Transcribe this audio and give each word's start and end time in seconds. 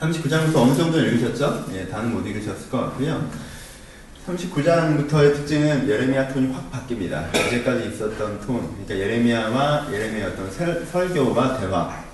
39장부터 0.00 0.56
어느 0.56 0.76
정도 0.76 0.98
읽으셨죠? 0.98 1.66
예, 1.72 1.86
다는 1.86 2.12
못 2.12 2.26
읽으셨을 2.26 2.68
것 2.70 2.78
같고요. 2.78 3.28
39장부터의 4.26 5.34
특징은 5.36 5.88
예레미야 5.88 6.28
톤이 6.28 6.52
확 6.52 6.70
바뀝니다. 6.70 7.34
이제까지 7.46 7.88
있었던 7.88 8.40
톤, 8.40 8.60
그러니까 8.84 8.98
예레미야와 8.98 9.88
예레미야 9.92 10.28
어떤 10.28 10.50
설, 10.50 10.84
설교와 10.84 11.58
대화. 11.58 12.04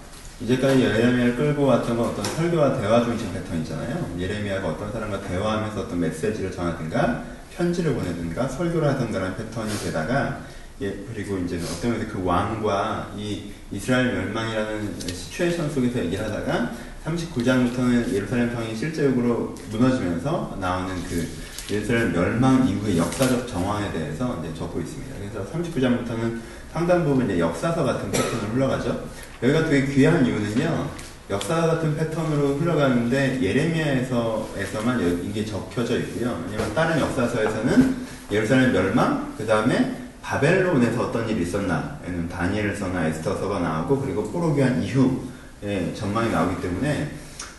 이제까지 0.41 0.81
예레미야를 0.81 1.37
끌고 1.37 1.65
왔던 1.65 1.97
건 1.97 2.11
어떤 2.11 2.25
설교와 2.25 2.81
대화 2.81 3.03
중심 3.03 3.33
패턴이잖아요. 3.33 4.15
예레미야가 4.19 4.69
어떤 4.69 4.93
사람과 4.93 5.21
대화하면서 5.23 5.81
어떤 5.81 6.01
메시지를 6.01 6.53
전하든가, 6.53 7.25
편지를 7.57 7.95
보내든가, 7.95 8.47
설교를 8.47 8.89
하든가라는 8.89 9.37
패턴이 9.37 9.71
되다가, 9.85 10.41
예, 10.83 11.05
그리고 11.13 11.39
이제 11.39 11.61
어떤 11.63 11.93
면에서 11.93 12.13
그 12.13 12.23
왕과 12.25 13.13
이 13.17 13.53
이스라엘 13.71 14.13
멸망이라는 14.13 14.99
시츄에이션 14.99 15.71
속에서 15.71 15.99
얘기를 16.01 16.25
하다가 16.25 16.73
39장부터는 17.05 18.13
예루살렘 18.13 18.53
성이 18.55 18.77
실제적으로 18.77 19.55
무너지면서 19.71 20.57
나오는 20.61 20.95
그 21.09 21.27
예루살렘 21.71 22.13
멸망 22.13 22.67
이후의 22.69 22.99
역사적 22.99 23.49
정황에 23.49 23.93
대해서 23.93 24.39
이제 24.41 24.55
적고 24.55 24.81
있습니다. 24.81 25.17
그래서 25.19 25.51
39장부터는 25.51 26.41
상당 26.73 27.05
부분 27.05 27.27
이제 27.27 27.39
역사서 27.39 27.85
같은 27.85 28.11
패턴으로 28.11 28.55
흘러가죠. 28.55 29.05
여기가 29.43 29.67
되게 29.67 29.93
귀한 29.93 30.25
이유는요. 30.25 30.91
역사 31.31 31.61
같은 31.63 31.97
패턴으로 31.97 32.57
흘러가는데 32.57 33.41
예레미야에서에서만 33.43 35.25
이게 35.25 35.45
적혀져 35.45 35.99
있고요. 35.99 36.45
왜냐면 36.47 36.75
다른 36.75 37.01
역사서에서는 37.01 37.97
예루살렘 38.31 38.73
멸망, 38.73 39.35
그 39.37 39.47
다음에 39.47 39.97
바벨론에서 40.23 41.09
어떤 41.09 41.29
일이 41.29 41.43
있었나, 41.43 41.99
다니엘서나 42.31 43.07
에스터서가 43.09 43.61
나오고 43.61 44.01
그리고 44.01 44.31
포로기한 44.31 44.83
이후 44.83 45.23
의 45.63 45.95
전망이 45.95 46.31
나오기 46.31 46.61
때문에 46.61 47.13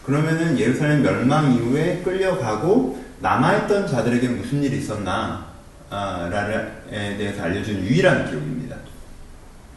그러면은 0.03 0.59
예루살렘 0.59 1.01
멸망 1.01 1.53
이후에 1.53 2.01
끌려가고 2.03 3.01
남아있던 3.21 3.87
자들에게 3.87 4.27
무슨 4.27 4.61
일이 4.61 4.79
있었나, 4.79 5.45
라에 5.89 7.17
대해서 7.17 7.43
알려준 7.43 7.75
유일한 7.85 8.25
기록입니다. 8.25 8.75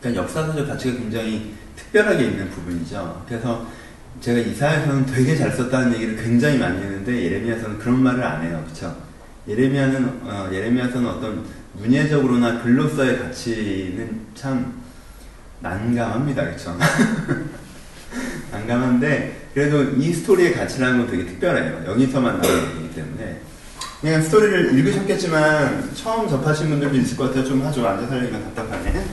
그러니까 0.01 0.25
역사서적 0.25 0.67
가치가 0.67 0.99
굉장히 0.99 1.55
특별하게 1.77 2.25
있는 2.25 2.51
부분이죠. 2.51 3.25
그래서 3.29 3.67
제가 4.21 4.41
이사에서는 4.41 5.07
되게 5.07 5.37
잘 5.37 5.53
썼다는 5.53 5.95
얘기를 5.95 6.17
굉장히 6.17 6.59
많이 6.59 6.79
했는데 6.79 7.25
예레미야서는 7.25 7.79
그런 7.79 8.03
말을 8.03 8.25
안 8.25 8.43
해요. 8.43 8.65
그쵸? 8.67 8.97
예레미야는, 9.47 10.21
어, 10.25 10.49
예레미야서는 10.53 11.09
어떤 11.09 11.45
문예적으로나 11.75 12.63
글로서의 12.63 13.21
가치는 13.21 14.21
참 14.35 14.83
난감합니다. 15.61 16.51
그쵸? 16.51 16.77
난감한데 18.53 19.51
그래도 19.55 19.83
이 19.97 20.13
스토리의 20.13 20.55
가치라는 20.55 20.99
건 20.99 21.11
되게 21.11 21.27
특별해요. 21.27 21.85
여기서만 21.87 22.41
나오는 22.41 22.77
얘기기 22.77 22.95
때문에 22.95 23.41
그냥 24.01 24.23
스토리를 24.23 24.79
읽으셨겠지만 24.79 25.95
처음 25.95 26.29
접하신 26.29 26.69
분들도 26.69 26.97
있을 26.97 27.17
것 27.17 27.25
같아요. 27.29 27.45
좀 27.45 27.65
하죠. 27.65 27.87
앉아서 27.87 28.13
하려니까 28.13 28.39
답답하네. 28.41 29.07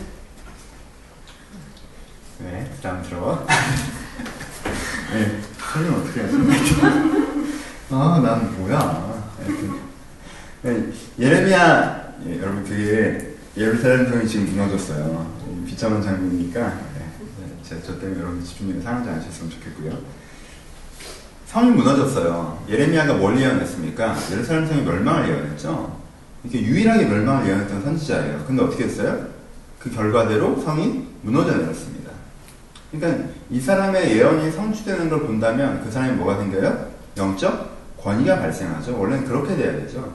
네, 2.40 2.72
부담스러워. 2.76 3.48
네, 5.14 5.40
설명 5.58 5.96
어떻게 5.96 6.22
하지? 6.22 6.36
아, 7.90 8.22
난 8.24 8.58
뭐야. 8.58 9.24
네, 10.64 10.92
예레미야, 11.20 12.14
예, 12.28 12.40
여러분 12.40 12.64
그게 12.64 13.36
예루살렘 13.56 14.10
성이 14.10 14.28
지금 14.28 14.48
무너졌어요. 14.48 15.34
비참한 15.66 16.02
장면이니까 16.02 16.80
네, 17.74 17.82
제, 17.82 17.82
저 17.88 18.00
때문에 18.00 18.20
여러분 18.20 18.44
집중력이 18.44 18.82
상하지 18.82 19.10
않으셨으면 19.10 19.52
좋겠고요. 19.52 19.98
성이 21.48 21.72
무너졌어요. 21.72 22.64
예레미야가 22.70 23.16
뭘 23.16 23.40
예언했습니까? 23.40 24.16
예루살렘 24.32 24.68
성이 24.68 24.82
멸망을 24.82 25.30
예언했죠. 25.30 26.00
이렇게 26.44 26.62
유일하게 26.62 27.06
멸망을 27.06 27.48
예언했던 27.48 27.84
선지자예요. 27.84 28.44
근데 28.46 28.64
어떻게 28.64 28.86
했어요? 28.86 29.28
그 29.80 29.92
결과대로 29.92 30.60
성이 30.62 31.08
무너져 31.22 31.58
내렸습니다. 31.58 32.12
그러니까 32.92 33.30
이 33.50 33.60
사람의 33.60 34.18
예언이 34.18 34.52
성취되는 34.52 35.10
걸 35.10 35.22
본다면 35.22 35.82
그 35.84 35.92
사람이 35.92 36.14
뭐가 36.14 36.40
생겨요? 36.40 36.88
영적 37.18 37.98
권위가 38.02 38.40
발생하죠. 38.40 39.00
원래는 39.00 39.26
그렇게 39.26 39.56
돼야 39.56 39.74
되죠. 39.74 40.14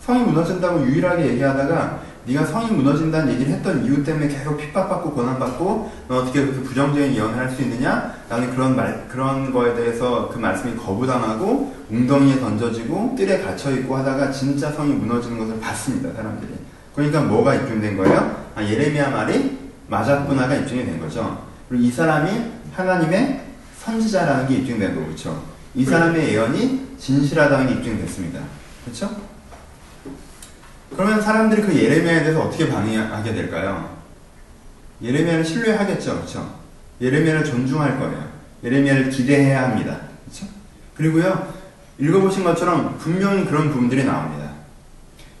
성이 0.00 0.22
무너진다고 0.24 0.84
유일하게 0.86 1.28
얘기하다가 1.30 2.02
네가 2.26 2.46
성이 2.46 2.70
무너진다는 2.70 3.34
얘기를 3.34 3.52
했던 3.52 3.84
이유 3.84 4.02
때문에 4.02 4.28
계속 4.28 4.56
핍박받고 4.56 5.12
고난받고 5.12 5.92
너 6.08 6.16
어떻게 6.18 6.40
그렇게 6.40 6.62
부정적인 6.62 7.14
예언을 7.14 7.36
할 7.36 7.50
수 7.50 7.62
있느냐? 7.62 8.14
라는 8.28 8.50
그런 8.54 8.74
말 8.74 9.06
그런 9.08 9.52
거에 9.52 9.74
대해서 9.74 10.28
그 10.32 10.38
말씀이 10.38 10.74
거부당하고 10.76 11.74
웅덩이에 11.90 12.40
던져지고 12.40 13.14
뜰에 13.16 13.42
갇혀 13.42 13.70
있고 13.72 13.96
하다가 13.98 14.30
진짜 14.32 14.70
성이 14.72 14.92
무너지는 14.94 15.38
것을 15.38 15.60
봤습니다 15.60 16.12
사람들이. 16.14 16.52
그러니까 16.94 17.20
뭐가 17.22 17.54
입증된 17.56 17.96
거예요? 17.96 18.44
아, 18.54 18.62
예레미야 18.64 19.10
말이 19.10 19.58
맞았구나가 19.88 20.54
입증이 20.54 20.86
된 20.86 20.98
거죠. 20.98 21.44
그리고 21.68 21.84
이 21.84 21.90
사람이 21.90 22.30
하나님의 22.72 23.42
선지자라는 23.84 24.48
게 24.48 24.54
입증된 24.56 24.94
거고 24.94 25.06
그렇죠. 25.06 25.42
이 25.74 25.84
사람의 25.84 26.32
예언이 26.32 26.96
진실하다는 26.98 27.66
게 27.66 27.72
입증됐습니다. 27.74 28.40
그렇죠? 28.84 29.10
그러면 30.96 31.20
사람들이 31.20 31.62
그 31.62 31.74
예레미야에 31.74 32.22
대해서 32.22 32.42
어떻게 32.42 32.68
반응하게 32.68 33.34
될까요? 33.34 33.98
예레미야를 35.02 35.44
신뢰하겠죠. 35.44 36.16
그렇죠? 36.16 36.54
예레미야를 37.00 37.44
존중할 37.44 37.98
거예요. 37.98 38.28
예레미야를 38.62 39.10
기대해야 39.10 39.64
합니다. 39.64 39.98
그렇죠? 40.24 40.46
그리고요. 40.96 41.52
읽어보신 41.98 42.44
것처럼 42.44 42.96
분명히 42.98 43.44
그런 43.44 43.70
부분들이 43.70 44.04
나옵니다. 44.04 44.50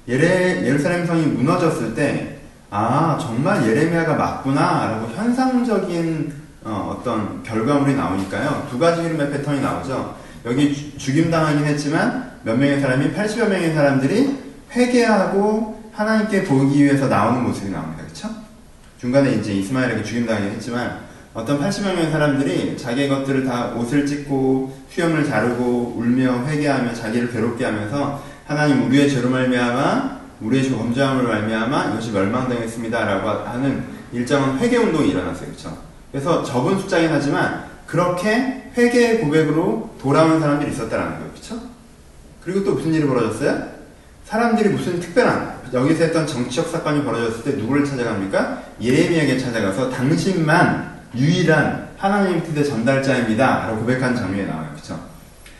예레, 0.06 0.66
예루살렘 0.66 1.06
성이 1.06 1.26
무너졌을 1.26 1.94
때, 1.94 2.38
아, 2.70 3.18
정말 3.20 3.66
예레미야가 3.66 4.14
맞구나, 4.14 4.86
라고 4.86 5.08
현상적인 5.14 6.44
어, 6.66 7.00
떤 7.04 7.42
결과물이 7.42 7.94
나오니까요. 7.94 8.68
두 8.70 8.78
가지 8.78 9.02
흐름의 9.02 9.30
패턴이 9.30 9.60
나오죠. 9.60 10.16
여기 10.46 10.96
죽임당하긴 10.96 11.64
했지만, 11.64 12.32
몇 12.42 12.56
명의 12.58 12.80
사람이, 12.80 13.12
80여 13.12 13.48
명의 13.48 13.74
사람들이 13.74 14.44
회개하고 14.74 15.90
하나님께 15.92 16.44
보기 16.44 16.84
위해서 16.84 17.06
나오는 17.08 17.42
모습이 17.42 17.70
나옵니다. 17.70 18.04
그쵸? 18.04 18.28
중간에 18.98 19.32
이제 19.34 19.52
이스마엘에게 19.52 20.02
죽임당하긴 20.02 20.50
했지만, 20.52 21.04
어떤 21.34 21.60
80여 21.60 21.94
명의 21.94 22.10
사람들이 22.10 22.76
자기의 22.76 23.08
것들을 23.08 23.44
다 23.44 23.72
옷을 23.74 24.06
찢고 24.06 24.72
수염을 24.88 25.24
자르고 25.24 25.94
울며 25.96 26.46
회개하며 26.46 26.94
자기를 26.94 27.32
괴롭게 27.32 27.64
하면서 27.64 28.22
하나님 28.46 28.86
우리의 28.86 29.10
죄로 29.10 29.30
말미암아 29.30 30.20
우리의 30.40 30.70
범죄함을 30.70 31.24
말미암아 31.24 31.90
이것이 31.90 32.12
멸망당했습니다라고 32.12 33.48
하는 33.48 33.84
일정한 34.12 34.58
회개 34.58 34.76
운동이 34.76 35.08
일어났어요. 35.08 35.46
그렇죠? 35.46 35.76
그래서 36.12 36.44
적은 36.44 36.78
숫자긴 36.78 37.10
하지만 37.10 37.64
그렇게 37.86 38.70
회개의 38.76 39.20
고백으로 39.20 39.96
돌아오는 40.00 40.38
사람들이 40.38 40.70
있었다라는 40.70 41.18
거예요. 41.18 41.30
그렇죠? 41.32 41.60
그리고 42.44 42.62
또 42.62 42.74
무슨 42.74 42.94
일이 42.94 43.06
벌어졌어요? 43.06 43.73
사람들이 44.34 44.70
무슨 44.70 44.98
특별한 44.98 45.60
여기서 45.72 46.04
했던 46.04 46.26
정치적 46.26 46.68
사건이 46.68 47.04
벌어졌을 47.04 47.44
때 47.44 47.52
누구를 47.52 47.84
찾아갑니까? 47.84 48.62
예레미야에게 48.82 49.38
찾아가서 49.38 49.90
당신만 49.90 51.02
유일한 51.14 51.90
하나님 51.96 52.42
뜻의 52.42 52.64
전달자입니다. 52.64 53.66
라고 53.68 53.78
고백한 53.78 54.16
장면이 54.16 54.48
나와요. 54.48 54.70
그렇죠? 54.72 54.98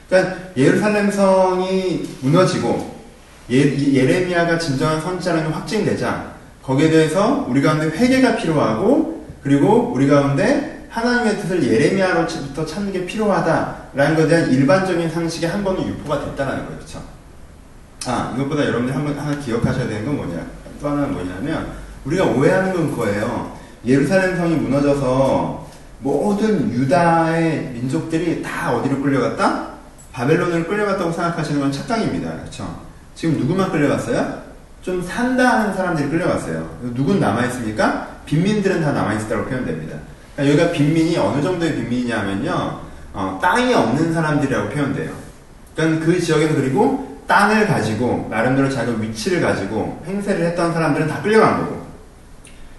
그러니까 0.09 0.37
예루살렘 0.57 1.09
성이 1.09 2.03
무너지고 2.21 3.01
예, 3.51 3.63
레미야가 3.63 4.59
진정한 4.59 5.01
선지자라는 5.01 5.51
게 5.51 5.55
확증되자 5.55 6.33
거기에 6.61 6.91
대해서 6.91 7.47
우리 7.49 7.63
가운데 7.63 7.97
회개가 7.97 8.35
필요하고 8.35 9.25
그리고 9.45 9.93
우리 9.95 10.09
가운데 10.09 10.89
하나님의 10.91 11.39
뜻을 11.39 11.63
예레미야로부터 11.63 12.67
찾는 12.67 12.93
게 12.93 13.07
필요하다라는 13.07 14.17
것에 14.17 14.29
대한 14.29 14.51
일반적인 14.51 15.09
상식이 15.11 15.47
한 15.47 15.63
번은 15.63 15.87
유포가 15.87 16.25
됐다는 16.25 16.57
거예요. 16.57 16.77
그렇죠? 16.77 17.14
아, 18.07 18.35
이것보다 18.37 18.63
여러분들이 18.63 18.95
한번 18.95 19.19
하나 19.19 19.39
기억하셔야 19.39 19.89
되는 19.89 20.05
건 20.05 20.17
뭐냐? 20.17 20.47
또 20.81 20.89
하나는 20.89 21.13
뭐냐면 21.13 21.73
우리가 22.05 22.25
오해하는 22.25 22.75
건 22.75 22.91
그거예요. 22.91 23.57
예루살렘 23.87 24.37
성이 24.37 24.57
무너져서 24.57 25.69
모든 26.01 26.71
유다의 26.71 27.71
민족들이 27.73 28.43
다 28.43 28.75
어디로 28.75 29.01
끌려갔다? 29.01 29.69
바벨론으로 30.13 30.65
끌려갔다고 30.65 31.11
생각하시는 31.13 31.61
건 31.61 31.73
착각입니다. 31.73 32.31
그렇죠? 32.41 32.81
지금 33.15 33.39
누구만 33.39 33.73
끌려갔어요? 33.73 34.43
좀 34.83 35.03
산다 35.03 35.61
하는 35.61 35.75
사람들이 35.75 36.11
끌려갔어요. 36.11 36.93
누군 36.95 37.21
남아있습니까? 37.21 38.09
빈민들은 38.27 38.83
다 38.83 38.93
남아있었다고 38.93 39.47
표현됩니다. 39.47 39.97
그러니까 40.37 40.63
여기가 40.63 40.73
빈민이 40.77 41.17
어느 41.17 41.41
정도의 41.41 41.75
빈민이냐면요. 41.75 42.81
어, 43.15 43.39
땅이 43.41 43.73
없는 43.73 44.13
사람들이라고 44.13 44.69
표현돼요. 44.71 45.11
그러니까 45.75 46.05
그 46.05 46.21
지역에서 46.21 46.55
그리고 46.55 47.14
땅을 47.27 47.67
가지고 47.67 48.29
나름대로 48.31 48.69
자기 48.69 48.93
위치를 49.01 49.41
가지고 49.41 50.03
행세를 50.07 50.47
했던 50.47 50.73
사람들은 50.73 51.09
다 51.09 51.23
끌려간 51.23 51.61
거고 51.61 51.87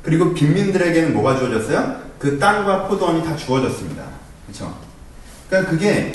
그리고 0.04 0.34
빈민들에게는 0.34 1.14
뭐가 1.14 1.38
주어졌어요? 1.38 1.96
그 2.20 2.38
땅과 2.38 2.88
포도원이 2.88 3.24
다 3.24 3.36
주어졌습니다. 3.36 4.04
그렇죠? 4.46 4.78
그러니까 5.50 5.72
그게 5.72 6.12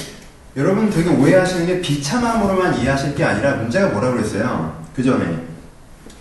여러분 0.57 0.91
되게 0.91 1.09
오해하시는 1.09 1.67
게 1.67 1.81
비참함으로만 1.81 2.79
이해하실 2.79 3.15
게 3.15 3.25
아니라 3.25 3.57
문제가 3.57 3.89
뭐라고 3.89 4.17
그랬어요? 4.17 4.85
그 4.95 5.03
전에 5.03 5.25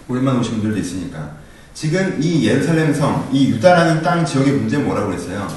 오랜만에 0.07 0.39
오신 0.39 0.53
분들도 0.53 0.77
있으니까 0.77 1.31
지금 1.73 2.17
이 2.19 2.45
예루살렘 2.45 2.93
성, 2.93 3.27
이 3.31 3.51
유다라는 3.51 4.01
땅 4.01 4.25
지역의 4.25 4.53
문제는 4.53 4.85
뭐라고 4.85 5.07
그랬어요? 5.07 5.47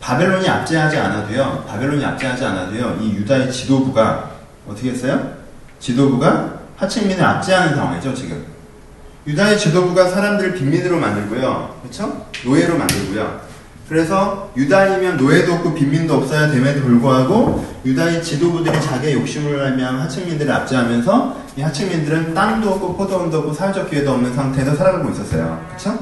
바벨론이 0.00 0.48
압제하지 0.48 0.96
않아도요, 0.96 1.64
바벨론이 1.68 2.04
압제하지 2.04 2.44
않아도요, 2.44 2.98
이 3.00 3.14
유다의 3.14 3.52
지도부가 3.52 4.30
어떻게 4.66 4.90
했어요? 4.90 5.41
지도부가 5.82 6.60
하층민을 6.76 7.22
압제하는 7.22 7.74
상황이죠, 7.74 8.14
지금. 8.14 8.44
유다의 9.26 9.58
지도부가 9.58 10.08
사람들을 10.08 10.54
빈민으로 10.54 10.98
만들고요, 10.98 11.80
그렇죠? 11.82 12.26
노예로 12.44 12.78
만들고요. 12.78 13.40
그래서 13.88 14.50
유다이면 14.56 15.16
노예도 15.18 15.54
없고 15.54 15.74
빈민도 15.74 16.14
없어야 16.14 16.50
됨에도 16.50 16.82
불구하고 16.82 17.66
유다의 17.84 18.22
지도부들이 18.22 18.80
자기의 18.80 19.14
욕심을 19.14 19.64
하면 19.72 20.00
하층민들을 20.00 20.50
압제하면서 20.50 21.42
이 21.56 21.60
하층민들은 21.60 22.32
땅도 22.32 22.70
없고 22.70 22.96
포도원도 22.96 23.38
없고 23.38 23.52
사회적 23.52 23.90
기회도 23.90 24.12
없는 24.12 24.34
상태에서 24.34 24.74
살아가고 24.76 25.10
있었어요. 25.10 25.66
그쵸? 25.70 25.98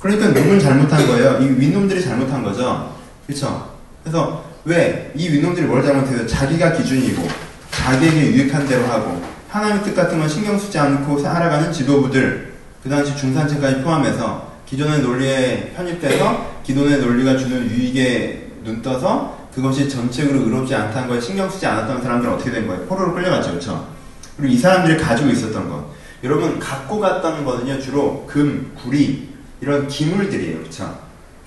그러니까 0.00 0.32
누군 0.32 0.58
잘못한 0.58 1.06
거예요? 1.06 1.38
이 1.40 1.48
윗놈들이 1.60 2.02
잘못한 2.02 2.42
거죠. 2.42 2.94
그쵸? 3.26 3.70
그래서 4.02 4.44
왜? 4.64 5.12
이 5.14 5.28
윗놈들이 5.28 5.66
뭘 5.66 5.82
잘못해요? 5.82 6.26
자기가 6.26 6.72
기준이고 6.72 7.49
자기에게 7.80 8.32
유익한 8.32 8.66
대로 8.66 8.84
하고 8.86 9.20
하나님의 9.48 9.82
뜻 9.82 9.94
같은 9.94 10.18
건 10.18 10.28
신경 10.28 10.58
쓰지 10.58 10.78
않고 10.78 11.18
살아가는 11.18 11.72
지도부들 11.72 12.52
그 12.82 12.88
당시 12.88 13.16
중산층까지 13.16 13.82
포함해서 13.82 14.50
기존의 14.66 15.00
논리에 15.00 15.72
편입돼서 15.74 16.60
기존의 16.62 17.00
논리가 17.00 17.36
주는 17.36 17.68
유익에 17.68 18.50
눈떠서 18.62 19.48
그것이 19.54 19.88
전체적으로 19.88 20.44
의롭지 20.44 20.74
않다는 20.74 21.08
거에 21.08 21.20
신경 21.20 21.50
쓰지 21.50 21.66
않았던 21.66 22.02
사람들은 22.02 22.34
어떻게 22.34 22.52
된 22.52 22.68
거예요? 22.68 22.84
포로로 22.86 23.14
끌려갔죠, 23.14 23.50
그렇죠? 23.50 23.88
그리고 24.36 24.54
이 24.54 24.56
사람들이 24.56 24.96
가지고 24.96 25.30
있었던 25.30 25.68
것, 25.68 25.84
여러분 26.22 26.60
갖고 26.60 27.00
갔던 27.00 27.44
거는요 27.44 27.80
주로 27.80 28.24
금, 28.26 28.72
구리 28.80 29.28
이런 29.60 29.88
기물들이에요, 29.88 30.58
그렇죠? 30.58 30.98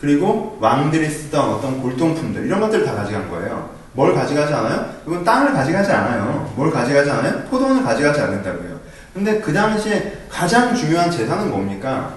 그리고 0.02 0.58
왕들이 0.60 1.10
쓰던 1.10 1.50
어떤 1.50 1.82
골동품들 1.82 2.46
이런 2.46 2.60
것들을 2.60 2.86
다 2.86 2.94
가져간 2.94 3.30
거예요. 3.30 3.70
뭘 3.94 4.14
가져가지 4.14 4.54
않아요? 4.54 4.94
이건 5.06 5.24
땅을 5.24 5.54
가져가지 5.54 5.92
않아요. 5.92 6.52
뭘 6.56 6.72
가져가지 6.72 7.10
않아요? 7.10 7.44
포도원을 7.46 7.84
가져가지 7.84 8.22
않는다고요. 8.22 8.80
근데 9.14 9.40
그 9.40 9.54
당시에 9.54 10.26
가장 10.30 10.76
중요한 10.76 11.10
재산은 11.12 11.52
뭡니까? 11.52 12.16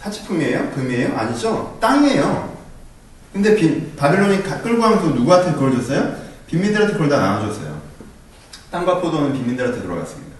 사치품이에요? 0.00 0.70
금이에요? 0.70 1.16
아니죠? 1.16 1.76
땅이에요. 1.80 2.56
근데 3.32 3.54
빈, 3.54 3.94
바벨론이 3.96 4.42
끌고 4.42 4.80
가면서 4.80 5.08
누구한테 5.08 5.52
그걸 5.52 5.74
줬어요? 5.76 6.14
빈민들한테 6.46 6.94
그걸 6.94 7.10
다 7.10 7.18
나눠줬어요. 7.18 7.78
땅과 8.70 9.00
포도는 9.00 9.34
빈민들한테 9.34 9.82
들어갔습니다. 9.82 10.36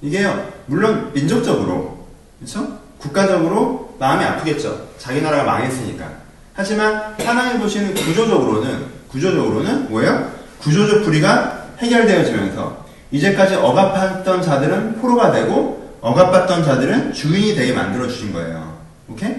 이게요, 0.00 0.52
물론 0.66 1.12
민족적으로, 1.12 2.06
그렇죠? 2.38 2.78
국가적으로 2.98 3.96
마음이 3.98 4.24
아프겠죠. 4.24 4.88
자기 4.98 5.20
나라가 5.20 5.44
망했으니까. 5.44 6.23
하지만 6.54 7.14
하나님 7.18 7.60
보시는 7.60 7.94
구조적으로는 7.94 8.86
구조적으로는 9.08 9.90
뭐예요? 9.90 10.30
구조적 10.60 11.02
불의가 11.02 11.66
해결되어지면서 11.78 12.84
이제까지 13.10 13.56
억압했던 13.56 14.40
자들은 14.40 15.00
포로가 15.00 15.32
되고 15.32 15.98
억압받던 16.00 16.64
자들은 16.64 17.12
주인이 17.12 17.54
되게 17.54 17.72
만들어 17.72 18.06
주신 18.06 18.32
거예요. 18.32 18.78
오케이? 19.08 19.34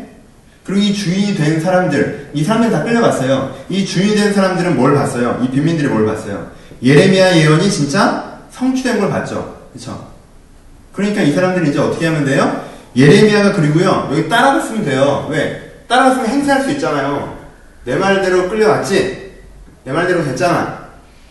그리고 0.63 0.81
이 0.81 0.93
주인이 0.93 1.35
된 1.35 1.61
사람들, 1.61 2.31
이 2.33 2.43
사람들 2.43 2.71
다 2.71 2.83
끌려갔어요. 2.83 3.55
이 3.69 3.85
주인이 3.85 4.15
된 4.15 4.33
사람들은 4.33 4.75
뭘 4.75 4.95
봤어요? 4.95 5.39
이 5.43 5.49
빈민들이 5.49 5.87
뭘 5.87 6.05
봤어요? 6.05 6.51
예레미야 6.81 7.37
예언이 7.37 7.69
진짜 7.69 8.39
성취된 8.51 8.99
걸 8.99 9.09
봤죠. 9.09 9.57
그쵸? 9.73 10.11
그러니까 10.91 11.21
이 11.21 11.31
사람들이 11.33 11.69
이제 11.69 11.79
어떻게 11.79 12.07
하면 12.07 12.25
돼요? 12.25 12.65
예레미야가 12.95 13.53
그리고요, 13.53 14.09
여기 14.11 14.27
따라갔으면 14.27 14.85
돼요. 14.85 15.27
왜? 15.29 15.64
따라갔으면 15.87 16.27
행사할 16.27 16.63
수 16.63 16.71
있잖아요. 16.71 17.37
내 17.83 17.95
말대로 17.95 18.49
끌려왔지? 18.49 19.33
내 19.83 19.91
말대로 19.91 20.23
됐잖아. 20.23 20.85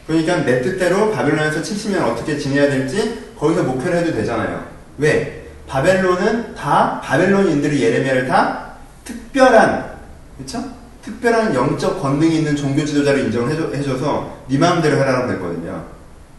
그러니까 0.06 0.36
내 0.44 0.60
뜻대로 0.60 1.10
바빌론에서 1.10 1.60
70년 1.60 2.02
어떻게 2.02 2.38
지내야 2.38 2.68
될지 2.68 3.32
거기서 3.38 3.62
목표를 3.64 3.98
해도 3.98 4.12
되잖아요. 4.12 4.64
왜? 4.98 5.44
바벨론은 5.66 6.54
다 6.54 7.00
바벨론인들이 7.02 7.82
예레미야를 7.82 8.28
다 8.28 8.74
특별한 9.04 9.94
그렇죠? 10.36 10.62
특별한 11.02 11.54
영적 11.54 12.00
권능이 12.00 12.38
있는 12.38 12.56
종교 12.56 12.84
지도자를 12.84 13.24
인정을 13.24 13.50
해줘, 13.50 13.70
해줘서 13.74 14.38
네 14.48 14.58
마음대로 14.58 14.96
해라라고 14.96 15.32
했거든요. 15.32 15.84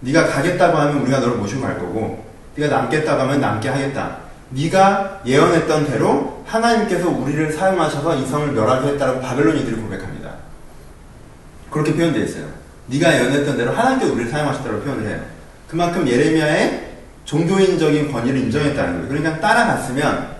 네가 0.02 0.28
가겠다고 0.28 0.78
하면 0.78 1.02
우리가 1.02 1.20
너를 1.20 1.38
모시고 1.38 1.62
갈 1.62 1.80
거고 1.80 2.26
네가 2.56 2.76
남겠다고 2.76 3.22
하면 3.22 3.42
남게 3.42 3.70
하겠다. 3.70 4.25
네가 4.50 5.22
예언했던 5.26 5.88
대로 5.88 6.44
하나님께서 6.46 7.10
우리를 7.10 7.52
사용하셔서 7.52 8.16
이 8.18 8.26
성을 8.26 8.52
멸하게 8.52 8.90
했다고 8.90 9.20
바벨론인들이 9.22 9.76
고백합니다. 9.78 10.32
그렇게 11.72 11.94
표현되어 11.94 12.24
있어요. 12.24 12.46
네가 12.88 13.14
예언했던 13.16 13.58
대로 13.58 13.72
하나님께서 13.72 14.14
우리를 14.14 14.30
사용하셨다고 14.32 14.80
표현을 14.82 15.10
해요. 15.10 15.20
그만큼 15.68 16.08
예레미야의 16.08 16.86
종교인적인 17.26 18.12
권위를 18.12 18.40
인정했다는 18.42 18.94
거예요. 18.94 19.08
그러니까 19.10 19.40
따라갔으면 19.40 20.36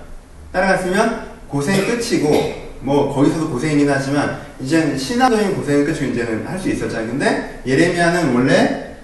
따라갔으면 0.52 1.26
고생이 1.50 1.86
끝이고 1.88 2.66
뭐 2.82 3.14
거기서도 3.14 3.50
고생이긴 3.50 3.90
하지만 3.90 4.40
이제는 4.62 4.98
신화적인 4.98 5.56
고생은 5.56 5.86
끝이고 5.86 6.06
이제는 6.14 6.46
할 6.46 6.60
수 6.60 6.70
있었잖아요. 6.70 7.08
근데 7.08 7.62
예레미야는 7.66 8.34
원래 8.36 8.96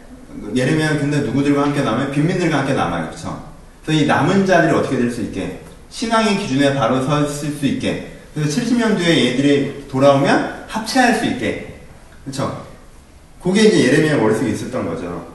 예레미야는 0.56 1.00
근데 1.00 1.18
누구들과 1.22 1.64
함께 1.64 1.82
남아요? 1.82 2.12
빈민들과 2.12 2.60
함께 2.60 2.74
남아요. 2.74 3.08
그렇죠? 3.08 3.51
그래서 3.86 4.04
이 4.04 4.08
남은 4.08 4.46
자들이 4.46 4.74
어떻게 4.74 4.98
될 4.98 5.12
수 5.12 5.22
있게 5.22 5.60
신앙의 5.92 6.38
기준에 6.38 6.74
바로 6.74 7.02
섰을 7.04 7.52
수 7.52 7.66
있게 7.66 8.12
그래서 8.34 8.62
70년 8.62 8.98
뒤에 8.98 9.32
얘들이 9.32 9.88
돌아오면 9.90 10.66
합체할 10.68 11.16
수 11.16 11.26
있게 11.26 11.76
그렇죠? 12.24 12.66
그게 13.44 13.64
이제 13.64 13.88
예레미야 13.88 14.18
머릿속에 14.18 14.52
있었던 14.52 14.86
거죠. 14.86 15.28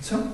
그렇죠? 0.00 0.28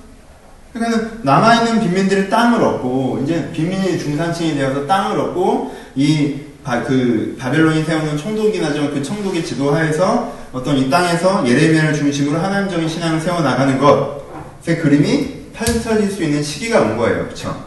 그러니까 0.73 1.11
남아있는 1.23 1.81
빈민들이 1.81 2.29
땅을 2.29 2.63
얻고 2.63 3.21
이제 3.25 3.51
빈민이 3.53 3.99
중산층이 3.99 4.55
되어서 4.55 4.87
땅을 4.87 5.19
얻고 5.19 5.75
이 5.95 6.37
바, 6.65 6.83
그 6.83 7.37
바벨론이 7.39 7.85
세우는 7.85 8.17
총독이나죠 8.17 8.91
그 8.93 9.03
총독의 9.03 9.45
지도하에서 9.45 10.33
어떤 10.53 10.77
이 10.79 10.89
땅에서 10.91 11.47
예레미야를 11.47 11.95
중심으로 11.95 12.39
하나님적인 12.39 12.89
신앙을 12.89 13.21
세워 13.21 13.41
나가는 13.41 13.79
것의 13.79 14.79
그림이 14.79 15.42
펼쳐질 15.65 16.11
수 16.11 16.23
있는 16.23 16.43
시기가 16.43 16.81
온 16.81 16.97
거예요, 16.97 17.25
그렇죠? 17.25 17.65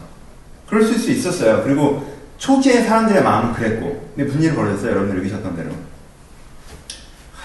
그럴 0.67 0.83
수 0.83 1.11
있었어요. 1.11 1.63
그리고 1.63 2.15
초기에 2.37 2.83
사람들의 2.83 3.23
마음은 3.23 3.53
그랬고, 3.53 4.11
근데 4.15 4.25
무슨 4.25 4.43
일이 4.43 4.55
벌어졌어요, 4.55 4.91
여러분들 4.91 5.19
여기셨던 5.19 5.55
대로. 5.55 5.69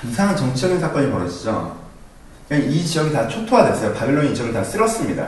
이상한 0.08 0.36
정치적인 0.36 0.80
사건이 0.80 1.10
벌어지죠. 1.10 1.78
이 2.50 2.84
지역이 2.84 3.12
다 3.12 3.28
초토화됐어요. 3.28 3.94
바벨론이 3.94 4.32
이 4.32 4.34
지역을 4.34 4.52
다 4.52 4.64
쓸었습니다. 4.64 5.26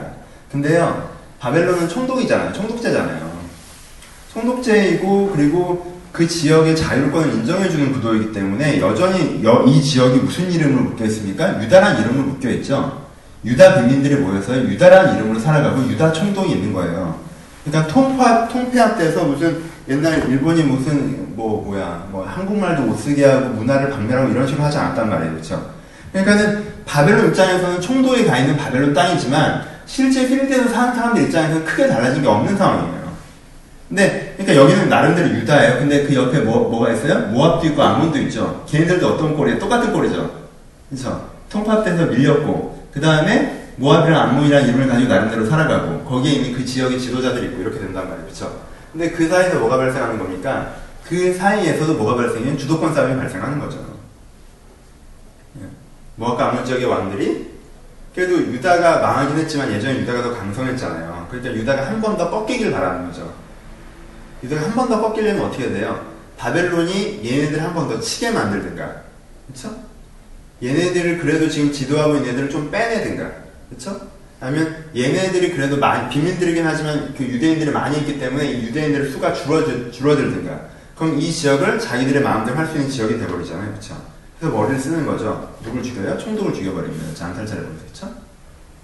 근데요, 0.51 1.11
바벨론은 1.39 1.89
총독이잖아요. 1.89 2.53
총독제잖아요. 2.53 3.33
총독제이고, 4.33 5.33
그리고 5.35 6.01
그 6.11 6.27
지역의 6.27 6.77
자율권을 6.77 7.35
인정해주는 7.35 7.93
구도이기 7.93 8.33
때문에 8.33 8.81
여전히 8.81 9.41
이 9.41 9.83
지역이 9.83 10.19
무슨 10.21 10.51
이름으로 10.51 10.91
묶여있습니까? 10.91 11.63
유다란 11.63 12.01
이름으로 12.01 12.25
묶여있죠. 12.25 13.02
유다 13.45 13.75
빈민들이 13.75 14.17
모여서 14.17 14.57
유다라는 14.57 15.17
이름으로 15.17 15.39
살아가고 15.39 15.83
유다 15.89 16.13
총독이 16.13 16.53
있는 16.53 16.73
거예요. 16.73 17.21
그러니까 17.65 17.93
통합, 17.93 18.49
통폐합 18.53 18.97
돼서 18.99 19.25
무슨 19.25 19.63
옛날 19.89 20.29
일본이 20.29 20.63
무슨 20.63 21.35
뭐 21.35 21.63
뭐야 21.65 22.07
뭐 22.11 22.25
한국말도 22.25 22.83
못 22.83 22.97
쓰게 22.97 23.25
하고 23.25 23.49
문화를 23.51 23.91
박멸하고 23.91 24.31
이런 24.31 24.47
식으로 24.47 24.65
하지 24.65 24.79
않았단 24.79 25.09
말이에요, 25.09 25.33
그렇죠? 25.33 25.73
그러니까는 26.13 26.65
바벨론 26.85 27.29
입장에서는 27.29 27.81
총독이 27.81 28.27
가 28.27 28.39
있는 28.39 28.57
바벨론 28.57 28.95
땅이지만 28.95 29.63
실제 29.87 30.29
필리핀에서 30.29 30.69
사는 30.69 30.95
사람들 30.95 31.23
입장에서는 31.25 31.65
크게 31.65 31.89
달라진 31.89 32.23
게 32.23 32.29
없는 32.29 32.57
상황이에요. 32.57 33.03
근데 33.89 34.35
그러니까 34.39 34.63
여기는 34.63 34.89
나름대로 34.89 35.29
유다예요. 35.29 35.79
근데 35.79 36.05
그 36.05 36.15
옆에 36.15 36.41
뭐 36.41 36.71
뭐가 36.71 36.93
있어요? 36.93 37.27
모압도 37.29 37.67
있고 37.69 37.83
아몬도 37.83 38.19
있죠. 38.21 38.65
걔네들도 38.69 39.07
어떤 39.07 39.37
꼴이에요? 39.37 39.59
똑같은 39.59 39.93
꼴이죠. 39.93 40.31
그렇죠? 40.89 41.29
통합돼서 41.51 42.07
밀렸고 42.07 42.82
그 42.93 43.01
다음에 43.01 43.71
모압이랑 43.77 44.21
암몬이라는 44.31 44.69
이름을 44.69 44.89
가지고 44.89 45.09
나름대로 45.09 45.47
살아가고 45.47 46.05
거기에 46.05 46.33
있는 46.33 46.53
그 46.53 46.65
지역의 46.65 47.01
지도자들이 47.01 47.47
있고 47.47 47.63
이렇게 47.63 47.79
된단 47.79 48.05
말이에요. 48.09 48.25
그렇죠? 48.27 48.63
근데 48.93 49.11
그 49.11 49.27
사이에서 49.29 49.59
뭐가 49.59 49.79
발생하는 49.79 50.19
겁니까? 50.19 50.75
그 51.09 51.33
사이에서도 51.35 51.95
뭐가 51.95 52.17
발생해요? 52.17 52.57
주도권 52.57 52.95
싸움이 52.95 53.17
발생하는 53.17 53.59
거죠. 53.59 53.79
예. 55.61 55.67
모압과 56.17 56.51
암몬 56.51 56.65
지역의 56.67 56.85
왕들이 56.87 57.51
그래도 58.15 58.35
유다가 58.37 58.99
망하긴 59.01 59.39
했지만 59.39 59.73
예전에 59.73 60.01
유다가 60.01 60.23
더 60.23 60.35
강성했잖아요. 60.37 61.29
그러니까 61.31 61.55
유다가 61.55 61.87
한 61.87 62.01
번 62.03 62.17
더 62.19 62.29
꺾이길 62.31 62.71
바라는 62.71 63.07
거죠. 63.07 63.33
유다가 64.45 64.63
한 64.65 64.75
번 64.75 64.89
더 64.91 65.01
꺾이려면 65.01 65.47
어떻게 65.47 65.71
돼요? 65.71 66.05
바벨론이 66.37 67.23
얘네들 67.25 67.63
한 67.63 67.73
번 67.75 67.89
더 67.89 67.99
치게 67.99 68.31
만들든가. 68.33 68.97
그쵸? 69.47 69.71
얘네들을 70.63 71.19
그래도 71.19 71.49
지금 71.49 71.73
지도하고 71.73 72.17
있는 72.17 72.31
애들을 72.31 72.51
좀 72.51 72.71
빼내든가. 72.71 73.31
그쵸? 73.71 74.01
아니면 74.41 74.85
얘네들이 74.97 75.53
그래도 75.53 75.77
많이, 75.77 76.09
비민들이긴 76.09 76.67
하지만 76.67 77.15
그 77.17 77.25
유대인들이 77.25 77.71
많이 77.71 77.99
있기 77.99 78.19
때문에 78.19 78.51
이 78.51 78.67
유대인들의 78.67 79.11
수가 79.11 79.33
줄어들, 79.35 79.91
줄어들든가. 79.91 80.61
그럼 80.97 81.19
이 81.19 81.33
지역을 81.33 81.79
자기들의 81.79 82.23
마음대로 82.23 82.57
할 82.57 82.67
수 82.67 82.77
있는 82.77 82.91
지역이 82.91 83.19
돼버리잖아요. 83.19 83.73
그쵸? 83.75 83.97
그래서 84.39 84.57
머리를 84.57 84.81
쓰는 84.81 85.07
거죠. 85.07 85.57
누굴 85.65 85.83
죽여요? 85.83 86.19
총독을 86.19 86.55
죽여버립니다. 86.55 87.15
자, 87.15 87.27
안탈자를 87.27 87.65
보세요. 87.65 87.87
그쵸? 87.93 88.09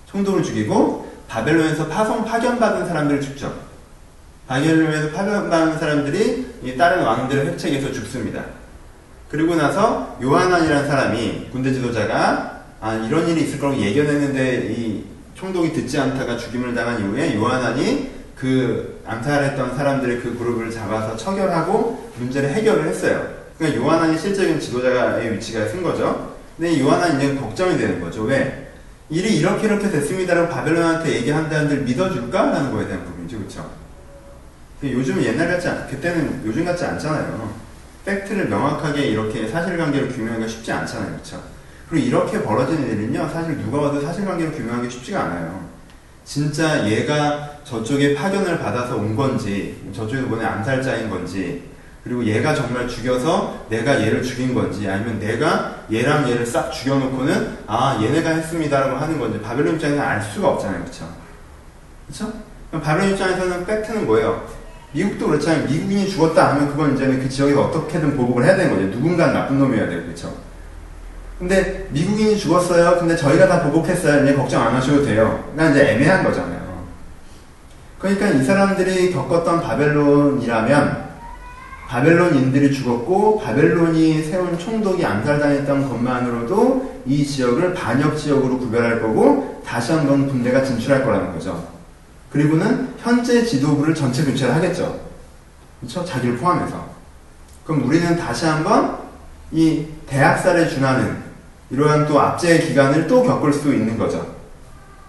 총독을 0.07 0.43
죽이고 0.43 1.13
바벨론에서 1.29 1.89
파송 1.89 2.25
파견받은 2.25 2.87
사람들을 2.87 3.21
죽죠. 3.21 3.55
바벨론에서 4.47 5.11
파견받은 5.11 5.79
사람들이 5.79 6.55
이 6.63 6.77
다른 6.77 7.03
왕들의 7.03 7.47
획책에서 7.49 7.93
죽습니다. 7.93 8.45
그리고 9.31 9.55
나서 9.55 10.17
요하난이라는 10.23 10.87
사람이 10.87 11.49
군대 11.53 11.73
지도자가 11.73 12.63
아 12.81 12.95
이런 12.95 13.29
일이 13.29 13.43
있을 13.43 13.59
거라고 13.59 13.79
예견했는데 13.79 14.75
이 14.75 15.05
총독이 15.35 15.73
듣지 15.73 15.99
않다가 15.99 16.37
죽임을 16.37 16.75
당한 16.75 17.01
이후에 17.01 17.37
요하난이 17.37 18.11
그 18.35 19.03
암살했던 19.07 19.77
사람들의 19.77 20.21
그 20.21 20.39
그룹을 20.39 20.71
잡아서 20.71 21.17
처결하고 21.17 22.13
문제를 22.19 22.51
해결을 22.51 22.87
했어요. 22.89 23.29
그러니까 23.59 23.83
요하난이 23.83 24.19
실적인 24.19 24.59
지도자의 24.59 25.35
위치가 25.35 25.67
쓴 25.67 25.83
거죠. 25.83 26.37
근데 26.57 26.81
요하난이 26.81 27.17
이제 27.17 27.35
걱정이 27.35 27.77
되는 27.77 28.01
거죠. 28.01 28.23
왜? 28.23 28.71
일이 29.11 29.37
이렇게 29.39 29.67
이렇게 29.67 29.91
됐습니다라고 29.91 30.49
바벨론한테 30.49 31.13
얘기한다는들 31.17 31.79
믿어줄까? 31.83 32.47
라는 32.51 32.73
거에 32.73 32.87
대한 32.87 33.05
부분이죠. 33.05 33.39
그쵸? 33.39 33.71
요즘 34.83 35.23
옛날 35.23 35.49
같지 35.49 35.69
않, 35.69 35.89
그때는 35.89 36.43
요즘 36.45 36.65
같지 36.65 36.85
않잖아요. 36.85 37.68
팩트를 38.09 38.49
명확하게 38.49 39.03
이렇게 39.03 39.47
사실관계를 39.47 40.09
규명하기가 40.09 40.49
쉽지 40.49 40.73
않잖아요. 40.73 41.17
그쵸? 41.17 41.43
그리고 41.91 42.07
이렇게 42.07 42.43
벌어진 42.43 42.83
일은요, 42.83 43.29
사실 43.29 43.59
누가 43.59 43.81
봐도 43.81 44.01
사실관계를 44.01 44.53
규명하기 44.53 44.91
쉽지가 44.91 45.25
않아요. 45.25 45.69
진짜 46.25 46.87
얘가 46.89 47.51
저쪽에 47.65 48.15
파견을 48.15 48.59
받아서 48.59 48.97
온 48.97 49.15
건지, 49.15 49.91
저쪽에서 49.95 50.29
보낸 50.29 50.47
암살자인 50.47 51.09
건지, 51.11 51.63
그리고 52.05 52.25
얘가 52.25 52.55
정말 52.55 52.89
죽여서 52.89 53.67
내가 53.69 54.01
얘를 54.01 54.23
죽인 54.23 54.55
건지, 54.55 54.89
아니면 54.89 55.19
내가 55.19 55.85
얘랑 55.93 56.29
얘를 56.31 56.45
싹 56.45 56.71
죽여놓고는, 56.71 57.59
아, 57.67 57.99
얘네가 58.03 58.31
했습니다라고 58.31 58.97
하는 58.97 59.19
건지, 59.19 59.41
바벨론 59.41 59.75
입장에서는 59.75 60.07
알 60.07 60.23
수가 60.23 60.49
없잖아요. 60.49 60.85
그쵸? 60.85 61.09
그쵸? 62.07 62.33
바벨론 62.71 63.11
입장에서는 63.11 63.67
팩트는 63.67 64.07
뭐예요? 64.07 64.47
미국도 64.93 65.29
그렇잖아요. 65.29 65.67
미국인이 65.67 66.09
죽었다 66.09 66.51
하면 66.51 66.69
그건 66.69 66.95
이제는 66.95 67.21
그 67.21 67.29
지역에서 67.29 67.63
어떻게든 67.67 68.17
보복을 68.17 68.45
해야 68.45 68.57
되는 68.57 68.75
거죠. 68.75 68.91
누군가 68.91 69.33
나쁜 69.33 69.59
놈이어야 69.59 69.89
되고, 69.89 70.07
그쵸? 70.07 70.35
근데 71.39 71.87
미국인이 71.91 72.37
죽었어요. 72.37 72.99
근데 72.99 73.15
저희가 73.15 73.47
다 73.47 73.63
보복했어요. 73.63 74.25
이제 74.25 74.35
걱정 74.35 74.63
안 74.63 74.75
하셔도 74.75 75.05
돼요. 75.05 75.45
그러니까 75.55 75.79
이제 75.79 75.93
애매한 75.93 76.25
거잖아요. 76.25 76.59
그러니까 77.99 78.29
이 78.29 78.43
사람들이 78.43 79.13
겪었던 79.13 79.61
바벨론이라면 79.61 81.09
바벨론인들이 81.89 82.73
죽었고 82.73 83.39
바벨론이 83.41 84.23
세운 84.23 84.59
총독이 84.59 85.05
암살당했던 85.05 85.89
것만으로도 85.89 87.03
이 87.07 87.25
지역을 87.25 87.73
반역 87.73 88.17
지역으로 88.17 88.59
구별할 88.59 89.01
거고 89.01 89.63
다시 89.65 89.93
한번 89.93 90.29
군대가 90.29 90.63
진출할 90.63 91.05
거라는 91.05 91.33
거죠. 91.33 91.78
그리고는 92.31 92.95
현재 92.99 93.45
지도부를 93.45 93.95
전체 93.95 94.25
교체를 94.25 94.55
하겠죠. 94.55 95.01
그렇죠? 95.81 96.05
자기를 96.05 96.37
포함해서. 96.39 96.89
그럼 97.65 97.87
우리는 97.87 98.17
다시 98.17 98.47
한번 98.47 98.99
이 99.51 99.87
대학살에 100.07 100.69
준하는 100.69 101.23
이러한 101.71 102.07
또 102.07 102.21
압제의 102.21 102.67
기간을 102.67 103.07
또 103.07 103.23
겪을 103.23 103.53
수 103.53 103.73
있는 103.73 103.97
거죠. 103.99 104.35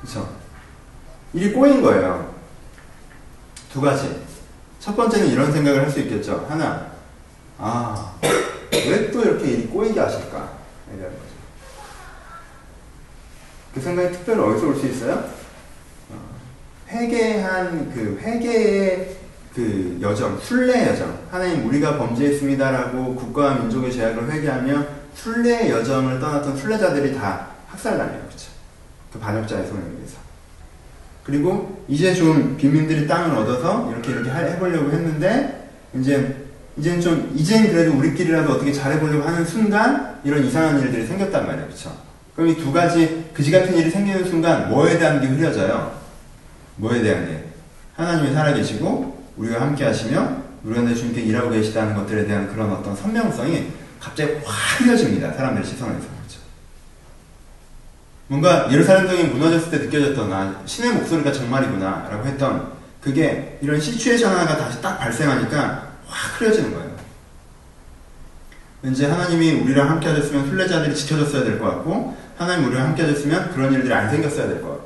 그렇죠? 0.02 0.30
일이 1.34 1.52
꼬인 1.54 1.82
거예요. 1.82 2.34
두 3.72 3.82
가지. 3.82 4.24
첫 4.80 4.96
번째는 4.96 5.28
이런 5.28 5.52
생각을 5.52 5.82
할 5.84 5.92
수 5.92 6.00
있겠죠. 6.00 6.46
하나, 6.50 6.88
아, 7.58 8.14
왜 8.72 9.12
또 9.12 9.22
이렇게 9.22 9.46
일이 9.52 9.68
꼬이게 9.68 10.00
하실까? 10.00 10.50
이런 10.90 11.10
거죠. 11.10 11.20
그 13.74 13.82
생각이 13.82 14.12
특별히 14.14 14.42
어디서 14.42 14.68
올 14.68 14.76
수 14.76 14.88
있어요? 14.88 15.24
어, 16.90 16.96
회개한 16.96 17.92
그 17.94 18.20
회개의 18.22 19.16
그 19.56 19.98
여정, 20.02 20.40
순례 20.40 20.88
여정. 20.88 21.18
하나님 21.32 21.68
우리가 21.68 21.98
범죄했습니다라고 21.98 23.16
국가와 23.16 23.56
민족의 23.56 23.92
죄악을 23.92 24.32
회개하며 24.32 24.86
순례 25.16 25.70
여정을 25.70 26.20
떠났던 26.20 26.56
순례자들이 26.56 27.16
다 27.16 27.48
학살당해요. 27.68 28.22
그쵸? 28.30 28.50
그 29.12 29.20
반역자의 29.20 29.68
손에 29.68 29.82
의해서. 29.96 30.18
그리고 31.24 31.84
이제 31.88 32.14
좀 32.14 32.56
빈민들이 32.58 33.08
땅을 33.08 33.36
얻어서 33.38 33.90
이렇게 33.92 34.12
이렇게 34.12 34.30
해보려고 34.30 34.92
했는데 34.92 35.70
이제 35.94 36.46
이제는 36.78 37.02
좀 37.02 37.32
이제는 37.36 37.72
그래도 37.72 37.98
우리끼리라도 37.98 38.54
어떻게 38.54 38.72
잘해보려고 38.72 39.28
하는 39.28 39.46
순간 39.46 40.20
이런 40.24 40.44
이상한 40.46 40.80
일들이 40.80 41.06
생겼단 41.06 41.46
말이에요, 41.46 41.68
그렇죠? 41.68 41.96
그럼 42.36 42.50
이 42.52 42.56
두 42.56 42.72
가지 42.72 43.26
그지 43.34 43.52
같은 43.52 43.76
일이 43.76 43.90
생기는 43.92 44.24
순간 44.24 44.70
뭐에 44.70 44.98
대한 44.98 45.20
게 45.20 45.28
흐려져요? 45.28 45.99
뭐에 46.80 47.02
대한 47.02 47.26
게 47.28 47.44
하나님이 47.96 48.34
살아계시고 48.34 49.34
우리가 49.38 49.62
함께 49.62 49.86
하시며 49.86 50.38
우리가 50.64 50.82
내 50.82 50.94
주님께 50.96 51.22
일하고 51.22 51.50
계시다는 51.52 51.96
것들에 51.96 52.26
대한 52.26 52.48
그런 52.52 52.72
어떤 52.72 52.96
선명성이 52.96 53.72
갑자기 54.00 54.34
확 54.46 54.80
흐려집니다. 54.80 55.34
사람들의 55.34 55.66
시선에서. 55.68 56.00
그렇죠? 56.00 56.40
뭔가 58.28 58.68
예루살렘 58.72 59.08
성이 59.08 59.24
무너졌을 59.26 59.72
때 59.72 59.78
느껴졌던 59.86 60.32
아, 60.32 60.62
신의 60.66 60.94
목소리가 60.94 61.32
정말이구나 61.32 62.08
라고 62.10 62.26
했던 62.26 62.72
그게 63.02 63.58
이런 63.62 63.80
시츄에이션 63.80 64.32
하나가 64.32 64.58
다시 64.58 64.82
딱 64.82 64.98
발생하니까 64.98 65.90
확 66.06 66.40
흐려지는 66.42 66.74
거예요. 66.74 66.90
왠지 68.82 69.06
하나님이 69.06 69.52
우리랑 69.62 69.90
함께 69.90 70.08
하셨으면 70.08 70.48
순례자들이 70.48 70.96
지켜줬어야 70.96 71.44
될 71.44 71.60
것 71.60 71.66
같고 71.66 72.16
하나님 72.38 72.68
우리랑 72.68 72.88
함께 72.88 73.04
하셨으면 73.04 73.52
그런 73.52 73.74
일들이 73.74 73.94
안 73.94 74.10
생겼어야 74.10 74.48
될 74.48 74.62
것 74.62 74.70
같고 74.70 74.79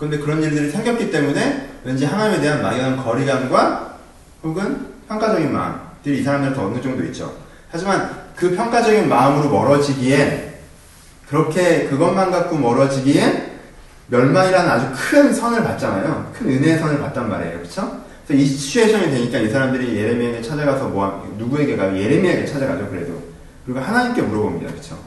그런데 0.00 0.18
그런 0.18 0.42
일들이 0.42 0.70
생겼기 0.70 1.10
때문에 1.10 1.68
왠지 1.84 2.06
하나님에 2.06 2.40
대한 2.40 2.62
막연한 2.62 3.04
거리감과 3.04 3.98
혹은 4.42 4.86
평가적인 5.06 5.52
마음들이 5.52 6.20
이 6.20 6.22
사람들한테 6.22 6.58
어느 6.58 6.80
정도 6.80 7.04
있죠. 7.04 7.36
하지만 7.70 8.10
그 8.34 8.56
평가적인 8.56 9.10
마음으로 9.10 9.50
멀어지기엔 9.50 10.54
그렇게 11.28 11.84
그것만 11.84 12.30
갖고 12.30 12.56
멀어지기엔 12.56 13.50
멸망이라는 14.06 14.70
아주 14.70 14.86
큰 14.96 15.34
선을 15.34 15.62
받잖아요. 15.64 16.32
큰 16.32 16.48
은혜의 16.48 16.78
선을 16.78 16.98
받단 17.00 17.28
말이에요. 17.28 17.58
그렇죠? 17.58 18.00
그래서 18.26 18.42
이 18.42 18.46
시츄에이션이 18.46 19.10
되니까 19.10 19.38
이 19.38 19.50
사람들이 19.50 19.98
예레미야에게 19.98 20.40
찾아가서 20.40 20.88
뭐 20.88 21.30
누구에게 21.36 21.76
가요? 21.76 21.94
예레미야에게 21.94 22.46
찾아가죠. 22.46 22.88
그래도 22.88 23.22
그리고 23.66 23.80
하나님께 23.80 24.22
물어봅니다. 24.22 24.72
그렇죠? 24.72 24.98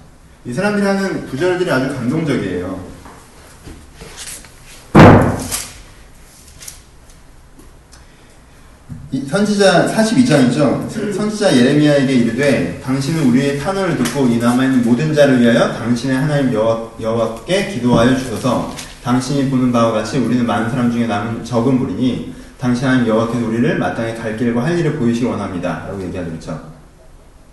이 0.45 0.53
사람들이 0.53 0.85
하는 0.85 1.25
구절들이 1.25 1.71
아주 1.71 1.95
감동적이에요. 1.95 2.92
선지자 9.21 9.93
42장이죠. 9.93 11.13
선지자 11.13 11.55
예레미야에게 11.55 12.13
이르되 12.13 12.81
당신은 12.83 13.27
우리의 13.27 13.59
탄원을 13.59 13.95
듣고 13.97 14.25
이 14.25 14.37
남아있는 14.37 14.83
모든 14.83 15.13
자를 15.13 15.39
위하여 15.39 15.71
당신의 15.71 16.17
하나님 16.17 16.51
여호와, 16.51 16.89
여호와 16.99 17.45
께 17.45 17.67
기도하여 17.67 18.17
주소서. 18.17 18.73
당신이 19.03 19.51
보는 19.51 19.71
바와 19.71 19.91
같이 19.91 20.17
우리는 20.17 20.43
많은 20.43 20.69
사람 20.71 20.91
중에 20.91 21.05
남은 21.05 21.45
적은 21.45 21.77
무리니 21.77 22.33
당신 22.59 22.87
하나님 22.87 23.07
여호와께서 23.07 23.45
우리를 23.45 23.77
마땅히 23.77 24.15
갈 24.15 24.35
길과 24.35 24.63
할 24.63 24.79
일을 24.79 24.93
보이시기 24.93 25.27
원합니다. 25.27 25.85
라고 25.87 26.01
얘기하고 26.01 26.31
있죠. 26.31 26.59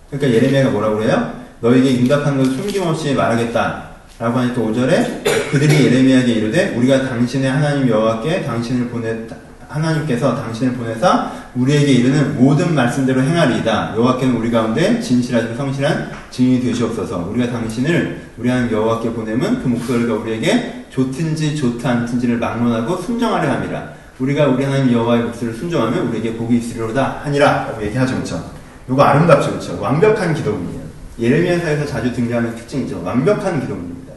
그러니까 0.09 0.35
예레미야가 0.35 0.71
뭐라고 0.71 0.97
그래요? 0.97 1.41
너에게 1.59 1.99
응답한 1.99 2.37
것을 2.39 2.53
숨김없이 2.53 3.13
말하겠다. 3.13 3.91
라고 4.17 4.39
하니까 4.39 4.61
5절에 4.61 5.51
그들이 5.51 5.85
예레미야에게 5.85 6.33
이르되 6.33 6.73
우리가 6.75 7.07
당신의 7.07 7.51
하나님 7.51 7.87
여호와께 7.87 8.41
당신을 8.43 8.87
보냈다. 8.89 9.50
하나님께서 9.71 10.35
당신을 10.35 10.73
보내사 10.73 11.31
우리에게 11.55 11.91
이르는 11.91 12.35
모든 12.35 12.75
말씀대로 12.75 13.21
행하리이다. 13.21 13.93
여호와께는 13.95 14.35
우리 14.35 14.51
가운데 14.51 14.99
진실하시고 14.99 15.55
성실한 15.55 16.11
증인이 16.29 16.61
되시옵소서. 16.61 17.29
우리가 17.29 17.51
당신을 17.51 18.21
우리 18.37 18.49
하나님 18.49 18.71
여호와께 18.71 19.11
보내면 19.11 19.61
그 19.61 19.67
목소리가 19.67 20.13
우리에게 20.15 20.85
좋든지 20.89 21.55
좋지 21.55 21.85
않든지를 21.85 22.37
막론하고 22.37 22.97
순정하려 22.97 23.49
함이라. 23.49 24.01
우리가 24.19 24.47
우리 24.47 24.63
하나님 24.63 24.93
여호와의 24.93 25.23
목소리를 25.23 25.57
순종하면 25.57 26.07
우리에게 26.07 26.35
복이 26.35 26.57
있으리로다 26.57 27.21
하니라. 27.23 27.65
라고 27.65 27.83
얘기하죠. 27.83 28.15
그렇죠? 28.15 28.51
이거 28.89 29.01
아름답죠. 29.01 29.51
그렇죠? 29.51 29.79
완벽한 29.79 30.33
기도문이에요. 30.33 30.81
예레미야서에서 31.19 31.85
자주 31.85 32.11
등장하는 32.13 32.55
특징이죠. 32.55 33.01
완벽한 33.03 33.61
기도문입니다. 33.61 34.13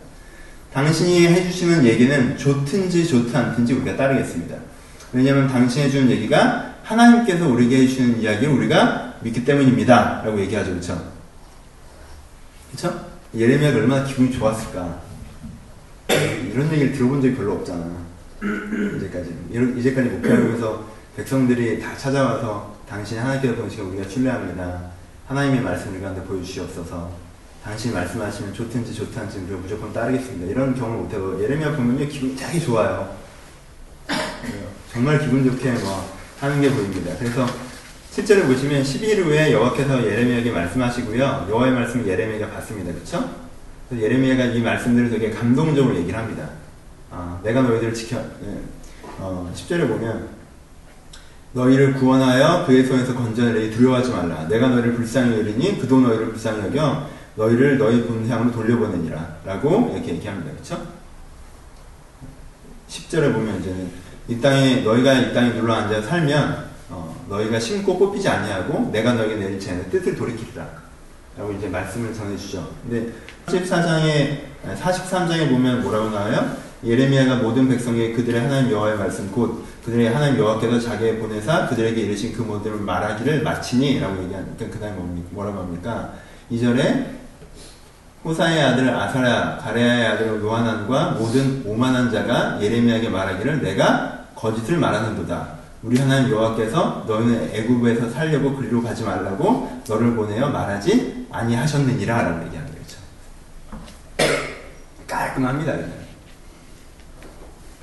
당신이 0.73 1.29
해주시는 1.29 1.85
얘기는 1.85 2.37
좋든지 2.37 3.07
좋지 3.07 3.37
않든지 3.37 3.75
우리가 3.75 3.97
따르겠습니다. 3.97 4.57
왜냐하면 5.15 5.47
당신이 5.47 5.87
해주는 5.87 6.11
얘기가 6.11 6.75
하나님께서 6.83 7.49
우리에게 7.49 7.83
해주시는 7.83 8.21
이야기를 8.21 8.53
우리가 8.53 9.15
믿기 9.23 9.45
때문입니다. 9.45 10.23
라고 10.25 10.39
얘기하죠. 10.41 10.75
그쵸? 10.75 11.13
그쵸? 12.73 13.07
예레미야가 13.35 13.79
얼마나 13.79 14.05
기분이 14.05 14.33
좋았을까. 14.33 15.01
이런 16.09 16.71
얘기를 16.73 16.93
들어본 16.93 17.23
적이 17.23 17.37
별로 17.37 17.53
없잖아. 17.55 17.85
이제까지. 18.97 19.35
이제까지 19.79 20.09
목회하면서 20.11 20.85
백성들이 21.17 21.81
다 21.81 21.97
찾아와서 21.97 22.77
당신이 22.89 23.21
하나님께서 23.21 23.55
보시고 23.55 23.89
우리가 23.91 24.09
신뢰합니다. 24.09 24.91
하나님의 25.29 25.63
말씀을 25.63 25.97
우리한테 25.97 26.23
보여주시옵소서. 26.25 27.11
당신이 27.63 27.95
말씀하시면 27.95 28.53
좋든지 28.53 28.93
좋든지 28.93 29.39
우리가 29.39 29.57
무조건 29.59 29.93
따르겠습니다. 29.93 30.51
이런 30.51 30.75
경험을 30.75 31.05
못해도 31.05 31.43
예레미야 31.43 31.77
보면요 31.77 32.07
기분이 32.09 32.37
되게 32.37 32.59
좋아요. 32.61 33.17
정말 34.95 35.19
기분 35.19 35.43
좋게 35.45 35.73
뭐 35.73 36.09
하는 36.39 36.61
게 36.61 36.71
보입니다. 36.71 37.13
그래서 37.19 37.45
실제로 38.13 38.47
보시면 38.47 38.85
12일 38.85 39.25
후에 39.25 39.53
여호와께서 39.53 40.07
예레미야에게 40.07 40.53
말씀하시고요. 40.53 41.49
여호와의 41.51 41.73
말씀을 41.73 42.07
예레미야가 42.07 42.53
받습니다. 42.53 42.93
그렇죠? 42.93 43.29
예레미야가 43.93 44.45
이 44.45 44.61
말씀들을 44.63 45.11
되게 45.11 45.31
감동적으로 45.31 45.97
얘기를 45.97 46.17
합니다. 46.17 46.49
아, 47.11 47.41
내가 47.43 47.63
너희들을 47.63 47.93
지켜 47.93 48.19
네. 48.41 48.61
어, 49.19 49.53
10절에 49.53 49.89
보면 49.89 50.29
너희를 51.55 51.95
구원하여 51.95 52.65
그의 52.65 52.85
손에서 52.87 53.15
건져내리 53.15 53.73
두려워하지 53.73 54.13
말라. 54.13 54.47
내가 54.47 54.69
너희를 54.69 54.95
불쌍히 54.95 55.37
여리니 55.39 55.81
그도 55.81 56.03
너희를 56.03 56.29
불쌍히 56.29 56.67
여겨 56.67 57.09
너희를 57.35 57.79
너희 57.79 58.05
본향으로 58.05 58.53
돌려보내니라. 58.53 59.39
라고 59.45 59.91
이렇게 59.93 60.13
얘기합니다. 60.13 60.53
그렇죠? 60.53 60.87
10절에 62.89 63.33
보면 63.33 63.61
이제 63.61 64.04
이 64.29 64.41
땅에 64.41 64.77
너희가 64.77 65.13
이 65.15 65.35
땅에 65.35 65.53
눌러 65.53 65.75
앉아 65.75 66.01
살면 66.03 66.65
어, 66.91 67.25
너희가 67.29 67.59
심고 67.59 67.99
뽑히지 67.99 68.29
아니하고 68.29 68.91
내가 68.91 69.15
너희에게 69.15 69.37
내릴 69.37 69.61
제 69.61 69.77
뜻을 69.91 70.15
돌이키리라. 70.17 70.85
라고 71.37 71.53
이제 71.53 71.69
말씀을 71.69 72.15
전해주죠. 72.15 72.71
근데 72.83 73.13
14장에 73.47 74.39
43장에 74.81 75.51
보면 75.51 75.83
뭐라고 75.83 76.11
나와요? 76.11 76.57
예레미야가 76.85 77.37
모든 77.37 77.69
백성에게 77.69 78.13
그들의 78.13 78.41
하나님 78.41 78.71
여호와의 78.71 78.99
말씀 78.99 79.31
곧 79.33 79.65
그들의 79.85 80.13
하나님 80.13 80.39
여호와께서 80.39 80.79
자기의 80.79 81.19
보내사 81.19 81.67
그들에게 81.67 82.01
이르신 82.01 82.35
그 82.35 82.43
모든 82.43 82.85
말하기를 82.85 83.43
마치니라고 83.43 84.23
얘기하니까 84.25 84.67
그다음에? 84.71 84.97
뭐라고 85.31 85.61
합니까? 85.61 86.13
2절에 86.53 87.07
호사의 88.25 88.63
아들 88.63 88.89
아사랴 88.89 89.59
가레아의 89.59 90.07
아들 90.07 90.41
요하난과 90.41 91.17
모든 91.19 91.63
오만한 91.67 92.11
자가 92.11 92.59
예레미야에게 92.63 93.09
말하기를 93.09 93.63
내가 93.63 94.14
거짓을 94.45 94.77
말하는도다. 94.77 95.55
우리 95.83 95.99
하나님 95.99 96.31
여호와께서 96.31 97.05
너희는 97.07 97.55
애굽에서 97.55 98.11
살려고 98.11 98.55
그리로 98.55 98.83
가지 98.83 99.03
말라고 99.03 99.83
너를 99.89 100.15
보내어 100.15 100.51
말하지 100.51 101.29
아니하셨느니라라고 101.31 102.45
얘기하는 102.47 102.71
거죠. 102.75 102.99
깔끔합니다. 105.07 105.73
그냥. 105.73 105.93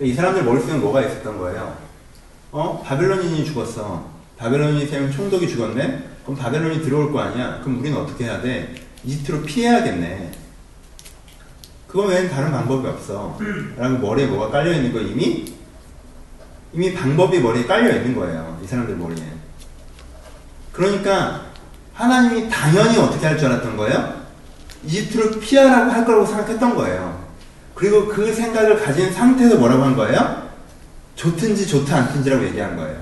이 0.02 0.14
사람들 0.14 0.44
머릿속에 0.44 0.74
뭐가 0.76 1.02
있었던 1.02 1.40
거예요? 1.40 1.76
어? 2.52 2.84
바벨론인이 2.86 3.44
죽었어. 3.44 4.06
바벨론인이 4.38 4.86
세운 4.86 5.12
총독이 5.12 5.50
죽었네? 5.50 6.10
그럼 6.24 6.38
바벨론이 6.38 6.84
들어올 6.84 7.12
거 7.12 7.22
아니야? 7.22 7.60
그럼 7.62 7.80
우리는 7.80 8.00
어떻게 8.00 8.26
해야 8.26 8.40
돼? 8.40 8.76
이집트로 9.04 9.42
피해야겠네. 9.42 10.32
그거 11.88 12.04
외엔 12.04 12.30
다른 12.30 12.52
방법이 12.52 12.88
없어. 12.88 13.38
라고 13.78 13.98
머리에 13.98 14.28
뭐가 14.28 14.52
깔려있는 14.52 14.94
거 14.94 15.00
이미? 15.00 15.61
이미 16.74 16.94
방법이 16.94 17.40
머리에 17.40 17.66
깔려 17.66 17.96
있는 17.96 18.16
거예요. 18.16 18.60
이 18.64 18.68
사람들 18.68 18.96
머리에. 18.96 19.24
그러니까 20.72 21.42
하나님이 21.94 22.50
당연히 22.50 22.98
어떻게 22.98 23.26
할 23.28 23.38
줄 23.38 23.48
알았던 23.50 23.76
거예요? 23.78 24.22
이집트로 24.86 25.40
피하라고 25.40 25.92
할 25.92 26.06
거라고 26.06 26.26
생각했던 26.26 26.76
거예요. 26.76 27.22
그리고 27.76 28.08
그 28.08 28.34
생각을 28.34 28.82
가진 28.84 29.12
상태에서 29.12 29.58
뭐라고 29.58 29.84
한 29.84 29.96
거예요? 29.96 30.50
좋든지 31.16 31.68
좋다 31.68 31.98
않든지라고 31.98 32.44
얘기한 32.46 32.76
거예요. 32.78 33.00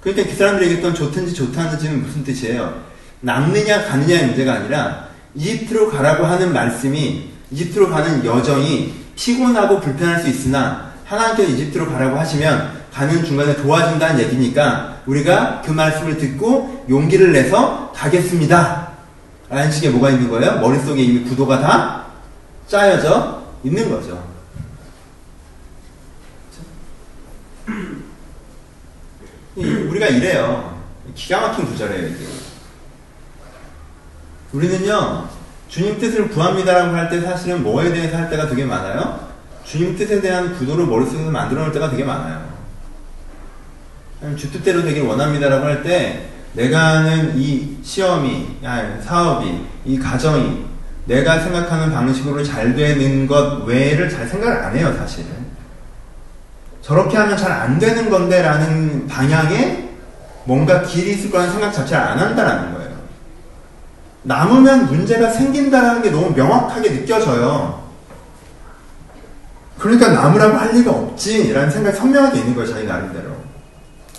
그러니까 0.00 0.28
그 0.30 0.36
사람들이 0.36 0.66
얘기했던 0.66 0.94
좋든지 0.94 1.34
좋다 1.34 1.62
않든지는 1.62 2.02
무슨 2.02 2.24
뜻이에요? 2.24 2.82
남느냐 3.20 3.84
가느냐의 3.84 4.26
문제가 4.26 4.54
아니라 4.54 5.08
이집트로 5.34 5.90
가라고 5.90 6.26
하는 6.26 6.52
말씀이 6.52 7.30
이집트로 7.50 7.88
가는 7.90 8.24
여정이 8.24 8.94
피곤하고 9.16 9.80
불편할 9.80 10.20
수 10.20 10.28
있으나 10.28 10.92
하나님께서 11.04 11.50
이집트로 11.50 11.90
가라고 11.90 12.18
하시면 12.18 12.77
가는 12.98 13.24
중간에 13.24 13.54
도와준다는 13.54 14.20
얘기니까 14.24 15.02
우리가 15.06 15.62
그 15.64 15.70
말씀을 15.70 16.18
듣고 16.18 16.84
용기를 16.90 17.30
내서 17.30 17.92
가겠습니다. 17.94 18.88
라는 19.48 19.70
식의 19.70 19.90
뭐가 19.92 20.10
있는 20.10 20.28
거예요? 20.28 20.58
머릿속에 20.58 21.00
이미 21.00 21.22
구도가 21.22 21.60
다 21.60 22.06
짜여져 22.66 23.40
있는 23.62 23.88
거죠. 23.88 24.20
우리가 29.56 30.06
이래요. 30.08 30.82
기가 31.14 31.40
막힌 31.40 31.66
구절이에요, 31.66 32.08
이게. 32.08 32.26
우리는요, 34.52 35.28
주님 35.68 36.00
뜻을 36.00 36.30
구합니다라고 36.30 36.96
할 36.96 37.08
때 37.08 37.20
사실은 37.20 37.62
뭐에 37.62 37.92
대해서 37.92 38.16
할 38.16 38.28
때가 38.28 38.48
되게 38.48 38.64
많아요? 38.64 39.28
주님 39.64 39.96
뜻에 39.96 40.20
대한 40.20 40.56
구도를 40.58 40.86
머릿속에서 40.86 41.30
만들어 41.30 41.60
놓을 41.62 41.72
때가 41.72 41.90
되게 41.90 42.02
많아요. 42.02 42.47
주 44.36 44.50
뜻대로 44.50 44.82
되길 44.82 45.02
원합니다라고 45.02 45.64
할 45.64 45.82
때, 45.82 46.28
내가 46.54 46.96
하는 46.96 47.36
이 47.36 47.78
시험이, 47.82 48.58
사업이, 49.04 49.64
이 49.84 49.98
가정이, 49.98 50.66
내가 51.06 51.40
생각하는 51.40 51.92
방식으로 51.92 52.42
잘 52.42 52.74
되는 52.74 53.26
것 53.26 53.64
외를 53.64 54.10
잘 54.10 54.26
생각을 54.26 54.56
안 54.64 54.76
해요, 54.76 54.94
사실은. 54.98 55.28
저렇게 56.82 57.16
하면 57.16 57.36
잘 57.36 57.52
안 57.52 57.78
되는 57.78 58.08
건데 58.10 58.42
라는 58.42 59.06
방향에 59.06 59.88
뭔가 60.44 60.82
길이 60.82 61.12
있을 61.12 61.30
거라는 61.30 61.52
생각 61.52 61.72
자체를 61.72 62.02
안 62.02 62.18
한다라는 62.18 62.74
거예요. 62.74 62.88
남으면 64.22 64.86
문제가 64.86 65.30
생긴다는 65.30 66.02
게 66.02 66.10
너무 66.10 66.30
명확하게 66.34 66.90
느껴져요. 66.90 67.86
그러니까 69.78 70.08
남으라고 70.12 70.56
할 70.56 70.72
리가 70.72 70.90
없지 70.90 71.52
라는 71.52 71.70
생각이 71.70 71.96
선명하게 71.96 72.38
있는 72.40 72.54
거예요, 72.54 72.70
자기 72.70 72.86
나름대로. 72.86 73.37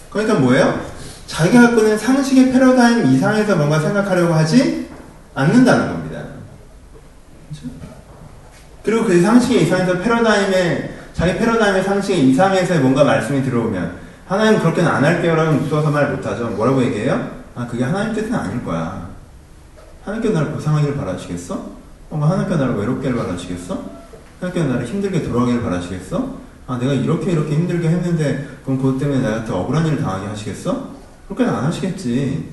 그러니까 0.10 0.39
뭐예요? 0.39 0.80
자기가 1.28 1.62
갖고 1.62 1.82
있는 1.82 1.98
상식의 1.98 2.52
패러다임 2.52 3.06
이상에서 3.13 3.56
뭔가 3.56 3.80
생각하려고 3.80 4.34
하지 4.34 4.89
않는다는 5.36 5.88
겁니다. 5.88 6.24
그리고 8.84 9.06
그 9.06 9.22
상식의 9.22 9.63
이상에서 9.63 10.00
패러다임의 10.00 10.98
자기 11.13 11.38
패러다임의 11.38 11.84
상식의 11.84 12.30
이상에서 12.30 12.80
뭔가 12.80 13.04
말씀이 13.04 13.43
들어오면 13.43 13.98
하나님 14.28 14.60
그렇게는 14.60 14.89
안 14.89 15.04
할게요라면 15.04 15.62
무서워서 15.62 15.91
말 15.91 16.12
못하죠. 16.12 16.48
뭐라고 16.50 16.84
얘기해요? 16.84 17.39
아 17.56 17.67
그게 17.67 17.84
하나님 17.84 18.13
뜻은 18.13 18.34
아닐 18.34 18.63
거야. 18.63 19.10
하나님께 20.06 20.30
나를 20.30 20.54
고상하기를 20.54 20.95
바라시겠어? 20.95 21.80
뭔가 22.10 22.30
하나님께 22.32 22.56
나를 22.56 22.76
외롭게 22.76 23.13
바라시겠어? 23.13 23.84
하나님께 24.39 24.72
나를 24.72 24.88
힘들게 24.88 25.24
돌아가기를 25.24 25.62
바라시겠어? 25.62 26.38
아 26.69 26.77
내가 26.77 26.93
이렇게 26.93 27.32
이렇게 27.32 27.55
힘들게 27.55 27.88
했는데 27.88 28.47
그럼 28.63 28.77
그것 28.77 28.99
때문에 28.99 29.27
나한테 29.27 29.51
억울한 29.51 29.88
일을 29.88 29.99
당하게 29.99 30.27
하시겠어? 30.27 30.89
그렇게는 31.25 31.51
안 31.51 31.63
하시겠지. 31.65 32.47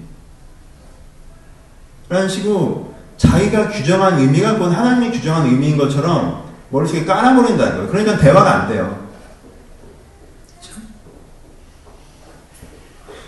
라는 2.09 2.27
식으로 2.27 2.95
자기가 3.19 3.69
규정한 3.69 4.19
의미가 4.19 4.57
곧 4.57 4.69
하나님이 4.71 5.11
규정한 5.11 5.45
의미인 5.45 5.77
것처럼 5.77 6.47
머릿속에 6.71 7.05
깔아버린다는 7.05 7.75
거예요. 7.75 7.89
그러니까 7.91 8.17
대화가 8.17 8.63
안 8.63 8.69
돼요. 8.69 9.07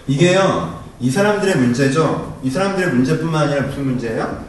이게요, 0.07 0.85
이 1.01 1.11
사람들의 1.11 1.57
문제죠. 1.57 2.40
이 2.42 2.48
사람들의 2.48 2.94
문제뿐만 2.94 3.42
아니라 3.42 3.66
무슨 3.66 3.85
문제예요? 3.85 4.42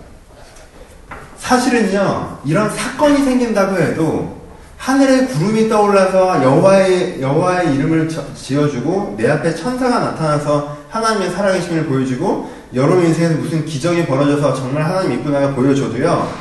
사실은요, 1.38 2.40
이런 2.46 2.70
사건이 2.70 3.26
생긴다고 3.26 3.78
해도 3.78 4.39
하늘에 4.80 5.26
구름이 5.26 5.68
떠올라서 5.68 6.42
여호와의 6.42 7.22
여호와의 7.22 7.76
이름을 7.76 8.08
지어주고 8.34 9.16
내 9.18 9.30
앞에 9.30 9.54
천사가 9.54 10.00
나타나서 10.00 10.78
하나님의 10.90 11.32
살아계심을 11.32 11.86
보여주고 11.86 12.50
여러분 12.74 13.06
인생에서 13.06 13.36
무슨 13.36 13.66
기적이 13.66 14.06
벌어져서 14.06 14.54
정말 14.56 14.84
하나님 14.86 15.20
이쁘다가 15.20 15.54
보여줘도요. 15.54 16.32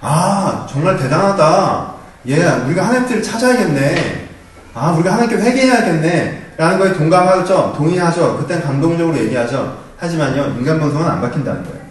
아 0.00 0.66
정말 0.68 0.96
대단하다. 0.96 1.92
예, 2.28 2.42
우리가 2.66 2.88
하나님 2.88 3.06
뜻을 3.06 3.22
찾아야겠네. 3.22 4.28
아 4.72 4.92
우리가 4.92 5.12
하나님께 5.12 5.36
회개해야겠네. 5.36 6.54
라는 6.56 6.78
거에 6.78 6.94
동감하죠. 6.94 7.74
동의하죠. 7.76 8.38
그땐 8.38 8.62
감동적으로 8.62 9.16
얘기하죠. 9.18 9.78
하지만요 9.98 10.56
인간 10.58 10.80
본성은 10.80 11.06
안 11.06 11.20
바뀐다는 11.20 11.62
거예요. 11.62 11.82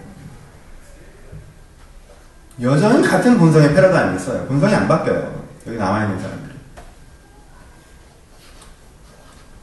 여전히 2.63 3.07
같은 3.07 3.37
본성의 3.37 3.75
패러다임이 3.75 4.15
있어요. 4.17 4.45
본성이 4.45 4.73
안 4.73 4.87
바뀌어요. 4.87 5.40
여기 5.67 5.77
나와 5.77 6.03
있는 6.03 6.19
사람들이. 6.19 6.51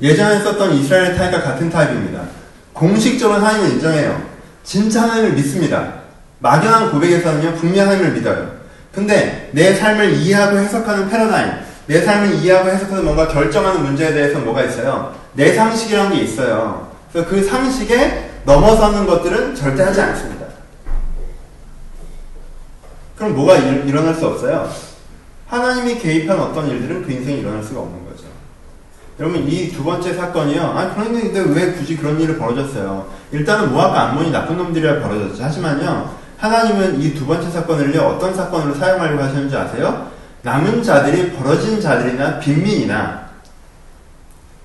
예전에 0.00 0.40
썼던 0.40 0.74
이스라엘 0.74 1.16
타입과 1.16 1.42
같은 1.42 1.70
타입입니다. 1.70 2.22
공식적으로 2.72 3.40
하나님을 3.40 3.70
인정해요. 3.72 4.22
진짜 4.62 5.02
하나님을 5.02 5.32
믿습니다. 5.32 5.94
막연한 6.38 6.92
고백에서는요, 6.92 7.56
분명 7.56 7.88
하나님을 7.88 8.12
믿어요. 8.12 8.58
근데 8.92 9.50
내 9.52 9.74
삶을 9.74 10.12
이해하고 10.12 10.58
해석하는 10.58 11.08
패러다임, 11.08 11.52
내 11.86 12.00
삶을 12.02 12.34
이해하고 12.34 12.68
해석하는 12.68 13.04
뭔가 13.04 13.26
결정하는 13.26 13.82
문제에 13.82 14.12
대해서 14.12 14.38
뭐가 14.38 14.62
있어요? 14.62 15.14
내 15.32 15.54
상식이라는 15.54 16.12
게 16.12 16.22
있어요. 16.22 16.92
그래서 17.12 17.28
그 17.28 17.42
상식에 17.42 18.30
넘어서는 18.44 19.06
것들은 19.06 19.54
절대 19.54 19.82
하지 19.82 20.00
않습니다. 20.00 20.46
그럼 23.16 23.34
뭐가 23.34 23.56
일, 23.56 23.88
일어날 23.88 24.14
수 24.14 24.26
없어요? 24.26 24.70
하나님이 25.48 25.98
개입한 25.98 26.38
어떤 26.38 26.68
일들은 26.68 27.02
그 27.04 27.12
인생에 27.12 27.38
일어날 27.38 27.62
수가 27.62 27.80
없는 27.80 28.04
거죠. 28.06 28.24
여러분 29.18 29.48
이 29.48 29.72
두 29.72 29.82
번째 29.82 30.14
사건이요. 30.14 30.62
아 30.62 30.94
그런데 30.94 31.40
왜 31.40 31.72
굳이 31.72 31.96
그런 31.96 32.20
일이 32.20 32.36
벌어졌어요? 32.36 33.06
일단은 33.32 33.72
모압과 33.72 34.10
암몬이 34.10 34.30
나쁜 34.30 34.56
놈들이라 34.58 35.00
벌어졌죠. 35.00 35.42
하지만요. 35.42 36.14
하나님은 36.36 37.00
이 37.00 37.14
두 37.14 37.26
번째 37.26 37.50
사건을요. 37.50 38.00
어떤 38.00 38.34
사건으로 38.34 38.74
사용하려고 38.74 39.22
하시는지 39.22 39.56
아세요? 39.56 40.08
남은 40.42 40.82
자들이 40.82 41.32
벌어진 41.32 41.80
자들이나 41.80 42.38
빈민이나 42.38 43.26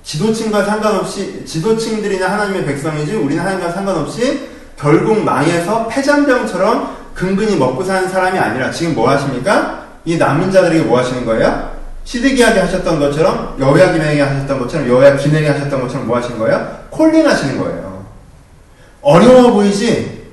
지도층과 0.04 0.65
상관없이 0.65 1.46
지도층들이나 1.46 2.30
하나님의 2.30 2.65
백성이지 2.65 3.15
우리는 3.15 3.41
하나님과 3.41 3.72
상관없이 3.72 4.50
결국 4.78 5.24
망해서 5.24 5.88
폐잔병처럼 5.88 6.98
근근히 7.15 7.56
먹고 7.56 7.84
사는 7.84 8.08
사람이 8.10 8.38
아니라 8.38 8.69
지금 8.69 8.93
뭐 8.96 9.10
하십니까? 9.10 9.83
이 10.06 10.18
남은 10.18 10.52
자들에게 10.52 10.84
뭐 10.84 11.00
하시는 11.00 11.26
거예요? 11.26 11.72
시드기하게 12.04 12.60
하셨던 12.62 13.00
것처럼 13.00 13.56
여호야 13.60 13.94
기능에 13.94 14.20
하셨던 14.22 14.60
것처럼 14.60 14.88
여호야 14.89 15.16
기능에 15.16 15.48
하셨던 15.48 15.82
것처럼 15.82 16.08
뭐 16.08 16.18
하시는 16.18 16.38
거예요? 16.38 16.80
콜링 16.89 17.28
하시는 17.28 17.58
거예요. 17.58 18.06
어려워 19.02 19.54
보이지? 19.54 20.24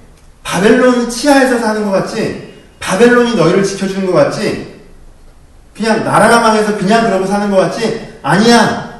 바벨론 0.43 1.09
치하에서 1.09 1.59
사는 1.59 1.85
것 1.85 1.91
같지? 1.93 2.55
바벨론이 2.81 3.37
너희를 3.37 3.63
지켜주는 3.63 4.07
것 4.07 4.13
같지? 4.13 4.81
그냥 5.77 6.05
나라가 6.05 6.41
망해서 6.41 6.77
그냥 6.77 7.05
그러고 7.05 7.25
사는 7.27 7.51
것 7.51 7.57
같지? 7.59 8.15
아니야. 8.23 8.91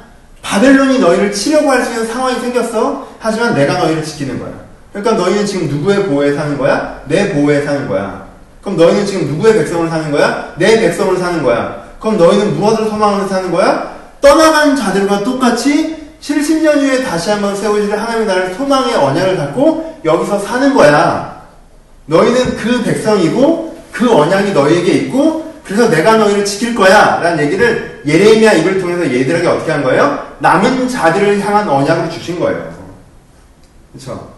바벨론이 0.41 0.99
너희를 0.99 1.31
치려고 1.31 1.69
할 1.69 1.83
수 1.83 1.91
있는 1.91 2.07
상황이 2.07 2.39
생겼어. 2.39 3.07
하지만 3.19 3.53
내가 3.53 3.77
너희를 3.79 4.03
지키는 4.03 4.39
거야. 4.39 4.51
그러니까 4.93 5.15
너희는 5.23 5.45
지금 5.45 5.67
누구의 5.67 6.05
보호에 6.05 6.33
사는 6.33 6.57
거야? 6.57 7.01
내 7.05 7.33
보호에 7.33 7.61
사는 7.63 7.87
거야. 7.87 8.20
그럼 8.61 8.77
너희는 8.77 9.05
지금 9.05 9.27
누구의 9.27 9.53
백성을 9.55 9.89
사는 9.89 10.11
거야? 10.11 10.53
내 10.57 10.79
백성을 10.79 11.17
사는 11.17 11.43
거야. 11.43 11.83
그럼 11.99 12.17
너희는 12.17 12.59
무엇을 12.59 12.85
소망하면서 12.89 13.27
사는 13.27 13.51
거야? 13.51 13.95
떠나간 14.21 14.75
자들과 14.75 15.23
똑같이 15.23 16.11
70년 16.21 16.75
후에 16.77 17.03
다시 17.03 17.31
한번 17.31 17.55
세우실 17.55 17.91
하나님의 17.91 18.27
나라를 18.27 18.53
소망의 18.53 18.95
언약을 18.95 19.37
갖고 19.37 19.99
여기서 20.05 20.39
사는 20.39 20.73
거야. 20.75 21.41
너희는 22.05 22.57
그 22.57 22.83
백성이고 22.83 23.77
그 23.91 24.11
언약이 24.11 24.53
너희에게 24.53 24.91
있고 24.93 25.51
그래서 25.63 25.89
내가 25.89 26.17
너희를 26.17 26.45
지킬 26.45 26.75
거야 26.75 27.19
라는 27.21 27.45
얘기를 27.45 28.01
예레미야 28.05 28.53
입을 28.53 28.79
통해서 28.79 29.03
얘들에게 29.03 29.47
어떻게 29.47 29.71
한 29.71 29.83
거예요? 29.83 30.27
남은 30.39 30.87
자들을 30.87 31.39
향한 31.39 31.67
언약을 31.67 32.09
주신 32.09 32.39
거예요. 32.39 32.71
그렇죠? 33.91 34.31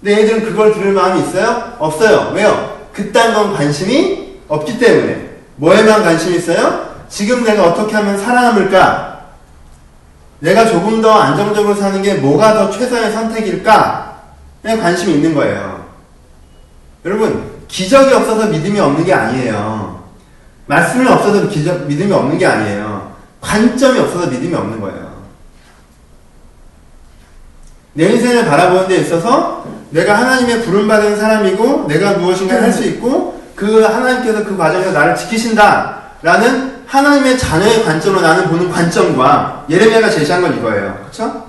근데 0.00 0.22
얘들은 0.22 0.44
그걸 0.44 0.72
들을 0.72 0.92
마음이 0.92 1.20
있어요? 1.20 1.74
없어요. 1.78 2.32
왜요? 2.34 2.73
그딴 2.94 3.34
건 3.34 3.52
관심이 3.52 4.38
없기 4.48 4.78
때문에. 4.78 5.30
뭐에만 5.56 6.02
관심이 6.02 6.36
있어요? 6.36 6.94
지금 7.08 7.44
내가 7.44 7.64
어떻게 7.64 7.94
하면 7.94 8.16
살아남을까? 8.16 9.24
내가 10.40 10.66
조금 10.66 11.00
더 11.00 11.12
안정적으로 11.12 11.74
사는 11.74 12.00
게 12.02 12.14
뭐가 12.14 12.54
더 12.54 12.70
최선의 12.70 13.12
선택일까? 13.12 14.22
에 14.64 14.76
관심이 14.78 15.14
있는 15.14 15.34
거예요. 15.34 15.84
여러분, 17.04 17.50
기적이 17.68 18.14
없어서 18.14 18.46
믿음이 18.46 18.80
없는 18.80 19.04
게 19.04 19.12
아니에요. 19.12 20.04
말씀이 20.66 21.06
없어서 21.06 21.48
기적, 21.48 21.86
믿음이 21.86 22.10
없는 22.12 22.38
게 22.38 22.46
아니에요. 22.46 23.14
관점이 23.40 23.98
없어서 23.98 24.26
믿음이 24.28 24.54
없는 24.54 24.80
거예요. 24.80 25.14
내 27.92 28.10
인생을 28.10 28.46
바라보는 28.46 28.88
데 28.88 28.96
있어서 28.96 29.64
내가 29.94 30.18
하나님의 30.18 30.62
부름받은 30.62 31.16
사람이고 31.16 31.86
내가 31.86 32.14
무엇인가 32.14 32.60
할 32.60 32.72
수 32.72 32.82
있고 32.84 33.40
그 33.54 33.80
하나님께서 33.82 34.44
그 34.44 34.56
과정에서 34.56 34.90
나를 34.90 35.14
지키신다 35.14 35.98
라는 36.22 36.82
하나님의 36.86 37.38
자녀의 37.38 37.84
관점으로 37.84 38.20
나는 38.20 38.48
보는 38.48 38.70
관점과 38.70 39.66
예레미야가 39.70 40.10
제시한 40.10 40.42
건 40.42 40.58
이거예요. 40.58 40.98
그렇죠? 41.02 41.44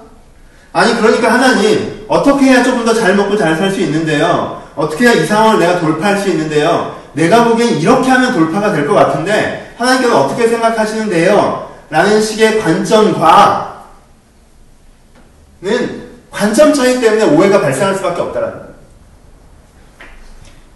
아니 0.72 0.96
그러니까 0.96 1.34
하나님 1.34 2.06
어떻게 2.08 2.46
해야 2.46 2.62
조금 2.64 2.86
더 2.86 2.94
잘 2.94 3.16
먹고 3.16 3.36
잘 3.36 3.58
살 3.58 3.72
수 3.72 3.80
있는데요. 3.82 4.62
어떻게 4.76 5.06
해야 5.06 5.14
이 5.14 5.26
상황을 5.26 5.60
내가 5.60 5.80
돌파할 5.80 6.20
수 6.20 6.30
있는데요. 6.30 6.96
내가 7.14 7.46
보기엔 7.46 7.80
이렇게 7.80 8.10
하면 8.12 8.34
돌파가 8.34 8.72
될 8.72 8.86
것 8.86 8.94
같은데 8.94 9.74
하나님께서 9.80 10.22
어떻게 10.24 10.48
생각하시는데요? 10.48 11.72
라는 11.90 12.22
식의 12.22 12.60
관점과는 12.60 13.76
관점 16.36 16.74
차이 16.74 17.00
때문에 17.00 17.24
오해가 17.24 17.62
발생할 17.62 17.96
수밖에 17.96 18.22
없다라는 18.22 18.58
거예요. 18.60 18.76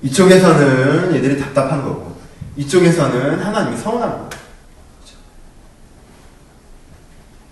이쪽에서는 0.02 1.14
얘들이 1.16 1.38
답답한 1.38 1.84
거고 1.84 2.18
이쪽에서는 2.56 3.42
하나님이 3.42 3.76
서운한 3.76 4.10
거예요. 4.10 4.30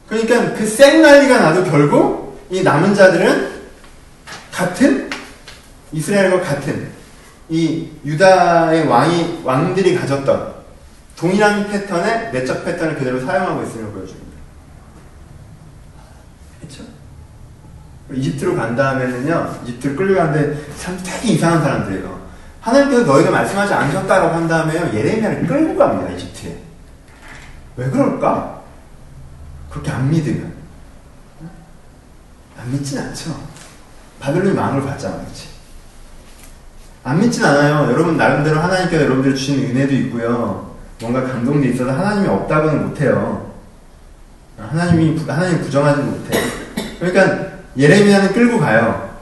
그러니까 0.07 0.53
그 0.53 0.65
쌩 0.65 1.01
난리가 1.01 1.37
나도 1.37 1.65
결국 1.65 2.47
이 2.49 2.63
남은 2.63 2.95
자들은 2.95 3.57
같은 4.53 5.09
이스라엘과 5.91 6.39
같은 6.39 6.89
이 7.49 7.89
유다의 8.05 8.87
왕이 8.87 9.41
왕들이 9.43 9.95
가졌던 9.97 10.55
동일한 11.17 11.67
패턴의 11.67 12.31
내적 12.31 12.63
패턴을 12.63 12.95
그대로 12.95 13.19
사용하고 13.19 13.63
있음을 13.63 13.91
보여줍니다. 13.91 14.37
그렇죠? 16.61 16.83
이집트로 18.13 18.55
간 18.55 18.75
다음에는요, 18.75 19.59
이집트를 19.63 19.95
끌려가는데 19.95 20.75
참 20.77 20.97
되게 21.03 21.33
이상한 21.33 21.61
사람들이에요. 21.61 22.17
하나님께서 22.61 23.03
너희가 23.03 23.31
말씀하지 23.31 23.73
않으셨다라고 23.73 24.35
한 24.35 24.47
다음에요, 24.47 24.91
예레미야를 24.93 25.47
끌고 25.47 25.77
갑니다, 25.77 26.11
이집트에. 26.13 26.57
왜 27.77 27.89
그럴까? 27.89 28.61
그렇게 29.69 29.91
안 29.91 30.09
믿으면. 30.09 30.53
안 32.59 32.71
믿진 32.71 32.97
않죠. 32.99 33.39
바벨론이 34.19 34.55
망을 34.55 34.83
봤잖아, 34.83 35.17
그치? 35.25 35.49
안 37.03 37.19
믿진 37.19 37.43
않아요. 37.45 37.91
여러분, 37.91 38.17
나름대로 38.17 38.59
하나님께서 38.59 39.03
여러분들 39.03 39.35
주신 39.35 39.69
은혜도 39.69 39.93
있고요. 39.93 40.75
뭔가 40.99 41.21
감동도 41.21 41.65
있어서 41.67 41.91
하나님이 41.91 42.27
없다고는 42.27 42.87
못해요. 42.89 43.53
하나님이, 44.57 45.17
하나님 45.25 45.61
부정하지 45.61 46.01
못해. 46.01 46.37
그러니까, 46.99 47.56
예레미야는 47.77 48.33
끌고 48.33 48.59
가요. 48.59 49.15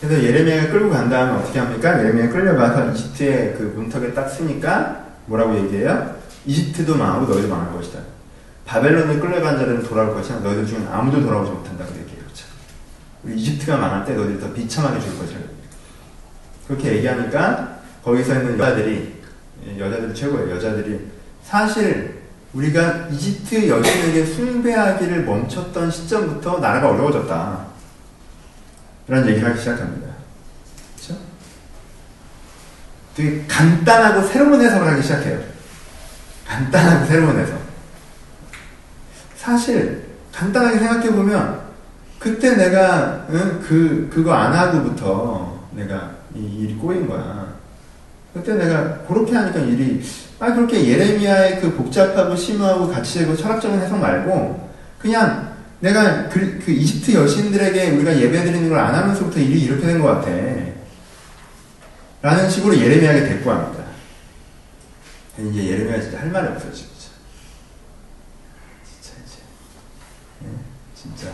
그래서 0.00 0.22
예레미야가 0.22 0.72
끌고 0.72 0.90
간 0.90 1.08
다음에 1.08 1.38
어떻게 1.40 1.58
합니까? 1.58 1.98
예레미야 2.00 2.30
끌려가서 2.30 2.92
이집트의 2.92 3.54
그 3.56 3.72
문턱에 3.76 4.12
딱 4.12 4.28
쓰니까 4.28 5.06
뭐라고 5.26 5.56
얘기해요? 5.56 6.16
이집트도 6.46 6.96
망하고 6.96 7.32
너희도 7.32 7.48
망할 7.48 7.72
것이다. 7.72 8.00
바벨론을 8.64 9.20
끌려간 9.20 9.56
자들은 9.58 9.82
돌아올 9.82 10.14
것이야. 10.14 10.40
너희들 10.40 10.66
중에 10.66 10.86
아무도 10.90 11.20
돌아오지 11.20 11.50
못한다고 11.50 11.90
얘기해요. 11.90 12.22
그렇죠? 12.24 12.44
이집트가 13.26 13.76
망할 13.76 14.04
때 14.04 14.14
너희들 14.14 14.40
더 14.40 14.52
비참하게 14.52 15.00
줄 15.00 15.18
것이야. 15.18 15.38
그렇게 16.66 16.96
얘기하니까 16.96 17.78
거기서 18.04 18.34
있는 18.34 18.58
여자들이 18.58 19.14
여자들이 19.78 20.14
최고예요. 20.14 20.54
여자들이 20.56 21.00
사실 21.42 22.17
우리가 22.54 23.08
이집트 23.08 23.68
여신에게 23.68 24.24
숭배하기를 24.24 25.24
멈췄던 25.24 25.90
시점부터 25.90 26.58
나라가 26.58 26.90
어려워졌다. 26.90 27.66
라는 29.06 29.28
얘기를 29.28 29.48
하기 29.48 29.58
시작합니다. 29.58 30.08
그렇죠? 30.96 31.20
되게 33.14 33.44
간단하고 33.46 34.26
새로운 34.26 34.60
해석을 34.60 34.86
하기 34.92 35.02
시작해요. 35.02 35.40
간단하고 36.46 37.06
새로운 37.06 37.38
해석. 37.38 37.58
사실 39.36 40.06
간단하게 40.32 40.78
생각해 40.78 41.12
보면 41.12 41.68
그때 42.18 42.56
내가 42.56 43.26
응? 43.30 43.60
그 43.66 44.10
그거 44.12 44.32
안 44.32 44.52
하고부터 44.52 45.68
내가 45.72 46.12
이 46.34 46.40
일이 46.40 46.74
꼬인 46.74 47.06
거야. 47.06 47.54
그때 48.34 48.54
내가 48.54 48.98
그렇게 49.06 49.34
하니까 49.34 49.58
일이 49.60 50.02
아 50.40 50.54
그렇게 50.54 50.86
예레미야의 50.86 51.60
그 51.60 51.74
복잡하고 51.74 52.36
심오하고 52.36 52.88
가치되고 52.88 53.36
철학적인 53.36 53.80
해석 53.80 53.98
말고 53.98 54.68
그냥 54.98 55.56
내가 55.80 56.28
그, 56.28 56.60
그 56.64 56.70
이집트 56.72 57.12
여신들에게 57.14 57.90
우리가 57.90 58.16
예배드리는 58.18 58.68
걸 58.68 58.78
안 58.78 58.94
하면서부터 58.94 59.40
일이 59.40 59.62
이렇게 59.62 59.86
된 59.86 60.00
것 60.00 60.06
같아. 60.08 60.30
라는 62.20 62.50
식으로 62.50 62.76
예레미야에게 62.76 63.28
대꾸합니다. 63.28 63.84
이제 65.38 65.64
예레미야 65.68 66.00
진짜 66.00 66.18
할 66.20 66.30
말이 66.30 66.48
없어 66.48 66.72
진짜. 66.72 66.88
진짜 68.84 69.12
이제 69.24 69.38
네, 70.40 70.48
진짜 70.96 71.28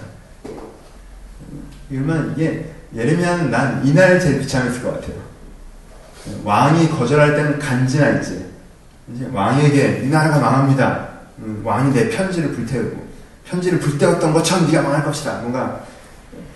이러면 1.90 2.34
이게 2.36 2.70
예레미야는 2.94 3.50
난 3.50 3.86
이날 3.86 4.20
제일 4.20 4.40
비참했을 4.40 4.82
것 4.82 4.92
같아요. 5.00 5.16
왕이 6.44 6.88
거절할 6.90 7.34
때는 7.34 7.58
간지나 7.58 8.10
있지. 8.16 8.53
이제 9.12 9.28
왕에게 9.32 10.02
이 10.04 10.08
나라가 10.08 10.38
망합니다. 10.40 11.08
음, 11.40 11.60
왕이 11.64 11.92
내 11.92 12.08
편지를 12.08 12.52
불태우고 12.52 13.04
편지를 13.46 13.78
불태웠던 13.78 14.32
것처럼 14.32 14.66
네가 14.66 14.82
망할 14.82 15.04
것이다. 15.04 15.40
뭔가 15.40 15.80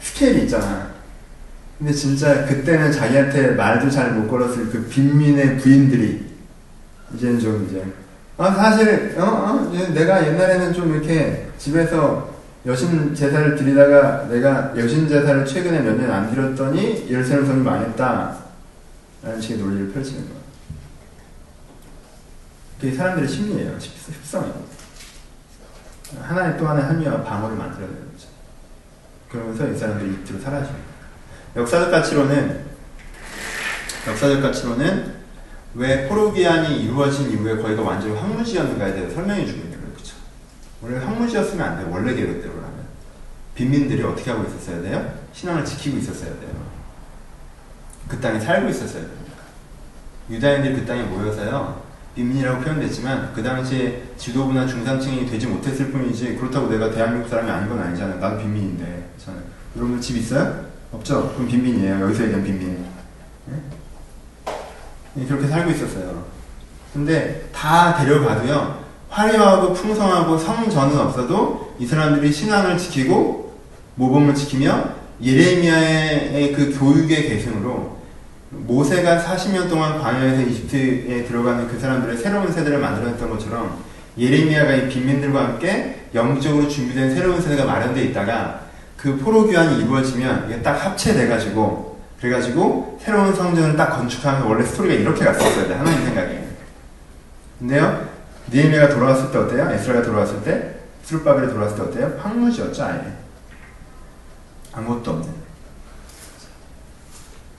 스케일이 0.01 0.43
있잖아. 0.45 0.89
근데 1.79 1.93
진짜 1.93 2.45
그때는 2.47 2.91
자기한테 2.91 3.51
말도 3.53 3.91
잘 3.91 4.13
못 4.13 4.29
걸었을 4.29 4.71
그 4.71 4.87
빈민의 4.89 5.59
부인들이 5.59 6.27
이제는 7.15 7.39
좀 7.39 7.67
이제 7.69 7.85
아 8.37 8.51
사실 8.53 9.15
어, 9.19 9.23
어 9.23 9.73
내가 9.95 10.27
옛날에는 10.27 10.73
좀 10.73 10.95
이렇게 10.95 11.49
집에서 11.59 12.37
여신 12.67 13.15
제사를 13.15 13.55
드리다가 13.57 14.27
내가 14.29 14.73
여신 14.77 15.09
제사를 15.09 15.45
최근에 15.45 15.81
몇 15.81 15.97
년 15.99 16.11
안 16.11 16.31
드렸더니 16.31 17.07
예루살렘 17.11 17.47
성이 17.47 17.63
망했다 17.63 18.37
라는 19.23 19.41
식의 19.41 19.59
논리를 19.59 19.93
펼치는 19.93 20.23
거야 20.23 20.39
그게 22.81 22.95
사람들의 22.95 23.29
심리예요 23.29 23.79
습성이고 23.81 24.67
하나의 26.23 26.59
또 26.59 26.69
하나의 26.69 26.87
합리와 26.87 27.23
방어를 27.23 27.57
만들어내는 27.57 28.13
거죠 28.13 28.29
그러면서 29.31 29.69
이 29.69 29.77
사람들이 29.77 30.15
이틀로 30.15 30.41
사라집니다 30.41 30.89
역사적 31.57 31.91
가치로는 31.91 32.65
역사적 34.07 34.41
가치로는 34.41 35.19
왜 35.75 36.09
포로기한이 36.09 36.83
이루어진 36.83 37.31
이후에 37.31 37.57
거기가 37.57 37.83
완전히 37.83 38.15
황무지였는가에 38.17 38.95
대해서 38.95 39.15
설명해 39.15 39.45
주고 39.47 39.59
있는 39.59 39.79
거예요. 39.79 39.93
그렇죠? 39.93 40.17
원래 40.81 40.99
황무지였으면 40.99 41.67
안 41.67 41.77
돼요. 41.77 41.89
원래 41.91 42.15
계획대로라면. 42.15 42.79
빈민들이 43.55 44.03
어떻게 44.03 44.31
하고 44.31 44.45
있었어야 44.49 44.81
돼요? 44.81 45.15
신앙을 45.33 45.65
지키고 45.65 45.99
있었어야 45.99 46.31
돼요. 46.31 46.69
그 48.09 48.21
땅에 48.21 48.41
살고 48.41 48.69
있었어야 48.71 49.03
됩니다. 49.03 49.33
유다인들이 50.31 50.77
그 50.77 50.87
땅에 50.87 51.03
모여서요. 51.03 51.88
빈민이라고 52.19 52.63
표현됐지만 52.63 53.33
그 53.33 53.43
당시에 53.45 54.03
지도부나 54.17 54.67
중산층이 54.67 55.27
되지 55.27 55.47
못했을 55.47 55.93
뿐이지 55.93 56.35
그렇다고 56.35 56.69
내가 56.69 56.91
대한민국 56.91 57.29
사람이 57.29 57.49
아닌 57.49 57.69
건 57.69 57.79
아니잖아요. 57.79 58.19
나도 58.19 58.39
빈민인데. 58.39 59.11
저는. 59.25 59.41
여러분 59.77 60.01
집 60.01 60.17
있어요? 60.17 60.67
없죠? 60.91 61.33
그럼 61.35 61.47
빈민이에요. 61.47 62.01
여기서 62.01 62.25
얘기한 62.25 62.43
빈민. 62.43 62.85
네? 63.47 65.27
그렇게 65.27 65.47
살고 65.47 65.71
있었어요. 65.71 66.25
근데 66.93 67.49
다 67.53 67.97
데려가도요. 67.97 68.85
화려하고 69.09 69.73
풍성하고 69.73 70.37
성전은 70.39 70.99
없어도 70.99 71.77
이 71.79 71.87
사람들이 71.87 72.33
신앙을 72.33 72.77
지키고 72.79 73.57
모범을 73.95 74.35
지키며 74.35 74.95
예레미야의 75.23 76.53
그 76.53 76.77
교육의 76.77 77.29
계승으로 77.29 77.98
모세가 78.51 79.23
40년 79.23 79.69
동안 79.69 79.99
광야에서 80.01 80.43
이집트에 80.43 81.25
들어가는 81.25 81.69
그 81.69 81.79
사람들의 81.79 82.17
새로운 82.17 82.51
세대를 82.51 82.79
만들어냈던 82.79 83.31
것처럼 83.31 83.85
예레미야가 84.17 84.75
이 84.75 84.89
빈민들과 84.89 85.45
함께 85.45 86.07
영적으로 86.15 86.67
준비된 86.67 87.15
새로운 87.15 87.41
세대가 87.41 87.65
마련되어 87.65 88.05
있다가 88.05 88.63
그 88.97 89.17
포로 89.19 89.47
교환이 89.47 89.83
이루어지면 89.83 90.47
이게 90.49 90.63
딱 90.63 90.73
합체돼 90.73 91.29
가지고 91.29 92.01
그래 92.19 92.31
가지고 92.31 92.99
새로운 93.01 93.35
성전을 93.35 93.77
딱 93.77 93.91
건축하면 93.91 94.43
원래 94.49 94.65
스토리가 94.65 94.95
이렇게 94.95 95.25
갔었어야 95.25 95.69
돼 95.69 95.75
하나님 95.75 96.05
생각에. 96.05 96.49
근데요 97.59 98.09
니에미아가 98.51 98.89
돌아왔을 98.95 99.31
때 99.31 99.39
어때요? 99.39 99.71
에스라가 99.71 100.03
돌아왔을 100.03 100.43
때 100.43 100.75
수르바벨이 101.05 101.53
돌아왔을 101.53 101.77
때 101.77 101.83
어때요? 101.83 102.19
황무지였죠 102.21 102.83
아예. 102.83 103.13
아무것도 104.73 105.11
없는. 105.11 105.29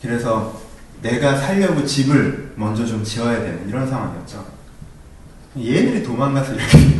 그래서 0.01 0.68
내가 1.01 1.35
살려고 1.35 1.85
집을 1.85 2.53
먼저 2.55 2.85
좀 2.85 3.03
지어야 3.03 3.39
되는 3.39 3.67
이런 3.67 3.87
상황이었죠. 3.87 4.45
얘들이 5.57 6.03
도망가서 6.03 6.53
이렇게 6.53 6.77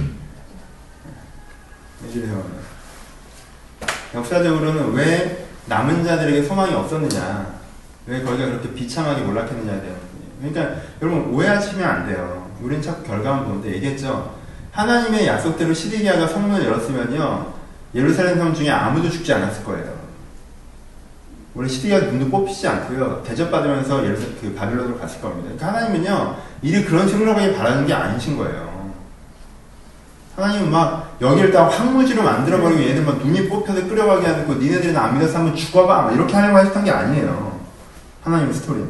도망가. 2.12 2.60
역사적으로는 4.14 4.94
왜 4.94 5.48
남은 5.68 6.04
자들에게 6.04 6.44
소망이 6.44 6.74
없었느냐, 6.74 7.60
왜 8.08 8.24
거기가 8.24 8.48
그렇게 8.48 8.74
비참하게 8.74 9.22
몰락했느냐에 9.22 9.82
대한. 9.82 9.98
그러니까 10.42 10.82
여러분 11.02 11.34
오해하시면 11.34 11.88
안 11.88 12.08
돼요. 12.08 12.50
우린 12.62 12.82
자꾸 12.82 13.04
결과만 13.04 13.46
보는데 13.46 13.76
얘기했죠. 13.76 14.36
하나님의 14.72 15.28
약속대로 15.28 15.74
시디기아가 15.74 16.28
성문을 16.28 16.66
열었으면요, 16.66 17.54
예루살렘 17.94 18.38
성 18.38 18.54
중에 18.54 18.70
아무도 18.70 19.10
죽지 19.10 19.34
않았을 19.34 19.64
거예요. 19.64 19.99
원래 21.56 21.68
시디기아 21.68 22.00
눈도 22.00 22.30
뽑히지 22.30 22.68
않고요, 22.68 23.24
대접받으면서 23.24 24.06
예루살렘 24.06 24.38
그 24.40 24.54
바빌론으로 24.54 25.00
갔을 25.00 25.20
겁니다. 25.22 25.52
그러니까 25.56 25.68
하나님은요, 25.68 26.36
일이 26.62 26.86
그런 26.86 27.08
식으로 27.08 27.34
바라는 27.34 27.86
게 27.86 27.94
아니신 27.94 28.38
거예요. 28.38 28.70
하나님은 30.36 30.72
막 30.72 31.18
여기를 31.20 31.52
다 31.52 31.68
황무지로 31.68 32.24
만들어버리고 32.24 32.82
얘들 32.82 33.04
막 33.04 33.18
눈이 33.18 33.50
뽑혀서 33.50 33.88
끌어가게 33.88 34.28
하고 34.28 34.54
니네들은 34.54 34.96
안 34.96 35.16
믿어서 35.16 35.40
한번 35.40 35.56
죽어봐 35.56 36.12
이렇게 36.14 36.34
하려고 36.34 36.58
하셨던 36.58 36.86
게 36.86 36.92
아니에요. 36.92 37.60
하나님의 38.24 38.54
스토리는. 38.54 38.88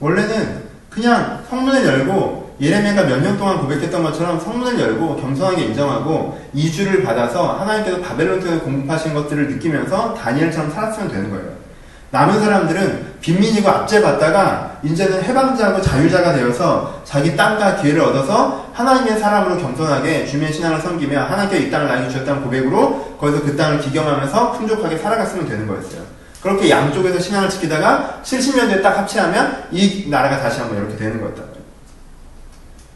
원래는 0.00 0.64
그냥 0.90 1.42
성문을 1.48 1.86
열고 1.86 2.43
예레미야가 2.60 3.02
몇 3.04 3.20
년 3.20 3.36
동안 3.36 3.58
고백했던 3.58 4.02
것처럼 4.02 4.38
성문을 4.38 4.78
열고 4.80 5.16
겸손하게 5.16 5.62
인정하고 5.64 6.40
이주를 6.52 7.02
받아서 7.02 7.54
하나님께서 7.54 8.00
바벨론 8.00 8.40
통해 8.40 8.58
공급하신 8.58 9.12
것들을 9.14 9.48
느끼면서 9.48 10.14
다니엘처럼 10.14 10.70
살았으면 10.70 11.08
되는 11.10 11.30
거예요. 11.30 11.64
남은 12.10 12.38
사람들은 12.40 13.14
빈민이고 13.20 13.68
압제받다가 13.68 14.78
이제는 14.84 15.24
해방자고 15.24 15.82
자유자가 15.82 16.32
되어서 16.34 17.02
자기 17.04 17.34
땅과 17.36 17.76
기회를 17.82 18.00
얻어서 18.02 18.70
하나님의 18.72 19.18
사람으로 19.18 19.58
겸손하게 19.58 20.24
주님의 20.26 20.52
신앙을 20.52 20.80
섬기며 20.80 21.24
하나님께 21.24 21.58
이 21.58 21.70
땅을 21.72 21.88
나에게 21.88 22.08
주셨다는 22.10 22.44
고백으로 22.44 23.16
거기서 23.18 23.42
그 23.42 23.56
땅을 23.56 23.80
기경하면서 23.80 24.52
풍족하게 24.52 24.98
살아갔으면 24.98 25.48
되는 25.48 25.66
거였어요. 25.66 26.02
그렇게 26.40 26.70
양쪽에서 26.70 27.18
신앙을 27.18 27.48
지키다가 27.50 28.20
70년 28.22 28.68
뒤에 28.68 28.80
딱 28.80 28.96
합치하면 28.98 29.64
이 29.72 30.06
나라가 30.08 30.38
다시 30.40 30.60
한번 30.60 30.78
이렇게 30.78 30.94
되는 30.96 31.20
거였다. 31.20 31.53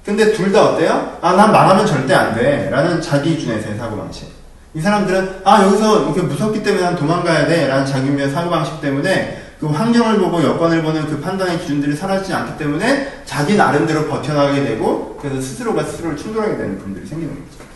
근데 0.09 0.33
둘 0.33 0.51
다 0.51 0.71
어때요? 0.71 1.19
아, 1.21 1.35
난 1.35 1.53
망하면 1.53 1.85
절대 1.85 2.15
안 2.15 2.35
돼. 2.35 2.71
라는 2.71 2.99
자기 2.99 3.37
기준에서의 3.37 3.77
사고방식. 3.77 4.27
이 4.73 4.81
사람들은 4.81 5.43
아 5.45 5.63
여기서 5.65 6.05
이렇게 6.05 6.23
무섭기 6.23 6.63
때문에 6.63 6.83
난 6.83 6.97
도망가야 6.97 7.47
돼 7.47 7.67
라는 7.67 7.85
자기 7.85 8.09
의 8.09 8.31
사고방식 8.31 8.81
때문에 8.81 9.43
그 9.61 9.67
환경을 9.67 10.19
보고 10.19 10.43
여건을 10.43 10.83
보는 10.83 11.09
그 11.09 11.21
판단의 11.21 11.59
기준들이 11.59 11.95
사라지지 11.95 12.33
않기 12.33 12.57
때문에 12.57 13.21
자기 13.27 13.55
나름대로 13.55 14.07
버텨나가게 14.07 14.65
되고 14.65 15.19
그래서 15.21 15.43
스스로가 15.43 15.85
스스로를 15.85 16.17
충돌하게 16.17 16.57
되는 16.57 16.79
분들이 16.79 17.07
생기는 17.07 17.35
거죠. 17.35 17.69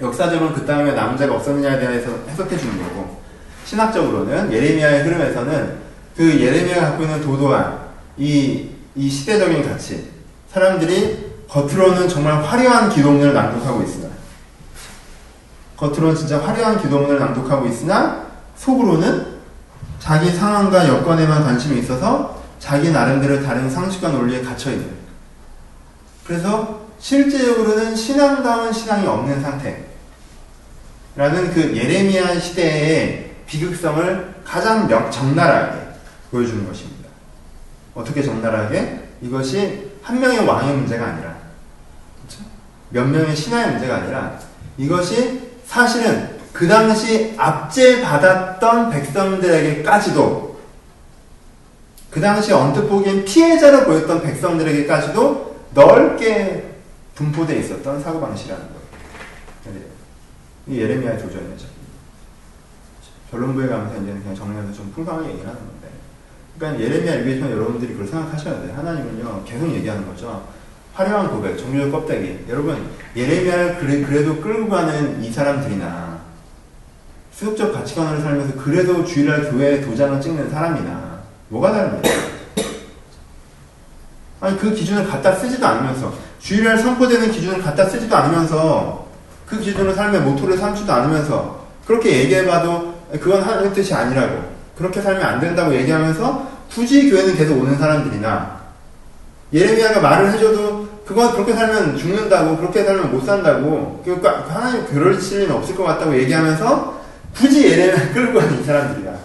역사적으로 0.00 0.52
그 0.52 0.66
다음에 0.66 0.90
남자가 0.90 1.36
없었느냐에 1.36 1.78
대해서 1.78 2.10
해석해 2.28 2.56
주는 2.56 2.76
거고 2.82 3.20
신학적으로는 3.66 4.52
예레미야의 4.52 5.04
흐름에서는 5.04 5.76
그 6.16 6.40
예레미야가 6.40 6.80
갖고 6.88 7.04
있는 7.04 7.20
도도한 7.22 7.78
이, 8.16 8.68
이 8.96 9.08
시대적인 9.08 9.62
가치 9.68 10.11
사람들이 10.52 11.32
겉으로는 11.48 12.08
정말 12.08 12.42
화려한 12.42 12.90
기독론을 12.90 13.34
낭독하고 13.34 13.82
있으나 13.82 14.08
겉으로는 15.76 16.14
진짜 16.14 16.40
화려한 16.40 16.80
기도문을 16.80 17.18
낭독하고 17.18 17.66
있으나 17.66 18.26
속으로는 18.56 19.32
자기 19.98 20.30
상황과 20.30 20.88
여건에만 20.88 21.42
관심이 21.42 21.80
있어서 21.80 22.40
자기 22.58 22.90
나름대로 22.90 23.42
다른 23.42 23.68
상식과 23.68 24.10
논리에 24.10 24.42
갇혀 24.42 24.70
있는 24.70 24.90
그래서 26.24 26.82
실제적으로는 27.00 27.96
신앙다운 27.96 28.72
신앙이 28.72 29.06
없는 29.06 29.42
상태 29.42 29.86
라는 31.16 31.52
그 31.52 31.76
예레미야 31.76 32.38
시대의 32.38 33.34
비극성을 33.46 34.34
가장 34.44 34.88
적나라하게 35.10 35.78
보여주는 36.30 36.66
것입니다. 36.66 37.08
어떻게 37.94 38.22
적나라하게? 38.22 39.08
이것이 39.20 39.91
한 40.02 40.20
명의 40.20 40.46
왕의 40.46 40.76
문제가 40.76 41.06
아니라? 41.06 41.36
몇 42.90 43.04
명의 43.04 43.34
신하의 43.34 43.72
문제가 43.72 43.96
아니라 43.96 44.38
이것이 44.76 45.50
사실은 45.64 46.38
그 46.52 46.68
당시 46.68 47.34
압제받았던 47.36 48.90
백성들에게까지도 48.90 50.60
그 52.10 52.20
당시 52.20 52.52
언뜻 52.52 52.86
보기엔 52.88 53.24
피해자로 53.24 53.84
보였던 53.84 54.22
백성들에게까지도 54.22 55.56
넓게 55.72 56.76
분포되어 57.14 57.56
있었던 57.58 58.02
사고방식이라는 58.02 58.66
거예요. 58.66 58.82
이 60.66 60.78
예레미야의 60.78 61.18
도전이죠. 61.18 61.66
결론부에 63.30 63.66
가면서 63.66 63.94
이제는 63.96 64.20
그냥 64.20 64.34
정리해서 64.34 64.72
좀 64.72 64.92
풍성하게 64.92 65.30
얘기를 65.30 65.48
하는 65.48 65.58
건데. 65.58 65.81
그러니까 66.62 66.80
예레미야 66.80 67.14
읽으시면 67.16 67.50
여러분들이 67.50 67.92
그걸 67.92 68.06
생각하셔야 68.06 68.62
돼요. 68.62 68.72
하나님은요, 68.76 69.42
계속 69.44 69.68
얘기하는 69.74 70.06
거죠. 70.06 70.46
화려한 70.94 71.30
고백, 71.30 71.58
종류의 71.58 71.90
껍데기. 71.90 72.38
여러분, 72.48 72.88
예레미야를 73.16 73.78
그래, 73.78 74.02
그래도 74.02 74.40
끌고 74.40 74.68
가는 74.68 75.20
이 75.20 75.32
사람들이나, 75.32 76.20
수육적 77.32 77.72
가치관을 77.72 78.20
살면서 78.20 78.62
그래도 78.62 79.04
주일날 79.04 79.50
교회에 79.50 79.80
도장을 79.80 80.20
찍는 80.20 80.50
사람이나, 80.50 81.22
뭐가 81.48 81.72
다릅니까? 81.72 82.08
아니 84.40 84.58
그 84.58 84.72
기준을 84.72 85.08
갖다 85.08 85.34
쓰지도 85.34 85.66
않으면서 85.66 86.12
주일날 86.38 86.78
선포되는 86.78 87.30
기준을 87.30 87.62
갖다 87.62 87.88
쓰지도 87.88 88.14
않으면서 88.16 89.06
그 89.46 89.58
기준을 89.58 89.94
삶의 89.94 90.20
모토를 90.20 90.56
삼지도 90.58 90.92
않으면서 90.92 91.64
그렇게 91.86 92.20
얘기해봐도 92.20 92.94
그건 93.12 93.42
하나님 93.42 93.72
뜻이 93.72 93.94
아니라고 93.94 94.51
그렇게 94.82 95.00
살면 95.00 95.22
안 95.22 95.40
된다고 95.40 95.72
얘기하면서 95.72 96.50
굳이 96.74 97.08
교회는 97.08 97.36
계속 97.36 97.56
오는 97.58 97.78
사람들이나 97.78 98.60
예레미야가 99.52 100.00
말을 100.00 100.32
해줘도 100.32 100.88
그건 101.06 101.32
그렇게 101.32 101.52
살면 101.52 101.96
죽는다고 101.96 102.56
그렇게 102.56 102.82
살면 102.82 103.12
못 103.12 103.24
산다고 103.24 104.02
그러니까 104.04 104.44
하나님 104.48 104.84
그럴 104.86 105.16
리는 105.16 105.52
없을 105.52 105.76
것 105.76 105.84
같다고 105.84 106.16
얘기하면서 106.18 107.00
굳이 107.34 107.64
예레미야 107.68 108.10
끌고 108.12 108.40
가는 108.40 108.60
이 108.60 108.64
사람들이야. 108.64 109.18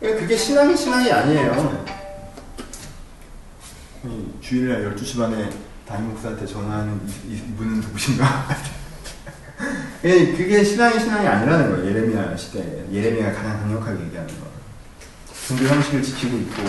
그러니까 0.00 0.20
그게 0.20 0.36
신앙이 0.36 0.76
신앙이 0.76 1.10
아니에요. 1.10 1.84
주일날 4.40 4.94
12시 4.94 5.18
반에 5.18 5.50
담임 5.86 6.10
목사한테 6.10 6.46
전화하는 6.46 7.00
이분은 7.28 7.80
누구신가? 7.80 8.48
그게 10.36 10.62
신앙이 10.62 11.00
신앙이 11.00 11.26
아니라는 11.26 11.70
거예요. 11.70 11.86
예레미야 11.86 12.36
시대에. 12.36 12.84
예레미야가 12.92 13.32
가장 13.32 13.60
강력하게 13.60 14.04
얘기하는 14.04 14.28
거. 14.40 14.46
종교 15.46 15.64
형식을 15.64 16.02
지키고 16.02 16.36
있고, 16.38 16.62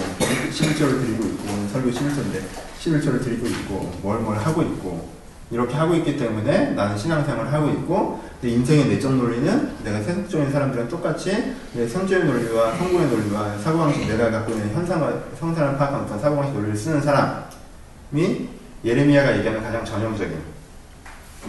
11절을 0.52 1.02
드리고 1.02 1.24
있고, 1.26 1.68
설교 1.72 1.90
11절인데, 1.90 2.42
11절을 2.80 3.24
드리고 3.24 3.48
있고, 3.48 4.00
뭘 4.04 4.20
뭘 4.22 4.38
하고 4.38 4.62
있고, 4.62 5.10
이렇게 5.50 5.76
하고 5.76 5.96
있기 5.96 6.16
때문에 6.18 6.72
나는 6.72 6.96
신앙생활을 6.98 7.52
하고 7.52 7.70
있고, 7.70 8.24
내 8.42 8.50
인생의 8.50 8.88
내적 8.88 9.16
논리는 9.16 9.72
내가 9.84 10.00
세속적인 10.02 10.52
사람들은 10.52 10.88
똑같이 10.90 11.56
내 11.74 11.88
성적인 11.88 12.28
논리와 12.28 12.76
성공의 12.78 13.08
논리와 13.08 13.58
사고방식 13.58 14.08
내가 14.08 14.30
갖고 14.30 14.52
있는 14.52 14.72
현상과 14.76 15.24
성사를 15.40 15.76
파악한 15.76 16.02
어떤 16.02 16.20
사고방식 16.20 16.54
논리를 16.54 16.76
쓰는 16.78 17.02
사람이 17.02 18.48
예레미야가 18.86 19.38
얘기하는 19.40 19.64
가장 19.64 19.84
전형적인 19.84 20.38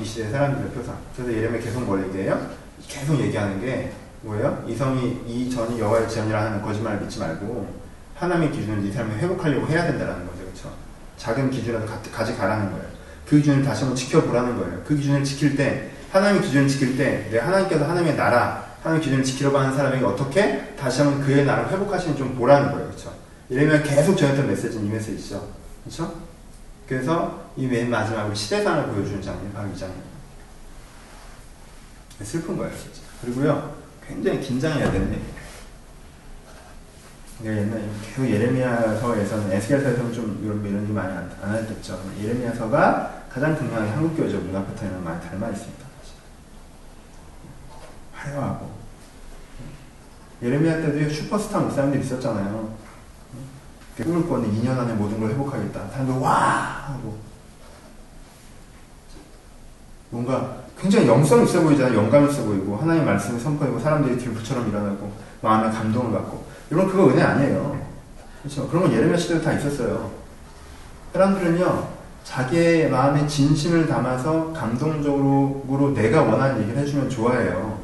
이 0.00 0.04
시대의 0.04 0.30
사람들의 0.30 0.70
표상. 0.72 0.96
그래서 1.14 1.32
예레미야 1.32 1.60
계속 1.60 1.84
뭘 1.84 2.06
얘기해요? 2.08 2.50
계속 2.86 3.18
얘기하는 3.20 3.60
게 3.60 3.92
뭐예요? 4.22 4.64
이성이 4.68 5.20
이 5.26 5.50
전이 5.50 5.78
여호와의 5.80 6.08
지연이라 6.08 6.46
하는 6.46 6.62
거짓말을 6.62 7.00
믿지 7.00 7.18
말고 7.18 7.74
하나님의 8.14 8.52
기준을 8.52 8.82
네 8.82 8.92
삶에 8.92 9.14
회복하려고 9.16 9.66
해야 9.68 9.86
된다는 9.86 10.26
거죠. 10.26 10.42
그렇죠? 10.42 10.72
작은 11.16 11.50
기준이라도 11.50 11.86
가, 11.86 12.00
가져가라는 12.12 12.70
거예요. 12.72 12.86
그 13.28 13.36
기준을 13.36 13.62
다시 13.62 13.82
한번 13.82 13.96
지켜보라는 13.96 14.56
거예요. 14.56 14.82
그 14.84 14.96
기준을 14.96 15.22
지킬 15.24 15.56
때 15.56 15.90
하나님의 16.10 16.42
기준을 16.42 16.68
지킬 16.68 16.96
때 16.96 17.28
내가 17.30 17.46
하나님께서 17.46 17.84
하나님의 17.84 18.16
나라 18.16 18.66
하나님의 18.82 19.04
기준을 19.04 19.24
지키려고 19.24 19.58
하는 19.58 19.76
사람에게 19.76 20.04
어떻게 20.04 20.74
다시 20.78 21.02
한번 21.02 21.20
그의 21.20 21.44
나라를 21.44 21.70
회복하시는 21.70 22.16
좀 22.16 22.34
보라는 22.36 22.72
거예요. 22.72 22.86
그렇죠? 22.86 23.12
이러면 23.50 23.82
계속 23.82 24.16
전했던 24.16 24.48
메시지는 24.48 24.86
이 24.86 24.90
메시지죠. 24.90 25.48
그렇죠? 25.84 26.27
그래서 26.88 27.50
이 27.56 27.66
맨 27.66 27.90
마지막으로 27.90 28.34
시대상을 28.34 28.86
보여주는 28.86 29.20
장면 29.20 29.52
바로 29.52 29.68
이 29.68 29.76
장면입니다. 29.76 30.08
슬픈 32.22 32.56
거예요, 32.56 32.74
진짜. 32.76 33.02
그리고요, 33.20 33.76
굉장히 34.06 34.40
긴장해야 34.40 34.90
되는 34.90 35.06
얘기예요. 35.12 35.38
내가 37.40 37.56
옛날에 37.56 37.82
계속 38.04 38.28
예레미야서에서는 38.28 39.52
에스겔서에서는 39.52 40.12
좀 40.12 40.40
이런 40.42 40.64
이런 40.64 40.86
일 40.86 40.92
많이 40.92 41.12
안, 41.12 41.30
안 41.42 41.54
했겠죠. 41.56 42.00
예레미야서가 42.20 43.24
가장 43.30 43.56
분명히 43.56 43.90
한국 43.90 44.16
교회적 44.16 44.42
문화 44.42 44.64
패턴이랑 44.66 45.04
많이 45.04 45.20
닮아 45.20 45.48
있습니다. 45.50 45.86
화려하고 48.12 48.72
예레미야 50.42 50.80
때도 50.82 51.08
슈퍼스타 51.12 51.60
목사님들 51.60 52.00
있었잖아요. 52.00 52.76
꿈을 54.04 54.28
꿨는 54.28 54.52
2년 54.54 54.78
안에 54.78 54.94
모든 54.94 55.20
걸 55.20 55.30
회복하겠다. 55.30 55.88
사람들 55.90 56.14
와 56.16 56.86
하고 56.86 57.18
뭔가 60.10 60.58
굉장히 60.80 61.08
영성 61.08 61.42
있어 61.42 61.60
보이잖아요. 61.62 61.96
영감 61.98 62.28
있어 62.28 62.44
보이고 62.44 62.76
하나님 62.76 63.04
말씀을 63.04 63.40
선포하고 63.40 63.78
사람들이 63.78 64.16
들부처럼 64.18 64.68
일어나고 64.68 65.12
마음에 65.42 65.70
감동을 65.70 66.12
받고 66.12 66.44
이런 66.70 66.88
그거 66.88 67.08
은혜 67.08 67.22
아니에요. 67.22 67.86
그렇죠? 68.42 68.68
그런 68.68 68.84
건 68.84 68.92
예레미야 68.92 69.16
시대도 69.16 69.42
다 69.42 69.52
있었어요. 69.52 70.10
사람들은요 71.12 71.88
자기의 72.24 72.90
마음에 72.90 73.26
진심을 73.26 73.86
담아서 73.86 74.52
감동적으로 74.52 75.92
내가 75.94 76.22
원하는 76.22 76.62
얘기를 76.62 76.78
해주면 76.82 77.08
좋아해요. 77.10 77.78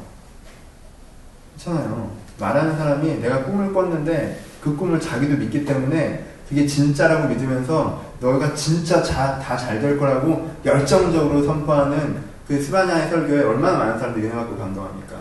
그렇잖아요. 1.55 2.11
말하는 2.39 2.77
사람이 2.77 3.15
내가 3.21 3.43
꿈을 3.43 3.73
꿨는데 3.73 4.39
그 4.65 4.75
꿈을 4.75 4.99
자기도 4.99 5.37
믿기 5.37 5.63
때문에 5.63 6.25
그게 6.49 6.65
진짜라고 6.65 7.27
믿으면서 7.27 8.03
너가 8.19 8.55
진짜 8.55 9.03
다 9.03 9.55
잘 9.55 9.79
될 9.79 9.95
거라고 9.99 10.55
열정적으로 10.65 11.43
선포하는 11.43 12.17
그 12.47 12.59
스바냐의 12.59 13.09
설교에 13.09 13.43
얼마나 13.43 13.77
많은 13.77 13.99
사람들이 13.99 14.25
은혜 14.25 14.35
받고 14.35 14.57
감동합니까? 14.57 15.15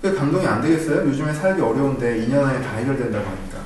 그 0.00 0.14
감동이 0.14 0.46
안 0.46 0.62
되겠어요? 0.62 0.98
요즘에 1.08 1.32
살기 1.34 1.60
어려운데 1.60 2.24
2년 2.24 2.44
안에 2.44 2.62
다 2.62 2.76
해결된다고 2.76 3.26
하니까 3.26 3.58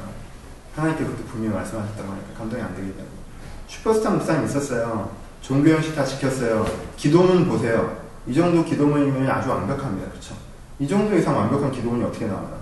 하나님께 0.74 1.04
그렇게 1.04 1.24
분명히 1.24 1.54
말씀하셨다고 1.54 2.10
하니까 2.10 2.26
감동이 2.38 2.62
안 2.62 2.74
되겠다고 2.74 3.08
슈퍼스타 3.68 4.08
목사님 4.10 4.46
있었어요 4.46 5.10
종교 5.42 5.68
형식 5.70 5.94
다 5.94 6.02
지켰어요 6.02 6.64
기도문 6.96 7.46
보세요 7.46 7.94
이 8.26 8.32
정도 8.32 8.64
기도문이면 8.64 9.28
아주 9.30 9.50
완벽합니다 9.50 10.08
그렇죠? 10.10 10.34
이 10.78 10.88
정도 10.88 11.14
이상 11.14 11.36
완벽한 11.36 11.70
기도문이 11.70 12.02
어떻게 12.04 12.24
나와요? 12.26 12.61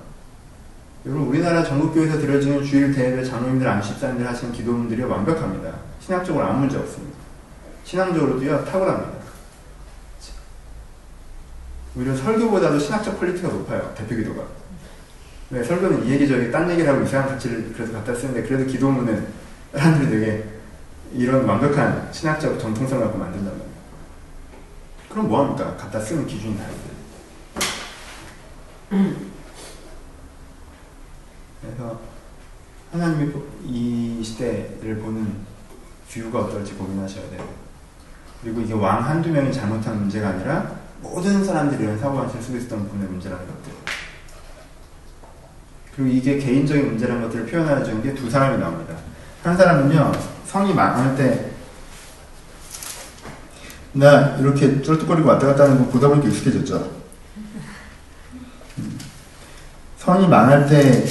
여러분 1.07 1.29
우리나라 1.29 1.65
전국교회에서 1.65 2.19
드려지는 2.19 2.63
주일 2.63 2.93
대회 2.93 3.25
장로님들 3.25 3.67
안식사님들 3.67 4.27
하시는 4.27 4.53
기도문들이 4.53 5.03
완벽합니다. 5.03 5.73
신학적으로 5.99 6.45
아무 6.45 6.61
문제 6.61 6.77
없습니다. 6.77 7.19
신앙적으로도요 7.85 8.65
탁월합니다. 8.67 9.21
오히려 11.97 12.15
설교보다도 12.15 12.79
신학적 12.79 13.19
quality가 13.19 13.49
높아요. 13.49 13.95
대표기도가. 13.97 14.43
네, 15.49 15.65
설교는 15.65 16.05
이 16.05 16.11
얘기 16.11 16.29
저기 16.29 16.51
딴 16.51 16.71
얘기를 16.71 16.93
하고 16.93 17.03
이상한 17.03 17.31
가치를 17.31 17.73
그래도 17.73 17.95
갖다 17.95 18.15
쓰는데 18.15 18.43
그래도 18.47 18.67
기도문은 18.67 19.27
사람들이 19.73 20.11
되게 20.11 20.45
이런 21.15 21.45
완벽한 21.47 22.09
신학적 22.13 22.61
정통성을 22.61 23.03
갖고 23.03 23.19
만든단 23.19 23.47
말이에요. 23.47 23.71
그럼 25.09 25.29
뭐합니까? 25.29 25.77
갖다 25.77 25.99
쓰는 25.99 26.27
기준이 26.27 26.57
다른데. 26.59 26.91
그래서 31.61 32.01
하나님이 32.93 33.33
이 33.65 34.23
시대를 34.25 34.99
보는 34.99 35.35
view가 36.11 36.41
어떨지 36.41 36.75
고민하셔야 36.75 37.29
돼요. 37.31 37.49
그리고 38.43 38.61
이게 38.61 38.73
왕 38.75 39.05
한두 39.05 39.29
명이 39.31 39.53
잘못한 39.53 40.01
문제가 40.01 40.31
아니라 40.31 40.73
모든 41.01 41.45
사람들이 41.45 41.85
이런 41.85 41.99
사고방식을 41.99 42.59
있었던 42.61 42.89
분의 42.89 43.09
문제라는 43.09 43.47
것들. 43.47 43.73
그리고 45.95 46.11
이게 46.11 46.39
개인적인 46.39 46.87
문제라는 46.87 47.23
것들을 47.23 47.47
표현하는 47.47 48.03
게 48.03 48.15
두 48.15 48.31
사람이 48.31 48.59
나옵니다. 48.59 48.97
한 49.43 49.57
사람은요, 49.57 50.13
성이 50.47 50.75
많을 50.75 51.17
때, 51.17 51.51
나 53.93 54.37
이렇게 54.37 54.81
쫄뚝거리고 54.83 55.29
왔다 55.29 55.49
갔다 55.49 55.65
하는 55.65 55.79
거 55.79 55.91
보다 55.91 56.09
보니까 56.09 56.29
익숙해졌죠. 56.29 56.91
음. 58.79 58.99
성이 59.99 60.29
망할 60.29 60.67
때 60.69 61.05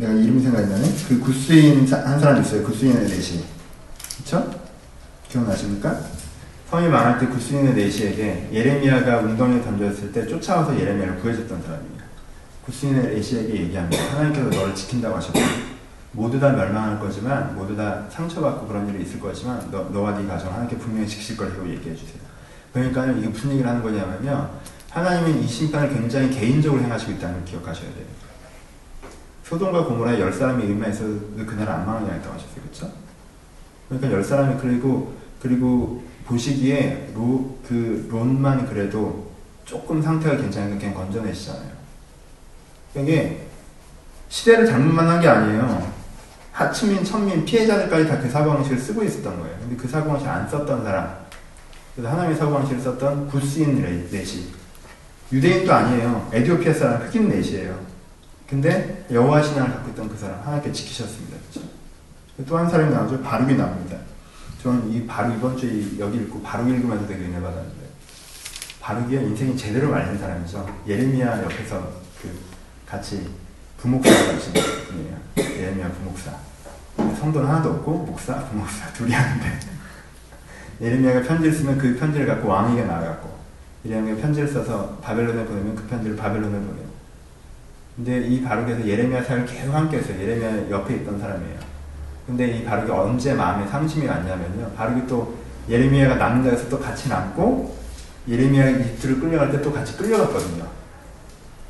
내가 0.00 0.14
이름이 0.14 0.42
생각이 0.42 0.66
나네. 0.66 0.94
그 1.08 1.20
구스인 1.20 1.86
한 1.92 2.18
사람 2.18 2.40
있어요. 2.40 2.62
구스인의 2.64 3.02
내시. 3.02 3.44
그쵸? 4.16 4.50
기억나십니까? 5.28 6.00
성이 6.70 6.88
망할 6.88 7.18
때 7.18 7.26
구스인의 7.26 7.74
내시에게 7.74 8.48
예레미야가 8.50 9.18
웅덩이에 9.18 9.62
던졌을 9.62 10.10
때 10.10 10.26
쫓아와서 10.26 10.78
예레미야를 10.78 11.18
구해줬던 11.20 11.62
사람입니다. 11.62 12.04
구스인의 12.64 13.14
내시에게 13.14 13.54
얘기합니다. 13.64 14.02
하나님께서 14.12 14.48
너를 14.48 14.74
지킨다고 14.74 15.16
하셨다. 15.16 15.38
모두 16.12 16.40
다 16.40 16.50
멸망할 16.50 16.98
거지만 16.98 17.54
모두 17.54 17.76
다 17.76 18.06
상처받고 18.10 18.66
그런 18.66 18.88
일이 18.88 19.02
있을 19.02 19.20
거지만 19.20 19.68
너, 19.70 19.84
너와 19.90 20.16
네 20.16 20.26
가정 20.26 20.50
하나님께 20.50 20.78
분명히 20.78 21.06
지키실 21.06 21.36
거라고 21.36 21.68
얘기해 21.68 21.94
주세요. 21.94 22.18
그러니까 22.72 23.04
이게 23.06 23.28
무슨 23.28 23.50
얘기를 23.50 23.68
하는 23.68 23.82
거냐면요. 23.82 24.50
하나님은 24.88 25.42
이 25.42 25.46
심판을 25.46 25.92
굉장히 25.92 26.30
개인적으로 26.30 26.82
행하시고 26.82 27.12
있다는 27.12 27.34
걸 27.36 27.44
기억하셔야 27.44 27.92
돼요. 27.92 28.19
소돔과 29.50 29.84
고모라에 29.84 30.20
열 30.20 30.32
사람이 30.32 30.64
의미에서 30.64 31.02
그날 31.44 31.68
안 31.68 31.84
망하냐 31.84 32.12
했다고 32.12 32.34
하셨어요. 32.34 32.60
그렇죠? 32.62 32.92
그러니까 33.88 34.12
열 34.12 34.22
사람이 34.22 34.60
그리고 34.60 35.12
그리고 35.42 36.04
보시기에 36.24 37.10
로, 37.14 37.58
그 37.66 38.06
론만 38.08 38.68
그래도 38.68 39.30
조금 39.64 40.00
상태가 40.00 40.36
괜찮으니까 40.36 40.78
그냥 40.78 40.94
건져내시잖아요. 40.94 41.72
이게 42.96 43.48
시대를 44.28 44.66
잘못 44.66 44.92
만난 44.92 45.20
게 45.20 45.26
아니에요. 45.26 45.92
하층민, 46.52 47.02
천민, 47.02 47.44
피해자들까지 47.44 48.06
다 48.06 48.20
그 48.20 48.30
사고방식을 48.30 48.78
쓰고 48.78 49.02
있었던 49.02 49.40
거예요. 49.40 49.56
근데 49.60 49.76
그 49.76 49.88
사고방식 49.88 50.28
안 50.28 50.48
썼던 50.48 50.84
사람, 50.84 51.16
그래서 51.96 52.12
하나님의 52.12 52.36
사고방식을 52.36 52.80
썼던 52.80 53.28
구스인 53.28 53.82
넷이 54.12 54.52
유대인도 55.32 55.72
아니에요. 55.72 56.28
에디오피아 56.32 56.72
사람 56.72 57.02
흑인 57.02 57.28
넷이에요. 57.28 57.89
근데 58.50 59.06
여호와 59.12 59.40
신앙을 59.40 59.70
갖고 59.70 59.90
있던 59.90 60.08
그 60.08 60.18
사람 60.18 60.40
하나님께 60.40 60.72
지키셨습니다. 60.72 61.36
또 62.48 62.58
한 62.58 62.68
사람이 62.68 62.92
나오죠. 62.92 63.22
바룩이 63.22 63.54
나옵니다. 63.54 63.96
저는 64.60 64.90
이 64.90 65.06
바룩 65.06 65.36
이번 65.36 65.56
주에 65.56 65.98
여기 66.00 66.18
읽고 66.18 66.42
바룩 66.42 66.68
읽으면서 66.68 67.06
되게 67.06 67.26
은혜 67.26 67.40
받았는데 67.40 67.80
바룩이 68.80 69.14
인생이 69.14 69.56
제대로 69.56 69.90
말린 69.90 70.18
사람이죠. 70.18 70.66
예레미야 70.86 71.44
옆에서 71.44 71.92
그 72.20 72.36
같이 72.86 73.30
부목사 73.78 74.10
하신 74.10 74.52
분이에요. 74.52 75.16
예레미야 75.38 75.92
부목사. 75.92 76.32
성도는 76.96 77.48
하나도 77.48 77.70
없고 77.70 77.98
목사, 77.98 78.44
부목사 78.46 78.92
둘이 78.94 79.12
하는데 79.12 79.60
예레미야가 80.80 81.22
편지를 81.22 81.52
쓰면 81.52 81.78
그 81.78 81.96
편지를 81.96 82.26
갖고 82.26 82.48
왕에게 82.48 82.84
나가고 82.84 83.38
예레미야가 83.84 84.20
편지를 84.20 84.48
써서 84.48 84.98
바벨론에 85.02 85.44
보내면 85.44 85.76
그 85.76 85.86
편지를 85.86 86.16
바벨론에 86.16 86.58
보내고 86.58 86.89
근데 88.02 88.26
이 88.26 88.42
바룩에서 88.42 88.86
예레미야 88.86 89.22
사역을 89.22 89.44
계속 89.44 89.74
함께 89.74 89.98
했어요. 89.98 90.18
예레미야 90.18 90.70
옆에 90.70 90.94
있던 90.96 91.20
사람이에요. 91.20 91.58
근데 92.26 92.48
이 92.48 92.64
바룩이 92.64 92.90
언제 92.90 93.34
마음에 93.34 93.66
상심이 93.66 94.06
왔냐면요. 94.06 94.70
바룩이 94.74 95.06
또 95.06 95.36
예레미야가 95.68 96.14
남는 96.14 96.50
데서 96.50 96.66
또 96.70 96.80
같이 96.80 97.10
남고 97.10 97.76
예레미야 98.26 98.70
이틀을 98.70 99.20
끌려갈 99.20 99.52
때 99.52 99.60
또 99.60 99.70
같이 99.70 99.98
끌려갔거든요. 99.98 100.66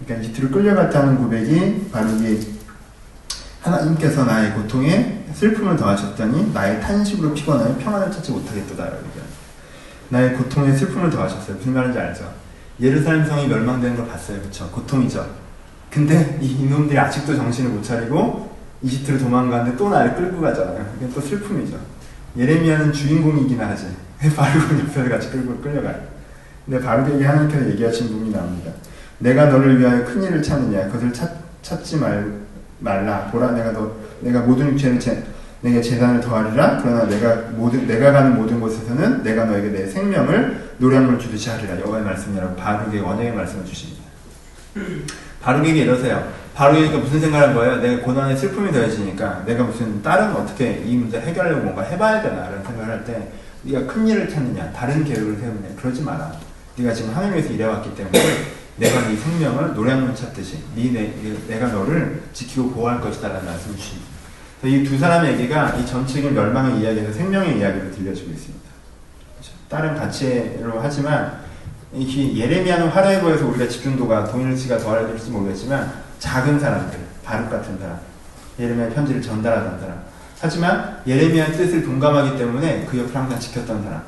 그러니까 0.05 0.29
이틀을 0.29 0.53
끌려갔다는 0.53 1.19
고백이 1.19 1.89
바룩이 1.91 2.41
하나님께서 3.63 4.25
나의 4.25 4.55
고통에 4.55 5.25
슬픔을 5.35 5.77
더하셨더니 5.77 6.53
나의 6.53 6.81
탄식으로 6.81 7.35
피곤하여 7.35 7.77
평안을 7.79 8.13
찾지 8.13 8.31
못하겠도다. 8.31 8.89
나의 10.11 10.35
고통에 10.35 10.77
슬픔을 10.77 11.11
더하셨어요. 11.11 11.57
무슨 11.57 11.75
말인지 11.75 11.99
알죠? 11.99 12.33
예루살렘 12.81 13.27
성이 13.27 13.49
멸망되는 13.49 13.97
걸 13.97 14.07
봤어요. 14.07 14.39
그렇죠? 14.39 14.71
고통이죠. 14.71 15.50
근데 15.91 16.39
이 16.41 16.63
이놈들이 16.63 16.99
아직도 16.99 17.35
정신을 17.37 17.71
못 17.71 17.83
차리고 17.83 18.51
이집트로 18.83 19.19
도망가는데 19.19 19.77
또 19.77 19.91
나를 19.91 20.15
끌고 20.15 20.41
가잖아요. 20.41 20.95
이게 20.97 21.13
또 21.13 21.21
슬픔이죠. 21.21 21.77
예레미야는 22.37 22.93
주인공이긴 22.93 23.61
하지. 23.61 23.89
바룩은 24.37 24.81
옆에서 24.81 25.09
같이 25.09 25.31
끌고 25.31 25.61
끌려가요. 25.61 25.97
근데 26.65 26.81
바룩에게 26.81 27.25
하나님께서 27.25 27.69
얘기하신 27.71 28.09
부분이 28.09 28.31
나옵니다. 28.31 28.71
내가 29.19 29.47
너를 29.47 29.79
위하여 29.79 30.05
큰 30.05 30.23
일을 30.23 30.43
찾느냐? 30.43 30.87
그것을 30.87 31.13
찾, 31.13 31.31
찾지 31.63 31.97
말, 31.97 32.41
말라. 32.79 33.29
보라, 33.31 33.53
내가 33.53 33.73
너, 33.73 33.93
내가 34.21 34.41
모든 34.41 34.69
육체를 34.73 35.01
제, 35.01 35.25
내게 35.61 35.83
재단을 35.83 36.21
더하리라. 36.21 36.79
그러나 36.81 37.05
내가 37.07 37.51
모든 37.57 37.87
내가 37.87 38.13
가는 38.13 38.37
모든 38.37 38.61
곳에서는 38.61 39.23
내가 39.23 39.45
너에게 39.47 39.69
내 39.71 39.87
생명을 39.87 40.75
노량물 40.79 41.19
주듯이 41.19 41.51
하리라. 41.51 41.79
여호와의 41.81 42.05
말씀이라고 42.05 42.57
바룩의 42.57 43.01
원형의 43.01 43.35
말씀을 43.35 43.65
주십니다. 43.67 44.05
바룩에게 45.43 45.83
이러세요. 45.83 46.33
바룩이니까 46.55 46.99
무슨 46.99 47.21
생각을 47.21 47.49
한 47.49 47.55
거예요? 47.55 47.77
내가 47.77 48.03
고난에 48.03 48.37
슬픔이 48.37 48.71
더해지니까 48.73 49.45
내가 49.47 49.65
무슨 49.65 50.03
다른 50.03 50.33
어떻게 50.33 50.83
이 50.85 50.97
문제 50.97 51.21
해결하려고 51.21 51.63
뭔가 51.63 51.83
해봐야 51.83 52.23
되나라는 52.23 52.63
생각을 52.65 52.93
할 52.93 53.05
때 53.05 53.29
네가 53.63 53.87
큰 53.93 54.09
일을 54.09 54.29
찾느냐, 54.29 54.73
다른 54.73 55.05
계획을 55.05 55.37
세우느냐 55.37 55.75
그러지 55.77 56.03
마라. 56.03 56.33
네가 56.77 56.95
지금 56.95 57.15
하나님에서 57.15 57.53
일해왔기 57.53 57.95
때문에 57.95 58.19
내가 58.77 59.07
네 59.09 59.17
생명을 59.17 59.75
노량물 59.75 60.15
찾듯이 60.15 60.59
네, 60.75 60.91
내, 60.91 61.13
내가 61.47 61.69
너를 61.69 62.23
지키고 62.33 62.71
보호할 62.71 63.01
것이다 63.01 63.29
라는 63.29 63.45
말씀을 63.45 63.77
주십니다. 63.77 64.09
이두 64.65 64.99
사람의 64.99 65.35
얘기가 65.35 65.77
이 65.77 65.87
전체적인 65.87 66.35
멸망의 66.35 66.81
이야기에서 66.81 67.13
생명의 67.13 67.59
이야기로 67.59 67.91
들려주고 67.91 68.31
있습니다. 68.31 68.65
그렇죠? 69.35 69.53
다른 69.69 69.95
가치로 69.95 70.81
하지만 70.81 71.40
이 71.93 72.39
예레미야는 72.39 72.89
화려해 72.89 73.21
보여서 73.21 73.47
우리가 73.47 73.69
집중도가 73.69 74.25
동일치가 74.27 74.79
더할지 74.79 75.31
모르겠지만 75.31 75.93
작은 76.21 76.61
사람들, 76.61 76.99
바룩 77.25 77.51
같은 77.51 77.79
사람, 77.79 77.99
예레미야 78.59 78.91
편지를 78.91 79.21
전달하던 79.21 79.81
사람. 79.81 80.01
하지만 80.41 81.01
예레미야의 81.07 81.53
뜻을 81.53 81.85
동감하기 81.85 82.39
때문에 82.39 82.87
그 82.89 82.99
옆을 82.99 83.15
항상 83.15 83.39
지켰던 83.39 83.83
사람. 83.83 84.03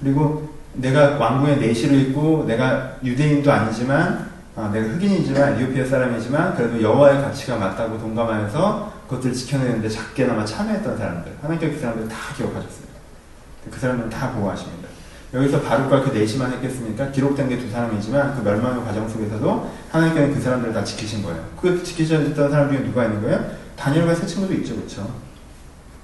그리고 0.00 0.54
내가 0.74 1.16
왕궁의 1.18 1.58
내시로 1.58 1.96
있고 1.96 2.44
내가 2.46 2.96
유대인도 3.02 3.50
아니지만 3.50 4.32
어, 4.56 4.70
내가 4.72 4.86
흑인이지만 4.86 5.58
이오피아 5.58 5.84
사람이지만 5.84 6.54
그래도 6.54 6.80
여호와의 6.80 7.20
가치가 7.20 7.56
맞다고 7.56 7.98
동감하면서 7.98 8.92
그것들을 9.08 9.34
지켜내는데 9.34 9.88
작게나마 9.88 10.44
참여했던 10.44 10.96
사람들 10.96 11.32
하나님께 11.42 11.72
그 11.72 11.80
사람들 11.80 12.08
다 12.08 12.16
기억하셨어요. 12.36 12.86
그 13.68 13.80
사람들은 13.80 14.10
다 14.10 14.30
보호하십니다. 14.30 14.93
여기서 15.34 15.60
바룩과 15.62 16.02
그 16.02 16.10
내시만 16.16 16.52
했겠습니까? 16.52 17.10
기록된 17.10 17.48
게 17.48 17.58
두 17.58 17.68
사람이지만 17.70 18.36
그 18.36 18.42
멸망의 18.48 18.84
과정 18.84 19.08
속에서도 19.08 19.70
하나님께는 19.90 20.32
그 20.32 20.40
사람들을 20.40 20.72
다 20.72 20.84
지키신 20.84 21.22
거예요. 21.24 21.44
그 21.60 21.82
지키셨던 21.82 22.50
사람 22.50 22.70
중에 22.70 22.84
누가 22.84 23.04
있는 23.04 23.20
거예요? 23.20 23.44
다니엘과 23.76 24.14
세 24.14 24.26
친구도 24.26 24.54
있죠, 24.54 24.76
그렇죠? 24.76 25.08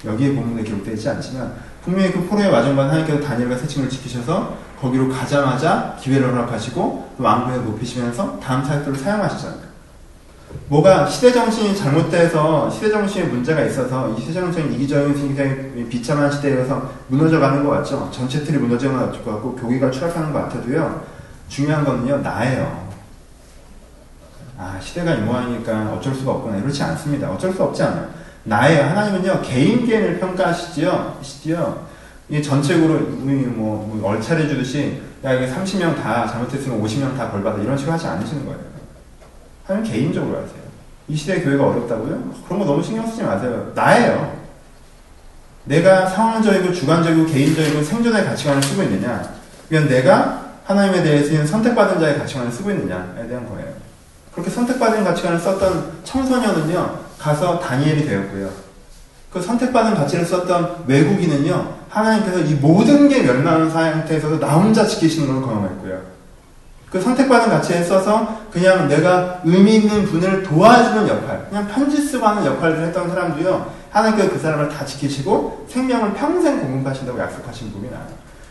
여기에 0.05 0.35
본문에 0.35 0.65
기록되어 0.65 0.95
있지 0.95 1.09
않지만 1.09 1.55
분명히 1.85 2.11
그 2.11 2.27
포로의 2.27 2.51
와중간 2.51 2.89
하나님께서 2.89 3.21
다니엘과 3.21 3.57
세 3.57 3.67
친구를 3.69 3.89
지키셔서 3.91 4.57
거기로 4.81 5.09
가자마자 5.09 5.97
기회를 6.01 6.33
허락하시고 6.33 7.15
그 7.17 7.23
왕궁에 7.23 7.59
높이시면서 7.59 8.41
다음 8.41 8.65
사역들을 8.65 8.99
사용하시잖아요. 8.99 9.70
뭐가 10.69 11.07
시대정신이 11.07 11.77
잘못돼서 11.77 12.71
시대정신에 12.71 13.27
문제가 13.27 13.63
있어서 13.63 14.09
이 14.11 14.21
시대정신이 14.21 14.75
이기적인 14.77 15.15
굉장히 15.15 15.89
비참한 15.89 16.31
시대에서 16.31 16.91
무너져가는 17.09 17.65
것 17.65 17.71
같죠. 17.71 18.09
전체 18.13 18.45
틀이 18.45 18.57
무너져가는 18.59 19.11
것 19.11 19.25
같고 19.25 19.57
교기가 19.57 19.91
추락하는 19.91 20.33
것 20.33 20.43
같아도요. 20.43 21.03
중요한 21.49 21.85
거는요. 21.85 22.19
나예요. 22.19 22.89
아 24.57 24.79
시대가 24.81 25.15
이 25.15 25.21
모양이니까 25.23 25.93
어쩔 25.95 26.15
수가 26.15 26.33
없구나. 26.33 26.61
그렇지 26.61 26.83
않습니다. 26.83 27.31
어쩔 27.31 27.53
수 27.53 27.63
없지 27.65 27.83
않아요. 27.83 28.09
나예요. 28.45 28.85
하나님은요. 28.85 29.43
개인 29.43 29.85
개인을 29.85 30.21
평가하시지요. 30.21 31.19
시지요. 31.21 31.87
이게 32.29 32.41
전체적으로 32.41 33.01
뭐, 33.01 33.93
뭐 33.93 34.11
얼차려 34.11 34.47
주듯이 34.47 35.03
야 35.25 35.33
이게 35.33 35.53
30명 35.53 36.01
다 36.01 36.29
잘못했으면 36.29 36.81
50명 36.81 37.17
다 37.17 37.31
벌받아 37.33 37.61
이런 37.61 37.77
식으로 37.77 37.95
하지 37.95 38.07
않으시는 38.07 38.47
거예요. 38.47 38.70
하나님 39.71 39.89
개인적으로 39.89 40.37
하세요. 40.37 40.61
이 41.07 41.17
시대의 41.17 41.45
교회가 41.45 41.65
어렵다고요? 41.69 42.35
그런 42.45 42.59
거 42.59 42.65
너무 42.65 42.83
신경 42.83 43.07
쓰지 43.07 43.23
마세요. 43.23 43.71
나예요. 43.75 44.41
내가 45.65 46.07
상황적이고 46.07 46.73
주관적이고 46.73 47.27
개인적이고 47.27 47.83
생존의 47.85 48.25
가치관을 48.25 48.61
쓰고 48.61 48.83
있느냐? 48.83 49.23
그건 49.69 49.89
내가 49.89 50.55
하나님에 50.65 51.03
대해서 51.05 51.47
선택받은 51.47 52.01
자의 52.01 52.19
가치관을 52.19 52.51
쓰고 52.51 52.73
있느냐에 52.73 53.29
대한 53.29 53.49
거예요. 53.49 53.73
그렇게 54.33 54.51
선택받은 54.51 55.05
가치관을 55.05 55.39
썼던 55.39 56.01
청소년은요, 56.03 56.99
가서 57.19 57.61
다니엘이 57.61 58.07
되었고요. 58.07 58.51
그 59.33 59.41
선택받은 59.41 59.95
가치를 59.95 60.25
썼던 60.25 60.85
외국인은요, 60.89 61.75
하나님께서 61.89 62.41
이 62.41 62.55
모든 62.55 63.09
게 63.09 63.23
멸망한 63.23 63.71
상태에서도 63.71 64.41
나 64.41 64.49
혼자 64.55 64.85
지키시는 64.85 65.29
걸 65.29 65.43
경험했고요. 65.43 66.10
그 66.91 67.01
선택받은 67.01 67.51
가치에 67.51 67.85
써서 67.85 68.41
그냥 68.53 68.89
내가 68.89 69.41
의미 69.45 69.77
있는 69.77 70.05
분을 70.07 70.43
도와주는 70.43 71.09
역할, 71.09 71.47
그냥 71.49 71.69
편지 71.69 71.97
쓰고 72.03 72.27
하는 72.27 72.45
역할을 72.45 72.85
했던 72.87 73.09
사람도요, 73.09 73.73
하나님께서 73.91 74.31
그 74.31 74.39
사람을 74.39 74.69
다 74.69 74.85
지키시고 74.85 75.67
생명을 75.71 76.15
평생 76.15 76.61
공급하신다고 76.61 77.19
약속하신 77.19 77.73
분이 77.73 77.91
나요. 77.91 78.07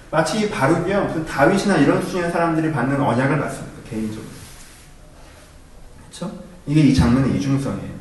마치 0.10 0.50
바룩이요, 0.50 1.04
무슨 1.04 1.26
다윗이나 1.26 1.78
이런 1.78 2.02
수준의 2.02 2.32
사람들이 2.32 2.72
받는 2.72 3.00
언약을 3.00 3.40
받습니다, 3.40 3.78
개인적으로. 3.90 4.30
그렇죠? 6.08 6.32
이게 6.66 6.82
이 6.82 6.96
장면의 6.96 7.38
이중성이에요. 7.38 8.00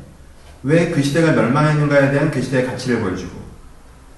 왜 0.63 0.91
그 0.91 1.01
시대가 1.01 1.31
멸망했는가에 1.33 2.11
대한 2.11 2.31
그 2.31 2.41
시대의 2.41 2.65
가치를 2.65 3.01
보여주고, 3.01 3.39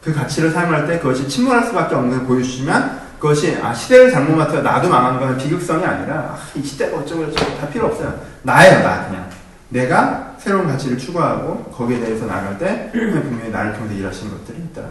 그 0.03 0.13
가치를 0.13 0.51
사용할 0.51 0.88
때 0.88 0.99
그것이 0.99 1.28
침몰할 1.28 1.65
수밖에 1.65 1.95
없는 1.95 2.19
걸 2.19 2.28
보여주시면 2.28 3.01
그것이 3.22 3.55
아 3.61 3.72
시대를 3.72 4.09
잘못 4.09 4.36
맡아 4.36 4.63
나도 4.63 4.89
망하는 4.89 5.19
건 5.19 5.38
비극성이 5.38 5.86
아니라 5.86 6.15
아, 6.15 6.38
이 6.55 6.63
시대가 6.63 6.97
어쩌고 6.97 7.32
저쩌고 7.32 7.57
다 7.59 7.69
필요 7.69 7.86
없어요. 7.86 8.19
나예요 8.41 8.80
나 8.82 9.05
그냥. 9.07 9.30
내가 9.69 10.36
새로운 10.39 10.65
가치를 10.65 10.97
추구하고 10.97 11.65
거기에 11.65 11.99
대해서 11.99 12.26
나갈 12.26 12.57
때 12.57 12.89
분명히 12.91 13.51
나를 13.51 13.74
통해서 13.74 13.93
일하시는 13.93 14.32
것들이 14.32 14.57
거죠. 14.74 14.89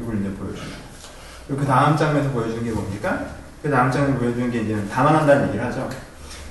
이걸 0.00 0.18
이제 0.18 0.30
보여줍니다. 0.30 0.78
그 1.46 1.64
다음 1.64 1.96
장면에서 1.96 2.30
보여주는 2.32 2.64
게 2.64 2.72
뭡니까? 2.72 3.20
그 3.62 3.70
다음 3.70 3.92
장면에서 3.92 4.18
보여주는 4.18 4.50
게 4.50 4.62
이제 4.62 4.84
담아난다는 4.92 5.48
얘기를 5.48 5.64
하죠. 5.64 5.88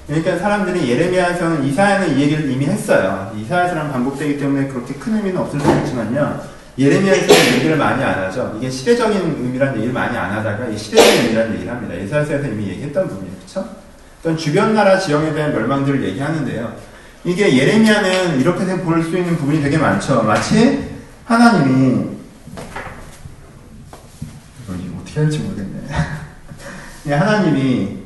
그러니까 0.07 0.37
사람들이 0.37 0.89
예레미야에서는 0.89 1.65
이사야는 1.65 2.17
이 2.17 2.21
얘기를 2.21 2.49
이미 2.49 2.65
했어요. 2.65 3.29
이사야서랑 3.35 3.91
반복되기 3.91 4.39
때문에 4.39 4.69
그렇게 4.69 4.93
큰 4.93 5.17
의미는 5.17 5.41
없을 5.41 5.59
수 5.59 5.69
있지만요. 5.69 6.56
예레미야에서는 6.79 7.55
얘기를 7.55 7.75
많이 7.77 8.03
안 8.03 8.23
하죠. 8.23 8.55
이게 8.57 8.69
시대적인 8.69 9.17
의미라는 9.43 9.75
얘기를 9.77 9.93
많이 9.93 10.15
안 10.15 10.31
하다가 10.31 10.75
시대적인 10.75 11.21
의미라는 11.23 11.53
얘기를 11.55 11.71
합니다. 11.71 11.95
예사에서 11.99 12.37
이미 12.47 12.67
얘기했던 12.69 13.07
부분이에요. 13.07 13.35
그렇죠? 13.37 13.69
어떤 14.19 14.37
주변 14.37 14.73
나라 14.75 14.99
지형에 14.99 15.33
대한 15.33 15.53
멸망들을 15.53 16.03
얘기하는데요. 16.03 16.75
이게 17.23 17.57
예레미야는 17.57 18.39
이렇게 18.39 18.65
볼 18.81 19.03
수 19.03 19.17
있는 19.17 19.35
부분이 19.37 19.61
되게 19.61 19.77
많죠. 19.77 20.21
마치 20.23 20.87
하나님이 21.25 22.17
어떻게 25.01 25.19
할지 25.19 25.39
모르겠네. 25.39 25.87
하나님이 27.09 27.97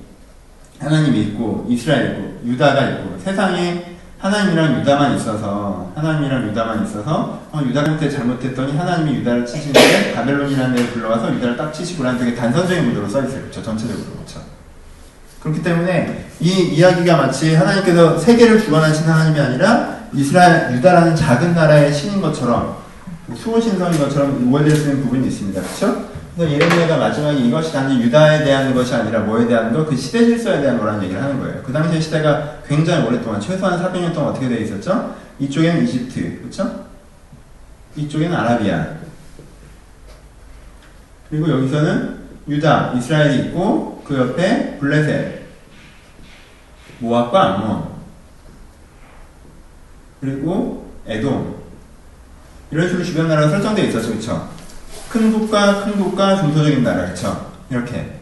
하나님이 0.80 1.22
있고 1.24 1.66
이스라엘 1.70 2.12
있고 2.12 2.40
유다가 2.46 2.90
있고 2.90 3.20
세상에 3.20 3.91
하나님이랑 4.22 4.80
유다만 4.80 5.18
있어서 5.18 5.92
하나님이랑 5.96 6.50
유다만 6.50 6.86
있어서 6.86 7.42
어, 7.52 7.60
유다한테 7.66 8.08
잘못했더니 8.08 8.78
하나님이 8.78 9.18
유다를 9.18 9.46
치시는데 9.46 10.14
바벨론이라는 10.14 10.76
데를 10.76 10.92
불러와서 10.92 11.34
유다를 11.34 11.58
딱 11.58 11.74
치시고라는 11.74 12.20
되게 12.20 12.36
단선적인 12.36 12.90
구도로 12.90 13.10
써있어요. 13.10 13.42
그렇죠? 13.42 13.64
전체적으로 13.64 14.06
그렇죠. 14.12 14.42
그렇기 15.42 15.64
때문에 15.64 16.30
이 16.40 16.50
이야기가 16.76 17.18
마치 17.18 17.56
하나님께서 17.56 18.20
세계를 18.20 18.62
주관하신 18.62 19.08
하나님이 19.08 19.40
아니라 19.40 20.02
이스라엘 20.14 20.76
유다라는 20.76 21.16
작은 21.16 21.56
나라의 21.56 21.92
신인 21.92 22.22
것처럼 22.22 22.78
수호신성인 23.36 23.98
것처럼 23.98 24.54
오해될 24.54 24.76
수 24.76 24.90
있는 24.90 25.04
부분이 25.04 25.28
있습니다. 25.30 25.62
그렇죠? 25.62 26.11
그래서 26.36 26.54
예레미야가 26.54 26.98
마지막에 26.98 27.38
이것이 27.40 27.74
단지 27.74 28.02
유다에 28.02 28.44
대한 28.44 28.74
것이 28.74 28.94
아니라 28.94 29.20
뭐에 29.22 29.48
대한 29.48 29.74
거? 29.74 29.86
그 29.86 29.96
시대 29.96 30.26
질서에 30.26 30.62
대한 30.62 30.78
거라는 30.78 31.04
얘기를 31.04 31.22
하는 31.22 31.40
거예요. 31.40 31.62
그 31.62 31.74
당시의 31.74 32.02
시대가 32.02 32.60
굉장히 32.68 33.06
오랫동안 33.06 33.42
최소한 33.42 33.82
400년 33.82 34.14
동안 34.14 34.30
어떻게 34.30 34.48
되어 34.48 34.60
있었죠? 34.60 35.16
이쪽에는 35.40 35.84
이집트, 35.84 36.40
그렇죠? 36.40 36.86
이쪽에는 37.96 38.36
아라비아. 38.36 38.88
그리고 41.30 41.50
여기서는 41.50 42.22
유다, 42.48 42.94
이스라엘이 42.94 43.48
있고 43.48 44.02
그 44.06 44.18
옆에 44.18 44.78
블레셋, 44.80 45.42
모압과 47.00 47.56
암몬, 47.56 47.92
그리고 50.22 50.92
에돔 51.08 51.62
이런 52.72 52.88
식으로 52.88 53.04
주변 53.04 53.28
나라가 53.28 53.50
설정되어 53.50 53.86
있었죠, 53.86 54.10
그렇죠? 54.10 54.61
큰 55.12 55.34
국가, 55.34 55.84
큰 55.84 55.98
국가, 55.98 56.38
중소적인 56.38 56.84
나라, 56.84 57.04
그렇죠? 57.04 57.52
이렇게 57.70 58.22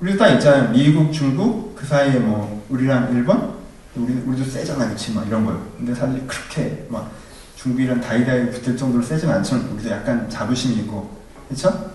우리도 0.00 0.18
딱 0.18 0.28
있잖아요. 0.34 0.70
미국, 0.70 1.10
중국, 1.10 1.74
그 1.74 1.86
사이에 1.86 2.18
뭐 2.18 2.64
우리랑 2.68 3.10
일본, 3.14 3.54
우리 3.96 4.12
우리도 4.12 4.44
세잖아, 4.44 4.84
그렇지? 4.84 5.14
막 5.14 5.26
이런 5.26 5.46
거요. 5.46 5.66
근데 5.78 5.94
사실 5.94 6.22
그렇게 6.26 6.86
막 6.90 7.10
중국이랑 7.56 8.02
다이다이 8.02 8.50
붙을 8.50 8.76
정도로 8.76 9.02
세진 9.02 9.30
않지만 9.30 9.68
우리도 9.72 9.90
약간 9.90 10.28
자부심이 10.28 10.74
있고, 10.82 11.16
그렇죠? 11.48 11.92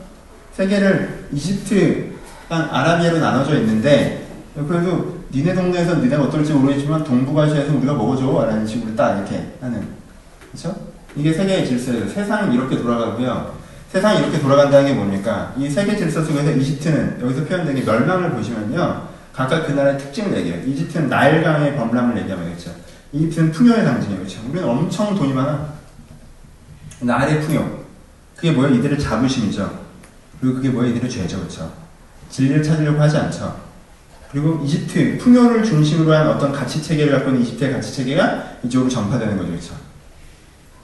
세계를 0.53 1.27
이집트랑 1.31 2.09
아라비아로 2.49 3.19
나눠져 3.19 3.59
있는데 3.59 4.27
그래도 4.55 5.19
니네 5.31 5.53
동네에서 5.53 5.95
니네가 5.95 6.23
어떨지 6.23 6.53
모르겠지만 6.53 7.03
동북아시아에서 7.03 7.73
우리가 7.75 7.93
먹어줘 7.93 8.45
라는 8.47 8.65
식으로 8.65 8.95
딱 8.95 9.17
이렇게 9.17 9.53
하는 9.61 9.88
그렇죠? 10.51 10.75
이게 11.15 11.31
세계의 11.34 11.67
질서예요. 11.67 12.07
세상은 12.07 12.51
이렇게 12.53 12.77
돌아가고요. 12.77 13.62
세상이 13.94 14.22
이렇게 14.22 14.39
돌아간다는 14.39 14.88
게 14.88 14.94
뭡니까? 14.96 15.54
이 15.56 15.70
세계 15.70 15.96
질서 15.96 16.24
속에서 16.24 16.52
이집트는 16.52 17.20
여기서 17.22 17.46
표현된 17.46 17.76
게 17.76 17.84
멸망을 17.84 18.32
보시면요. 18.32 19.08
각각 19.32 19.68
그 19.68 19.74
나라의 19.74 20.00
특징을 20.00 20.36
얘기해요. 20.36 20.66
이집트는 20.66 21.10
나일강의 21.10 21.76
범람을 21.78 22.18
얘기하면 22.18 22.46
되겠죠. 22.50 22.72
이집트는 23.12 23.52
풍요의 23.52 23.86
상징이에요. 23.86 24.20
그렇죠? 24.22 24.41
우리는 24.50 24.68
엄청 24.68 25.16
돈이 25.16 25.32
많아. 25.34 25.74
나일의 27.02 27.41
풍요. 27.41 27.84
그게 28.36 28.52
뭐예요? 28.52 28.74
이들의 28.78 28.98
자부심이죠. 28.98 29.82
그리고 30.41 30.56
그게 30.56 30.70
뭐예요? 30.70 30.96
이들의 30.96 31.12
죄죠. 31.12 31.38
그렇죠? 31.38 31.72
진리를 32.32 32.64
찾으려고 32.64 33.00
하지 33.00 33.18
않죠. 33.18 33.62
그리고 34.32 34.60
이집트, 34.66 35.20
풍요를 35.20 35.64
중심으로 35.64 36.12
한 36.12 36.28
어떤 36.30 36.52
가치 36.52 36.82
체계를 36.82 37.14
갖고 37.14 37.30
있는 37.30 37.44
이집트의 37.44 37.74
가치 37.74 37.94
체계가 37.94 38.58
이쪽으로 38.64 38.89
전파되는 38.89 39.38
거죠. 39.38 39.52
그렇죠? 39.52 39.76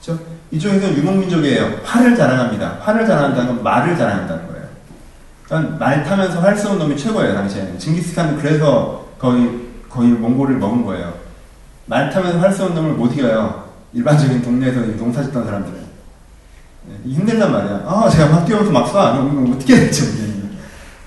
그렇죠? 0.00 0.39
이쪽에서 0.50 0.92
유목민족이에요. 0.96 1.80
활을 1.84 2.16
자랑합니다. 2.16 2.78
활을 2.80 3.06
자랑한다는 3.06 3.54
건 3.54 3.62
말을 3.62 3.96
자랑한다는 3.96 4.48
거예요. 4.48 4.64
그러니까 5.46 5.76
말 5.78 6.02
타면서 6.02 6.40
활 6.40 6.56
쏘는 6.56 6.78
놈이 6.78 6.96
최고예요, 6.96 7.34
당시에는. 7.34 7.78
징기스칸은 7.78 8.38
그래서 8.38 9.06
거의, 9.18 9.68
거의 9.88 10.10
몽골을 10.10 10.56
먹은 10.56 10.84
거예요. 10.84 11.12
말 11.86 12.10
타면서 12.10 12.38
활 12.38 12.52
쏘는 12.52 12.74
놈을 12.74 12.92
못 12.92 13.12
이겨요. 13.12 13.70
일반적인 13.92 14.42
동네에서 14.42 14.80
농사 14.96 15.22
짓던 15.22 15.44
사람들은. 15.44 15.80
네, 16.86 17.10
힘들단 17.12 17.52
말이야. 17.52 17.82
아, 17.86 18.08
제가 18.08 18.28
막 18.28 18.44
뛰어서 18.44 18.70
막 18.70 18.86
쏴. 18.86 19.54
어떻게 19.54 19.76
해야 19.76 19.86
되지, 19.86 20.30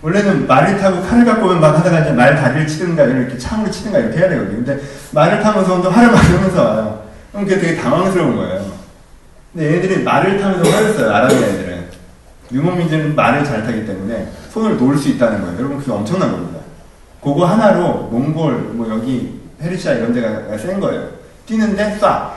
원래는 0.01 0.45
말을 0.47 0.77
타고 0.77 1.01
칼을 1.01 1.23
갖고 1.23 1.45
오면 1.45 1.61
막 1.61 1.77
하다가 1.79 2.01
이제 2.01 2.11
말 2.11 2.35
다리를 2.35 2.67
치든가 2.67 3.05
이렇게 3.05 3.37
창으로 3.37 3.71
치든가 3.71 3.99
이렇게 3.99 4.17
해야 4.17 4.29
되거든요. 4.29 4.57
근데 4.57 4.81
말을 5.11 5.41
타면서 5.41 5.81
또 5.81 5.89
활을 5.89 6.11
맞으면서 6.11 6.61
와요. 6.61 7.03
그럼 7.31 7.47
그게 7.47 7.59
되게 7.59 7.81
당황스러운 7.81 8.35
거예요. 8.35 8.72
근데 9.53 9.67
얘네들이 9.67 10.03
말을 10.03 10.39
타면서 10.39 10.69
화를 10.69 10.93
써요. 10.93 11.11
아랍 11.13 11.31
애들은. 11.31 11.83
유목민들은 12.51 13.15
말을 13.15 13.43
잘 13.43 13.63
타기 13.63 13.85
때문에 13.85 14.27
손을 14.49 14.77
놓을 14.77 14.97
수 14.97 15.09
있다는 15.09 15.41
거예요. 15.41 15.57
여러분 15.59 15.79
그게 15.79 15.91
엄청난 15.91 16.31
겁니다. 16.31 16.59
그거 17.21 17.45
하나로 17.45 18.09
몽골, 18.11 18.53
뭐 18.73 18.89
여기 18.89 19.39
페르시아 19.59 19.93
이런 19.93 20.13
데가 20.13 20.57
센 20.57 20.79
거예요. 20.79 21.07
뛰는데 21.45 21.97
쏴. 21.99 22.31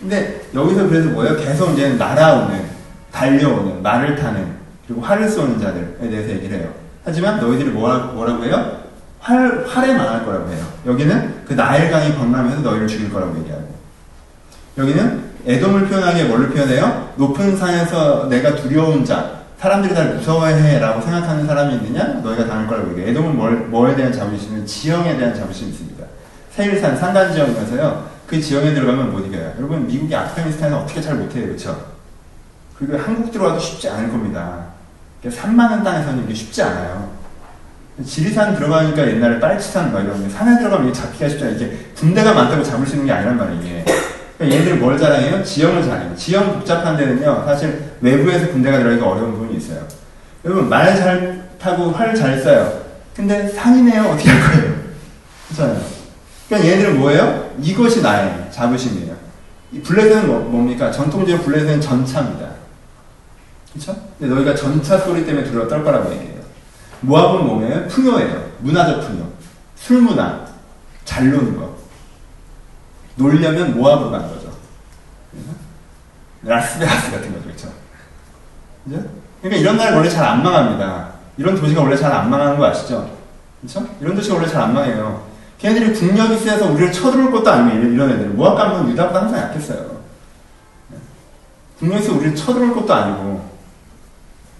근데 0.00 0.40
여기서 0.54 0.88
그래서 0.88 1.08
뭐예요? 1.10 1.36
계속 1.36 1.72
이제 1.72 1.94
날아오는, 1.94 2.64
달려오는, 3.12 3.82
말을 3.82 4.16
타는, 4.16 4.56
그리고 4.86 5.02
활을 5.02 5.28
쏘는 5.28 5.60
자들에 5.60 6.10
대해서 6.10 6.30
얘기를 6.30 6.58
해요. 6.58 6.72
하지만 7.04 7.40
너희들이 7.40 7.70
뭐라, 7.70 7.98
뭐라고 8.06 8.44
해요? 8.44 8.78
활, 9.20 9.64
활에 9.66 9.94
망할 9.94 10.24
거라고 10.24 10.50
해요. 10.50 10.64
여기는 10.86 11.44
그 11.46 11.54
나일강이 11.54 12.14
범람해서 12.14 12.60
너희를 12.60 12.86
죽일 12.86 13.12
거라고 13.12 13.36
얘기하고. 13.38 13.74
여기는 14.78 15.24
애돔을 15.46 15.86
표현하기에 15.86 16.24
뭘로 16.24 16.48
표현해요? 16.48 17.12
높은 17.16 17.56
산에서 17.56 18.28
내가 18.28 18.56
두려운 18.56 19.04
자, 19.04 19.42
사람들이 19.58 19.94
날 19.94 20.14
무서워해 20.14 20.80
라고 20.80 21.00
생각하는 21.00 21.46
사람이 21.46 21.74
있느냐? 21.76 22.04
너희가 22.22 22.46
당할 22.46 22.66
거라고 22.66 22.90
얘기해요. 22.90 23.10
애돔은 23.10 23.36
뭘, 23.36 23.52
뭐에 23.68 23.94
대한 23.94 24.12
자부심은 24.12 24.66
지형에 24.66 25.16
대한 25.16 25.34
자부심이 25.34 25.70
있습니다. 25.70 26.04
세일산, 26.50 26.96
산간 26.96 27.32
지형이면서요. 27.32 28.06
그 28.26 28.40
지형에 28.40 28.74
들어가면 28.74 29.12
못 29.12 29.20
이겨요. 29.20 29.52
여러분, 29.58 29.86
미국이 29.86 30.14
아프가니스탄에서 30.14 30.80
어떻게 30.80 31.00
잘 31.00 31.14
못해요. 31.14 31.46
그쵸? 31.46 31.94
그리고 32.76 32.98
한국 32.98 33.30
들어와도 33.30 33.58
쉽지 33.60 33.88
않을 33.88 34.10
겁니다. 34.10 34.66
3만 35.24 35.70
원 35.70 35.82
땅에서는 35.82 36.24
이게 36.24 36.34
쉽지 36.34 36.62
않아요. 36.62 37.10
지리산 38.04 38.54
들어가니까 38.54 39.08
옛날에 39.08 39.40
빨치산 39.40 39.92
막 39.92 40.02
이런 40.02 40.22
게 40.22 40.28
산에 40.28 40.58
들어가면 40.58 40.88
이게 40.88 40.92
잡기가 40.92 41.28
쉽지 41.28 41.44
않아요. 41.44 41.56
이게 41.56 41.78
군대가 41.96 42.34
많다고 42.34 42.62
잡을 42.62 42.86
수 42.86 42.94
있는 42.94 43.06
게 43.06 43.12
아니란 43.12 43.38
말이에요. 43.38 43.60
이게. 43.60 43.84
그러니까 44.36 44.60
얘들이 44.60 44.76
뭘 44.78 44.98
자랑해요? 44.98 45.42
지형을 45.42 45.82
자랑해요. 45.82 46.14
지형 46.16 46.52
복잡한 46.54 46.96
데는요, 46.96 47.44
사실 47.46 47.92
외부에서 48.00 48.48
군대가 48.48 48.78
들어가기가 48.78 49.08
어려운 49.08 49.32
부분이 49.32 49.56
있어요. 49.56 49.86
여러분, 50.44 50.68
말 50.68 50.96
잘 50.96 51.48
타고 51.58 51.90
활잘 51.90 52.42
쏴요. 52.42 52.86
근데 53.16 53.48
산이네요. 53.48 54.02
어떻게 54.04 54.28
할 54.30 54.52
거예요? 54.52 54.74
그렇잖아요. 55.48 55.80
그러니까 56.48 56.70
얘들은 56.70 56.98
뭐예요? 56.98 57.50
이것이 57.62 58.02
나의 58.02 58.48
자부심이에요. 58.52 59.16
이 59.72 59.80
블레드는 59.80 60.26
뭐, 60.28 60.40
뭡니까? 60.40 60.90
전통적으로 60.92 61.42
블레드는 61.44 61.80
전차입니다. 61.80 62.46
그쵸? 63.72 63.96
근데 64.18 64.34
너희가 64.34 64.54
전차 64.54 64.98
소리 64.98 65.24
때문에 65.24 65.44
두려워 65.46 65.66
떨 65.66 65.82
거라고 65.82 66.12
얘기해요. 66.12 66.40
모압은 67.00 67.46
뭐예요? 67.46 67.88
풍요예요. 67.88 68.46
문화적 68.60 69.00
풍요. 69.06 69.26
술 69.76 70.02
문화. 70.02 70.40
잘 71.04 71.30
노는 71.30 71.56
거. 71.56 71.75
놀려면 73.16 73.74
모압으로 73.76 74.10
가는 74.10 74.28
거죠. 74.28 74.50
라스베가스 76.42 77.10
같은 77.10 77.32
거죠. 77.32 77.48
그쵸? 77.48 77.68
그죠? 78.84 79.02
그러니까 79.42 79.60
이런 79.60 79.76
나라 79.76 79.96
원래 79.96 80.08
잘 80.08 80.24
안 80.24 80.42
망합니다. 80.42 81.08
이런 81.36 81.56
도시가 81.58 81.82
원래 81.82 81.96
잘 81.96 82.12
안 82.12 82.30
망하는 82.30 82.58
거 82.58 82.66
아시죠? 82.66 83.10
그쵸? 83.60 83.86
이런 84.00 84.14
도시가 84.14 84.36
원래 84.36 84.46
잘 84.48 84.62
안 84.62 84.74
망해요. 84.74 85.26
걔네들이 85.58 85.94
국력이 85.94 86.38
세서 86.38 86.70
우리를 86.72 86.92
쳐들어올 86.92 87.32
것도 87.32 87.50
아니고 87.50 87.86
이런 87.88 88.10
애들. 88.10 88.28
모압 88.28 88.56
가면 88.56 88.90
유다보다 88.90 89.22
항상 89.22 89.38
약했어요. 89.40 89.96
국력에서 91.78 92.12
우리를 92.14 92.34
쳐들어올 92.36 92.74
것도 92.74 92.94
아니고 92.94 93.50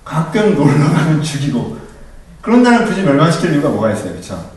가끔 0.05 0.55
놀러 0.55 0.73
가면 0.73 1.23
죽이고 1.23 1.79
그런 2.43 2.63
나라를 2.63 2.87
굳이 2.87 3.03
멸망시킬 3.03 3.53
이유가 3.55 3.69
뭐가 3.71 3.93
있어요, 3.93 4.13
그렇죠? 4.13 4.51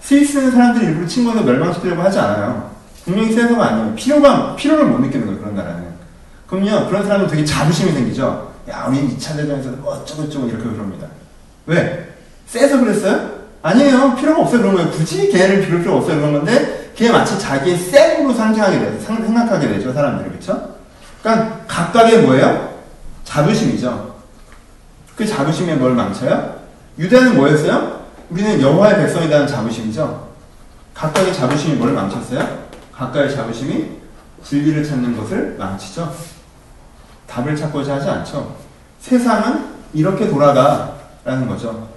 스위스는 0.00 0.50
사람들이 0.52 0.86
일부러 0.86 1.06
친구에서 1.06 1.42
멸망시키려고 1.42 2.02
하지 2.02 2.18
않아요. 2.18 2.75
분명히 3.06 3.32
세서가 3.32 3.64
아니에요. 3.64 3.94
필요가 3.94 4.56
필요를 4.56 4.86
못 4.86 4.98
느끼는 4.98 5.26
거예요, 5.26 5.40
그런 5.40 5.54
나라는. 5.54 5.86
그럼요, 6.48 6.88
그런 6.88 7.04
사람은 7.04 7.28
되게 7.28 7.44
자부심이 7.44 7.92
생기죠. 7.92 8.52
야, 8.68 8.86
우리 8.88 8.98
2차 8.98 9.36
대전에서 9.36 9.70
뭐 9.70 9.94
어쩌고저쩌고 9.94 10.48
이렇게 10.48 10.64
그럽니다. 10.64 11.06
왜? 11.66 12.08
세서 12.46 12.80
그랬어요? 12.80 13.30
아니에요. 13.62 14.16
필요가 14.16 14.42
없어요. 14.42 14.60
그런 14.60 14.74
거예요. 14.74 14.90
굳이 14.90 15.28
걔를 15.28 15.64
비울 15.64 15.82
필요 15.82 15.96
없어요. 15.96 16.16
그런 16.16 16.32
건데, 16.32 16.90
걔 16.96 17.10
마치 17.12 17.38
자기의 17.38 17.78
쌩으로 17.78 18.34
상징하게 18.34 18.80
되죠. 18.80 19.00
생각하게 19.00 19.68
되죠, 19.68 19.92
사람들이. 19.92 20.30
그렇죠? 20.30 20.74
그러니까 21.22 21.60
각각의 21.68 22.22
뭐예요? 22.22 22.74
자부심이죠. 23.22 24.16
그 25.14 25.24
자부심에 25.24 25.76
뭘 25.76 25.94
망쳐요? 25.94 26.56
유대는 26.98 27.36
뭐였어요? 27.36 28.00
우리는 28.30 28.60
여호와의 28.60 28.96
백성이라는 28.96 29.46
자부심이죠. 29.46 30.28
각각의 30.94 31.32
자부심이 31.32 31.76
뭘 31.76 31.92
망쳤어요? 31.92 32.66
각각의 32.96 33.34
자부심이 33.34 33.90
진리를 34.42 34.82
찾는 34.84 35.16
것을 35.16 35.56
망치죠. 35.58 36.14
답을 37.26 37.54
찾고자 37.54 37.96
하지 37.96 38.08
않죠. 38.08 38.56
세상은 39.00 39.66
이렇게 39.92 40.28
돌아가 40.28 40.96
라는 41.24 41.46
거죠. 41.46 41.88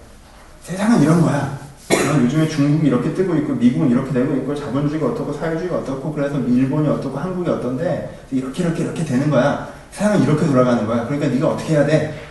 세상은 0.62 1.02
이런 1.02 1.22
거야. 1.22 1.58
아, 1.92 2.22
요즘에 2.22 2.48
중국이 2.48 2.88
이렇게 2.88 3.14
뜨고 3.14 3.36
있고 3.36 3.54
미국은 3.54 3.90
이렇게 3.90 4.12
되고 4.12 4.36
있고 4.36 4.54
자본주의가 4.54 5.08
어떻고 5.08 5.32
사회주의가 5.32 5.78
어떻고 5.78 6.14
그래서 6.14 6.38
일본이 6.40 6.88
어떻고 6.88 7.18
한국이 7.18 7.50
어떤데 7.50 8.26
이렇게 8.32 8.64
이렇게 8.64 8.84
이렇게 8.84 9.06
되는 9.06 9.30
거야. 9.30 9.72
세상은 9.92 10.24
이렇게 10.24 10.46
돌아가는 10.46 10.86
거야. 10.86 11.06
그러니까 11.06 11.28
네가 11.30 11.48
어떻게 11.48 11.74
해야 11.74 11.86
돼? 11.86 12.22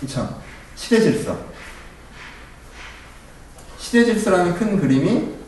그쵸? 0.00 0.40
시대 0.74 1.00
질서. 1.00 1.36
시대 3.78 4.04
질서라는 4.04 4.54
큰 4.54 4.80
그림이 4.80 5.41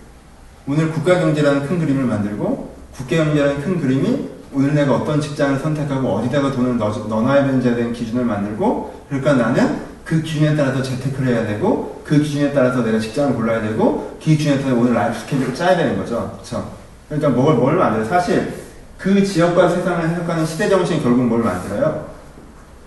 오늘 0.66 0.90
국가 0.90 1.20
경제라는 1.20 1.66
큰 1.66 1.78
그림을 1.78 2.04
만들고 2.04 2.74
국가 2.96 3.16
경제라는 3.16 3.60
큰 3.62 3.80
그림이 3.80 4.30
오늘 4.52 4.74
내가 4.74 4.94
어떤 4.96 5.20
직장을 5.20 5.58
선택하고 5.58 6.08
어디다가 6.08 6.52
돈을 6.52 6.78
넣, 6.78 6.90
넣어놔야 7.06 7.44
되는지에 7.46 7.74
대한 7.74 7.92
기준을 7.92 8.24
만들고 8.24 9.04
그러니까 9.08 9.34
나는 9.34 9.80
그 10.04 10.22
기준에 10.22 10.54
따라서 10.56 10.82
재테크를 10.82 11.34
해야 11.34 11.46
되고 11.46 12.02
그 12.04 12.18
기준에 12.18 12.52
따라서 12.52 12.82
내가 12.82 12.98
직장을 12.98 13.34
골라야 13.34 13.62
되고 13.62 14.16
그 14.18 14.24
기준에 14.24 14.58
따라서 14.60 14.76
오늘 14.78 14.94
life 14.95 15.18
스케줄을 15.18 15.54
짜야 15.54 15.76
되는 15.76 15.98
거죠. 15.98 16.30
그렇죠? 16.32 16.72
그러니까 17.08 17.30
뭘, 17.30 17.56
뭘 17.56 17.76
만들어요? 17.76 18.08
사실 18.08 18.54
그 18.96 19.22
지역과 19.22 19.68
세상을 19.68 20.08
해석하는 20.08 20.46
시대 20.46 20.68
정신이 20.68 21.02
결국 21.02 21.24
뭘 21.26 21.42
만들어요? 21.42 22.14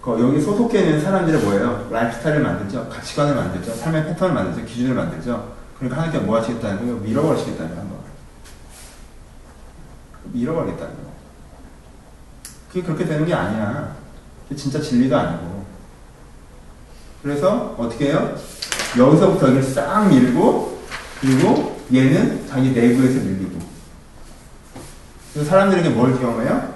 여기 0.07 0.39
소속해 0.39 0.79
있는 0.79 1.01
사람들이 1.01 1.37
뭐예요? 1.43 1.89
라이프 1.91 2.15
스타일을 2.15 2.41
만들죠. 2.41 2.87
가치관을 2.87 3.35
만들죠. 3.35 3.73
삶의 3.73 4.05
패턴을 4.05 4.33
만들죠. 4.33 4.65
기준을 4.65 4.95
만들죠. 4.95 5.56
그러니까 5.77 6.01
하나님께 6.01 6.25
뭐 6.25 6.37
하시겠다는 6.37 6.79
거예요? 6.79 6.95
밀어버리시겠다는 6.97 7.69
거예요. 7.69 7.81
한번. 7.81 7.99
밀어버리겠다는 10.33 10.93
거예요. 10.95 11.07
그게 12.67 12.81
그렇게 12.81 13.05
되는 13.05 13.25
게 13.25 13.33
아니야. 13.33 13.95
그게 14.43 14.55
진짜 14.55 14.81
진리가 14.81 15.19
아니고. 15.19 15.65
그래서 17.21 17.75
어떻게 17.77 18.07
해요? 18.09 18.35
여기서부터 18.97 19.47
여기를 19.47 19.63
싹 19.63 20.07
밀고 20.07 20.81
그리고 21.21 21.81
얘는 21.93 22.47
자기 22.47 22.71
내부에서 22.71 23.19
밀리고 23.19 23.59
그래서 25.33 25.49
사람들에게 25.49 25.89
뭘 25.89 26.17
경험해요? 26.19 26.75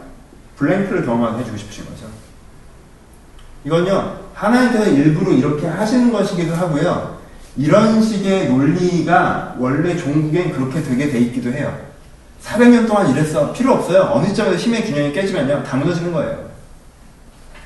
블랭크를 0.57 1.05
경험하게 1.05 1.39
해주고 1.39 1.57
싶으신 1.57 1.85
거죠. 1.85 2.05
이건요, 3.63 4.19
하나님께서 4.33 4.89
일부러 4.89 5.31
이렇게 5.31 5.67
하시는 5.67 6.11
것이기도 6.11 6.53
하고요. 6.55 7.20
이런 7.57 8.01
식의 8.01 8.49
논리가 8.49 9.55
원래 9.57 9.97
종국엔 9.97 10.51
그렇게 10.51 10.81
되게 10.81 11.09
돼 11.09 11.19
있기도 11.19 11.51
해요. 11.51 11.77
400년 12.43 12.87
동안 12.87 13.09
이랬어. 13.09 13.51
필요 13.51 13.73
없어요. 13.73 14.09
어느 14.13 14.27
시점에서 14.27 14.55
힘의 14.55 14.85
균형이 14.85 15.13
깨지면요. 15.13 15.63
다 15.63 15.77
무너지는 15.77 16.11
거예요. 16.11 16.49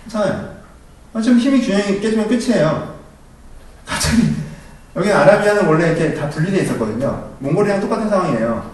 괜찮아요. 0.03 0.55
어차피 1.13 1.39
힘의 1.39 1.61
균형이 1.61 1.99
깨지면 2.01 2.27
끝이에요. 2.27 2.95
갑자기, 3.85 4.33
여기 4.95 5.11
아라비아는 5.11 5.65
원래 5.67 5.87
이렇게 5.87 6.13
다 6.13 6.29
분리되어 6.29 6.63
있었거든요. 6.63 7.29
몽골이랑 7.39 7.79
똑같은 7.79 8.09
상황이에요. 8.09 8.71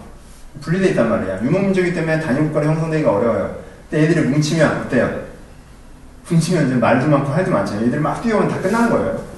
분리되어 0.60 0.90
있단 0.90 1.08
말이야. 1.08 1.42
유목민족이기 1.42 1.94
때문에 1.94 2.20
단일 2.20 2.44
국가를 2.44 2.68
형성되기가 2.68 3.12
어려워요. 3.12 3.56
근데 3.90 4.06
애들이 4.06 4.28
뭉치면 4.28 4.82
어때요? 4.82 5.22
뭉치면 6.28 6.66
이제 6.66 6.74
말도 6.74 7.06
많고 7.06 7.30
할도 7.30 7.50
많잖아요. 7.50 7.86
얘들이 7.86 8.00
막 8.00 8.22
뛰어오면 8.22 8.48
다 8.48 8.58
끝나는 8.60 8.90
거예요. 8.90 9.31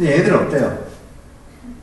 근데 0.00 0.16
얘들 0.16 0.34
어때요? 0.34 0.78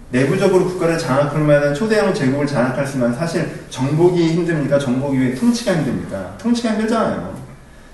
내부적으로 0.10 0.66
국가를 0.66 0.98
장악할 0.98 1.40
만한 1.40 1.72
초대형 1.76 2.16
제국을 2.16 2.48
장악할 2.48 2.88
수만 2.88 3.14
사실 3.14 3.48
정복이 3.70 4.30
힘듭니까? 4.34 4.80
정복이 4.80 5.20
왜 5.20 5.36
통치가 5.36 5.76
힘듭니까? 5.76 6.36
통치가 6.40 6.72
힘들잖아요. 6.72 7.38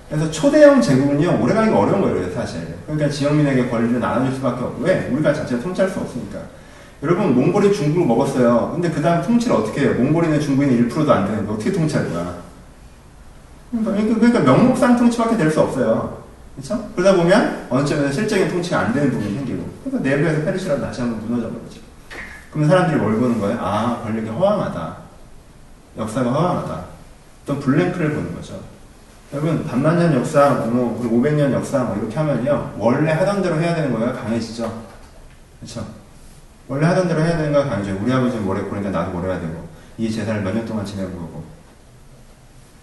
그래서 0.08 0.30
초대형 0.30 0.80
제국은요, 0.80 1.42
오래가기가 1.42 1.78
어려운 1.78 2.00
거예요, 2.00 2.32
사실. 2.32 2.60
그러니까 2.86 3.10
지역민에게 3.10 3.68
권리를 3.68 4.00
나눠줄 4.00 4.36
수밖에 4.36 4.64
없고, 4.64 4.82
왜? 4.82 5.10
우리가 5.12 5.34
자체를 5.34 5.62
통치할 5.62 5.90
수 5.90 6.00
없으니까. 6.00 6.38
여러분, 7.02 7.34
몽골이 7.34 7.74
중국을 7.74 8.06
먹었어요. 8.06 8.70
근데 8.72 8.90
그 8.90 9.02
다음 9.02 9.22
통치를 9.22 9.54
어떻게 9.54 9.82
해요? 9.82 9.94
몽골인의 9.98 10.40
중국인은 10.40 10.88
1%도 10.88 11.12
안 11.12 11.26
되는데 11.26 11.52
어떻게 11.52 11.70
통치할 11.70 12.08
거야? 12.08 12.34
그러니까, 13.70 14.14
그러니까 14.14 14.40
명목상 14.40 14.96
통치밖에 14.96 15.36
될 15.36 15.50
수 15.50 15.60
없어요. 15.60 16.24
그렇죠? 16.54 16.88
그러다 16.94 17.16
보면 17.16 17.66
어느 17.68 17.84
점에서 17.84 18.12
실적인 18.12 18.48
통치가 18.48 18.80
안 18.80 18.94
되는 18.94 19.10
부분이 19.10 19.34
생기고 19.34 19.53
그래서 19.94 20.02
내부에서 20.02 20.42
페르시아가 20.44 20.80
다시 20.86 21.00
한번 21.02 21.20
무너져 21.20 21.48
버리죠. 21.50 21.80
그러면 22.50 22.68
사람들이 22.68 23.00
뭘 23.00 23.14
보는 23.16 23.40
거예요? 23.40 23.58
아, 23.60 24.00
권력이 24.02 24.28
허황하다. 24.28 24.96
역사가 25.98 26.30
허황하다. 26.32 26.84
또 27.46 27.60
블랭크를 27.60 28.14
보는 28.14 28.34
거죠. 28.34 28.60
여러분, 29.32 29.64
반만 29.64 29.98
년 29.98 30.12
역사, 30.14 30.50
뭐, 30.50 31.00
500년 31.02 31.52
역사, 31.52 31.84
뭐, 31.84 31.96
이렇게 31.96 32.16
하면요. 32.16 32.74
원래 32.78 33.12
하던 33.12 33.42
대로 33.42 33.60
해야 33.60 33.74
되는 33.74 33.92
거예요. 33.92 34.12
강해지죠. 34.14 34.82
그렇죠? 35.60 35.86
원래 36.68 36.86
하던 36.86 37.08
대로 37.08 37.20
해야 37.20 37.36
되는 37.36 37.52
거가 37.52 37.68
강해져요. 37.68 37.98
우리 38.02 38.12
아버지는 38.12 38.44
뭘 38.44 38.56
했고, 38.58 38.70
그러니까 38.70 38.90
나도 38.98 39.12
뭘 39.12 39.28
해야 39.28 39.40
되고. 39.40 39.68
이 39.98 40.10
제사를 40.10 40.40
몇 40.42 40.54
년 40.54 40.64
동안 40.66 40.84
지내고 40.84 41.10
거고. 41.12 41.44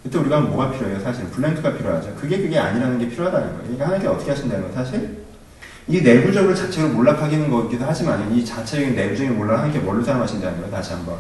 그때 0.04 0.18
우리가 0.18 0.40
뭐가 0.42 0.72
필요해요? 0.72 1.00
사실 1.02 1.26
블랭크가 1.26 1.74
필요하죠. 1.74 2.16
그게 2.16 2.42
그게 2.42 2.58
아니라는 2.58 2.98
게 3.00 3.08
필요하다는 3.10 3.58
거예요. 3.58 3.74
이게 3.74 3.84
하나님께 3.84 4.08
어떻게 4.08 4.32
하신다는 4.32 4.64
거예요? 4.64 4.76
사실 4.76 5.26
이 5.88 6.02
내부적으로 6.02 6.54
자체로 6.56 6.90
몰락하기는 6.90 7.50
거기도 7.50 7.86
하지만 7.88 8.32
이 8.32 8.46
자체적인 8.46 8.96
내부적인 8.96 9.36
몰락을 9.38 9.58
하나님께 9.58 9.80
뭘로 9.80 10.04
사용하신다는 10.04 10.58
거예요? 10.60 10.72
다시 10.72 10.94
한번. 10.94 11.16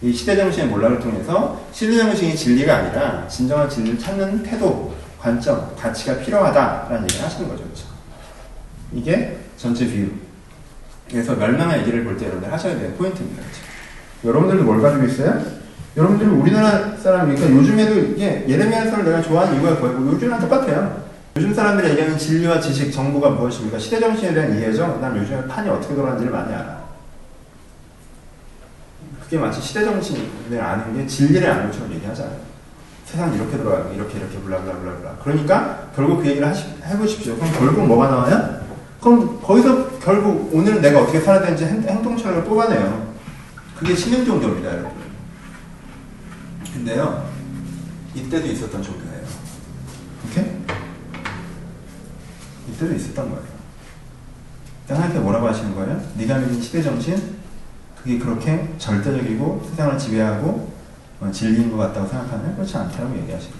이 0.00 0.12
시대정신의 0.12 0.68
몰락을 0.68 0.98
통해서 0.98 1.60
시대정신이 1.72 2.34
진리가 2.34 2.74
아니라 2.76 3.26
진정한 3.28 3.68
진리를 3.68 3.98
찾는 3.98 4.42
태도, 4.42 4.94
관점, 5.20 5.74
가치가 5.78 6.18
필요하다라는 6.18 7.02
얘기를 7.04 7.24
하시는 7.24 7.48
거죠. 7.48 7.62
그렇죠? 7.64 7.84
이게 8.92 9.38
전체 9.56 9.86
view. 9.86 10.10
그래서 11.08 11.34
멸망의 11.36 11.80
얘기를 11.80 12.02
볼 12.04 12.16
때 12.16 12.24
여러분들 12.26 12.52
하셔야 12.52 12.74
되는 12.74 12.96
포인트입니다. 12.96 13.42
그렇죠? 13.42 13.60
여러분들도 14.24 14.64
뭘 14.64 14.80
가지고 14.80 15.04
있어요? 15.06 15.44
여러분들이 15.96 16.28
우리나라 16.30 16.96
사람이니까 16.96 17.50
요즘에도 17.50 17.94
이게 18.14 18.44
예레미야 18.48 18.90
서를 18.90 19.04
내가 19.04 19.20
좋아하는 19.22 19.54
이유가 19.60 19.78
뭐예요? 19.78 19.98
요즘이랑 20.12 20.40
똑같아요. 20.40 21.04
요즘 21.36 21.54
사람들이 21.54 21.90
얘기하는 21.90 22.18
진리와 22.18 22.60
지식, 22.60 22.92
정보가 22.92 23.30
무엇입니까? 23.30 23.78
시대 23.78 23.98
정신에 23.98 24.34
대한 24.34 24.58
이해죠? 24.58 24.98
난 25.00 25.16
요즘에 25.16 25.46
판이 25.46 25.68
어떻게 25.70 25.94
돌아가는지를 25.94 26.30
많이 26.30 26.52
알아. 26.52 26.82
그게 29.22 29.38
마치 29.38 29.62
시대 29.62 29.82
정신을 29.82 30.60
아는 30.60 30.94
게 30.94 31.06
진리를 31.06 31.50
아는 31.50 31.70
것처럼 31.70 31.92
얘기하잖아요. 31.94 32.38
세상이 33.06 33.36
이렇게 33.36 33.56
돌아가고 33.56 33.94
이렇게 33.94 34.18
이렇게 34.18 34.38
블라블라블라블라. 34.40 35.16
그러니까 35.22 35.88
결국 35.96 36.22
그 36.22 36.28
얘기를 36.28 36.46
하시, 36.46 36.66
해보십시오. 36.84 37.36
그럼 37.36 37.52
결국 37.52 37.86
뭐가 37.86 38.08
나와요? 38.08 38.60
그럼 39.00 39.40
거기서 39.40 39.98
결국 40.00 40.50
오늘 40.52 40.80
내가 40.82 41.00
어떻게 41.02 41.20
살아야 41.20 41.42
되는지 41.42 41.64
행동 41.64 42.16
철학을 42.16 42.44
뽑아내요. 42.44 43.12
그게 43.78 43.96
신흥 43.96 44.24
종교입니다, 44.24 44.70
여러분. 44.70 44.92
근데요, 46.72 47.28
이때도 48.14 48.46
있었던 48.46 48.82
종교예요. 48.82 49.22
오케이? 50.26 50.71
이때도 52.72 52.94
있었던 52.94 53.30
거예요. 53.30 53.44
하나님께 54.88 55.20
뭐라고 55.20 55.48
하시는 55.48 55.74
거예요? 55.74 56.00
네가 56.16 56.38
믿는 56.38 56.60
시대 56.60 56.82
정신, 56.82 57.36
그게 57.96 58.18
그렇게 58.18 58.68
절대적이고 58.78 59.66
세상을 59.70 59.98
지배하고 59.98 60.72
어, 61.20 61.30
진리인 61.30 61.70
것 61.70 61.76
같다고 61.76 62.08
생각하면 62.08 62.56
그렇지 62.56 62.76
않다고 62.76 63.16
얘기하시는 63.18 63.54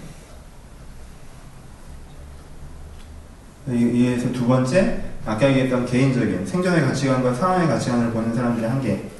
거예요. 3.66 3.88
이에서 3.94 4.32
두 4.32 4.46
번째, 4.46 5.00
아까 5.24 5.48
얘기했던 5.48 5.86
개인적인 5.86 6.44
생존의 6.44 6.82
가치관과 6.82 7.32
상황의 7.32 7.68
가치관을 7.68 8.10
보는 8.10 8.34
사람들의 8.34 8.68
한계. 8.68 9.11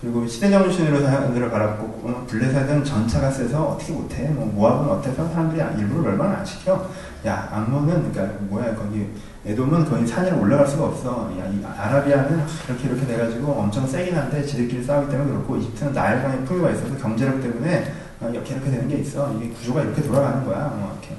그리고 0.00 0.24
시대정신으로 0.26 1.00
사람들을 1.00 1.50
바라보고 1.50 2.08
어, 2.08 2.26
블레셋은 2.28 2.84
전차가 2.84 3.30
세서 3.30 3.64
어떻게 3.70 3.92
못해? 3.92 4.28
뭐 4.28 4.46
모압은 4.46 4.88
어때서? 4.90 5.28
사람들이 5.28 5.60
일부러 5.80 6.02
멸망을 6.10 6.36
안 6.36 6.44
시켜? 6.46 6.88
야 7.26 7.48
암몬은 7.52 8.12
그러니까 8.12 8.38
뭐야 8.42 8.76
거기 8.76 9.08
에돔은 9.44 9.86
거의 9.86 10.06
산위로 10.06 10.40
올라갈 10.40 10.66
수가 10.68 10.84
없어. 10.84 11.32
야 11.40 11.46
이 11.46 11.64
아라비아는 11.64 12.44
이렇게 12.68 12.88
이렇게 12.88 13.06
돼가지고 13.06 13.52
엄청 13.52 13.86
세긴 13.88 14.16
한데 14.16 14.44
지들끼리 14.44 14.84
싸우기 14.84 15.10
때문에 15.10 15.30
그렇고 15.30 15.56
이집트는 15.56 15.92
나일강의 15.92 16.44
풍요가 16.44 16.70
있어서 16.70 16.96
경제력 16.96 17.42
때문에 17.42 17.92
어, 18.20 18.28
이렇게 18.32 18.54
이렇게 18.54 18.70
되는 18.70 18.88
게 18.88 18.98
있어. 18.98 19.32
이게 19.34 19.48
구조가 19.50 19.82
이렇게 19.82 20.02
돌아가는 20.02 20.44
거야. 20.44 20.66
뭐 20.78 20.92
이렇게. 21.00 21.16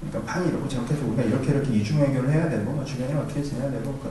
그러니까 0.00 0.32
판이 0.32 0.48
이렇고 0.48 0.68
저렇게 0.68 0.94
해서 0.94 1.06
우리가 1.06 1.22
이렇게 1.22 1.52
이렇게 1.52 1.70
이중 1.72 1.98
해결을 1.98 2.30
해야 2.30 2.48
되고 2.50 2.70
뭐 2.72 2.84
주변에 2.84 3.14
어떻게 3.14 3.42
지내야 3.42 3.70
되고 3.70 3.98
그 4.02 4.10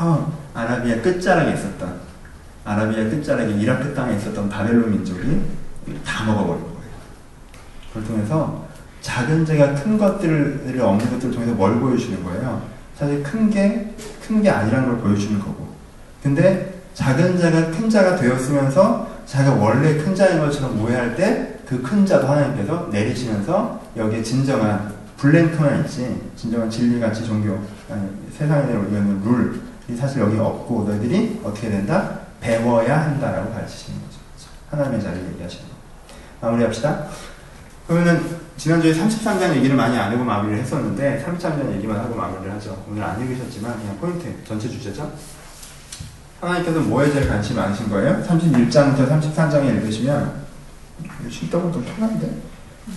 저 0.00 0.32
아라비아 0.54 1.02
끝자락에 1.02 1.52
있었던 1.52 2.00
아라비아 2.64 3.10
끝자락에 3.10 3.50
이라크 3.52 3.92
땅에 3.92 4.16
있었던 4.16 4.48
바벨론 4.48 4.90
민족이 4.92 5.42
다 6.06 6.24
먹어버린 6.24 6.62
거예요. 6.62 6.90
그걸 7.88 8.04
통해서 8.06 8.64
작은 9.02 9.44
자가 9.44 9.74
큰 9.74 9.98
것들을 9.98 10.80
없는 10.80 11.10
것들을 11.10 11.34
통해서 11.34 11.52
뭘 11.52 11.78
보여주는 11.78 12.24
거예요? 12.24 12.62
사실 12.96 13.22
큰 13.22 13.50
게 13.50 13.94
큰 14.26 14.42
게 14.42 14.48
아니라는 14.48 14.88
걸 14.88 14.98
보여주는 15.00 15.38
거고. 15.38 15.68
근데 16.22 16.80
작은 16.94 17.38
자가 17.38 17.70
큰 17.70 17.90
자가 17.90 18.16
되었으면서 18.16 19.06
자가 19.26 19.52
원래 19.52 19.98
큰 19.98 20.14
자인 20.14 20.38
것처럼 20.38 20.80
오해할 20.82 21.14
때 21.14 21.60
그 21.68 21.82
큰 21.82 22.06
자도 22.06 22.26
하나님께서 22.26 22.88
내리시면서 22.90 23.82
여기에 23.98 24.22
진정한 24.22 24.94
블랭크만 25.18 25.80
있지 25.84 26.18
진정한 26.36 26.70
진리가치 26.70 27.22
종교 27.26 27.58
아니 27.90 28.08
세상에 28.32 28.66
대한 28.66 29.20
룰이 29.22 29.60
사실 29.96 30.20
여기 30.20 30.38
없고 30.38 30.84
너희들이 30.84 31.40
어떻게 31.44 31.70
된다? 31.70 32.20
배워야 32.40 33.02
한다라고 33.02 33.52
가르치시는 33.52 34.00
거죠. 34.00 34.18
하나님의 34.70 35.02
자리를 35.02 35.32
얘기하시는 35.32 35.64
거. 35.64 35.70
마무리합시다. 36.46 37.06
그러면은 37.86 38.38
지난주에 38.56 38.92
33장 38.92 39.54
얘기를 39.56 39.74
많이 39.74 39.98
안 39.98 40.12
하고 40.12 40.22
마무리를 40.22 40.62
했었는데 40.62 41.24
33장 41.26 41.72
얘기만 41.76 41.98
하고 41.98 42.14
마무리를 42.14 42.52
하죠. 42.54 42.84
오늘 42.88 43.02
안 43.02 43.20
읽으셨지만 43.20 43.78
그냥 43.78 43.98
포인트 43.98 44.44
전체 44.44 44.68
주제죠. 44.68 45.12
하나님께서 46.40 46.80
뭐에 46.80 47.10
제일 47.12 47.28
관심이 47.28 47.58
많으신 47.58 47.88
거예요? 47.90 48.22
31장부터 48.22 49.08
33장에 49.08 49.76
읽으시면 49.76 50.44
쉽다고 51.28 51.70
좀 51.72 51.84
편한데 51.84 52.30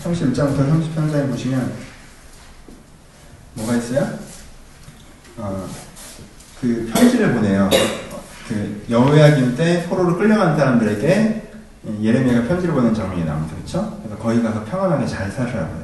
31장부터 0.04 0.96
33장에 0.96 1.30
보시면 1.30 1.74
뭐가 3.56 3.76
있어요? 3.76 4.20
어, 5.38 5.68
그 6.64 6.90
편지를 6.94 7.34
보내요. 7.34 7.70
그 8.48 8.86
여호야김 8.90 9.58
때 9.58 9.86
포로로 9.90 10.18
끌려간 10.18 10.56
사람들에게 10.56 11.52
예레미야가 12.02 12.48
편지를 12.48 12.74
보낸 12.74 12.94
장면이 12.94 13.26
나옵니다. 13.26 13.54
그렇죠? 13.58 14.00
그래서 14.02 14.18
거기 14.18 14.42
가서 14.42 14.64
평안하게 14.64 15.06
잘 15.06 15.30
살으라고 15.30 15.76
해요. 15.76 15.84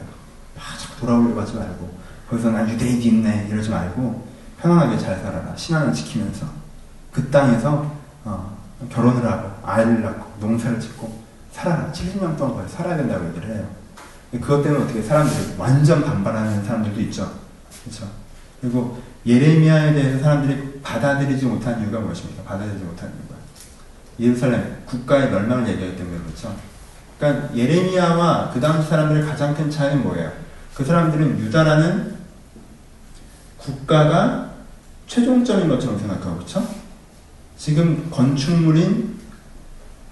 막 0.55 0.79
자꾸 0.79 1.01
돌아오려고 1.01 1.41
하지 1.41 1.55
말고 1.55 1.99
거기서 2.29 2.51
난 2.51 2.69
유대인이 2.69 3.03
있네 3.03 3.47
이러지 3.51 3.69
말고 3.69 4.25
편안하게 4.61 4.97
잘 4.97 5.17
살아라. 5.17 5.53
신앙을 5.53 5.93
지키면서 5.93 6.45
그 7.11 7.29
땅에서 7.29 7.93
어, 8.23 8.57
결혼을 8.89 9.29
하고 9.29 9.51
아이를 9.65 10.01
낳고 10.01 10.31
농사를 10.39 10.79
짓고 10.79 11.23
살아라. 11.51 11.91
70년 11.91 12.37
동안 12.37 12.55
거기 12.55 12.69
살아야 12.71 12.95
된다고 12.95 13.27
얘기를 13.27 13.53
해요. 13.53 13.67
그것 14.31 14.63
때문에 14.63 14.85
어떻게 14.85 15.01
사람들이 15.01 15.55
완전 15.57 16.05
반발하는 16.05 16.63
사람들도 16.63 17.01
있죠. 17.01 17.29
그렇죠? 17.83 18.07
그리고 18.61 19.01
예레미야에 19.25 19.93
대해서 19.93 20.19
사람들이 20.23 20.68
받아들이지 20.81 21.45
못한 21.45 21.81
이유가 21.81 21.99
무엇입니까? 21.99 22.43
받아들이지 22.43 22.83
못한 22.83 23.09
이유가 23.09 23.35
예루살렘 24.19 24.83
국가의 24.85 25.31
멸망을 25.31 25.67
얘기하기 25.69 25.97
때문에 25.97 26.17
그렇죠. 26.23 26.55
그러니까 27.17 27.55
예레미야와 27.55 28.51
그 28.53 28.59
당시 28.59 28.89
사람들의 28.89 29.25
가장 29.25 29.53
큰 29.53 29.69
차이는 29.69 30.03
뭐예요? 30.03 30.31
그 30.73 30.83
사람들은 30.83 31.39
유다라는 31.39 32.17
국가가 33.57 34.51
최종점인 35.07 35.67
것처럼 35.67 35.99
생각하고 35.99 36.35
그렇죠? 36.35 36.65
지금 37.57 38.09
건축물인 38.09 39.19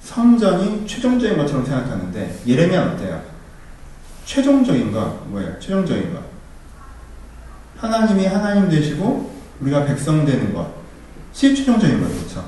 성전이 0.02 0.86
최종적인 0.88 1.38
것처럼 1.38 1.66
생각하는데 1.66 2.42
예레미야는 2.46 2.94
어때요? 2.94 3.22
최종적인 4.26 4.92
거 4.92 5.26
뭐예요? 5.28 5.58
최종적인 5.60 6.14
거 6.14 6.22
하나님이 7.78 8.26
하나님 8.26 8.70
되시고 8.70 9.37
우리가 9.62 9.86
백성 9.86 10.26
되는 10.26 10.54
것이 10.54 11.56
최종적인 11.56 12.02
거죠. 12.02 12.16
그렇죠? 12.16 12.46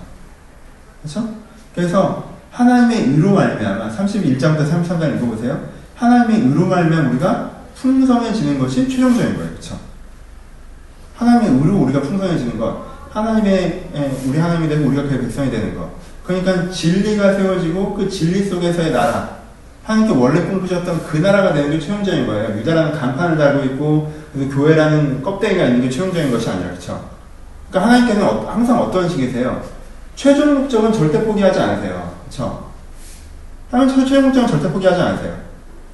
그렇죠? 1.02 1.36
그래서 1.74 2.30
하나님의 2.52 3.12
의로 3.12 3.34
말미암아 3.34 3.90
31장부터 3.90 4.70
33장 4.70 5.16
읽어보세요. 5.16 5.70
하나님의 5.96 6.42
의로 6.42 6.66
말미암아 6.68 7.10
우리가 7.12 7.52
풍성해지는 7.76 8.60
것이 8.60 8.90
최종적인 8.90 9.36
거예요. 9.36 9.50
그렇죠? 9.52 9.80
하나님의 11.16 11.62
의로 11.62 11.80
우리가 11.84 12.02
풍성해지는 12.02 12.58
것, 12.58 12.86
하나님의 13.12 13.90
우리 14.26 14.38
하나님이 14.38 14.70
되고 14.70 14.88
우리가 14.88 15.04
그의 15.04 15.22
백성이 15.22 15.52
되는 15.52 15.76
것. 15.76 15.90
그러니까 16.24 16.70
진리가 16.70 17.34
세워지고 17.34 17.96
그 17.96 18.10
진리 18.10 18.46
속에서의 18.46 18.92
나라, 18.92 19.39
하나님께 19.90 20.14
원래 20.20 20.46
꿈꾸셨던 20.46 21.04
그 21.08 21.18
나라가 21.18 21.52
되는 21.52 21.72
게 21.72 21.80
최종적인 21.80 22.28
거예요. 22.28 22.56
유다라는 22.60 22.92
간판을 23.00 23.38
달고 23.40 23.66
있고 23.66 24.14
교회라는 24.54 25.24
껍데기가 25.24 25.66
있는 25.66 25.82
게 25.82 25.90
최종적인 25.90 26.32
것이 26.32 26.48
아니라 26.48 26.70
그렇죠. 26.70 27.10
그러니까 27.70 27.90
하나님께서는 27.90 28.28
어, 28.28 28.48
항상 28.48 28.80
어떤 28.80 29.10
식이세요? 29.10 29.64
최종 30.16 30.54
목적은 30.62 30.94
절대 30.94 31.24
포기하지 31.26 31.60
않으세요. 31.60 32.14
그렇죠? 32.22 32.70
하나님 33.72 34.06
최종 34.06 34.26
목적은 34.26 34.48
절대 34.48 34.72
포기하지 34.72 35.02
않으세요. 35.02 35.36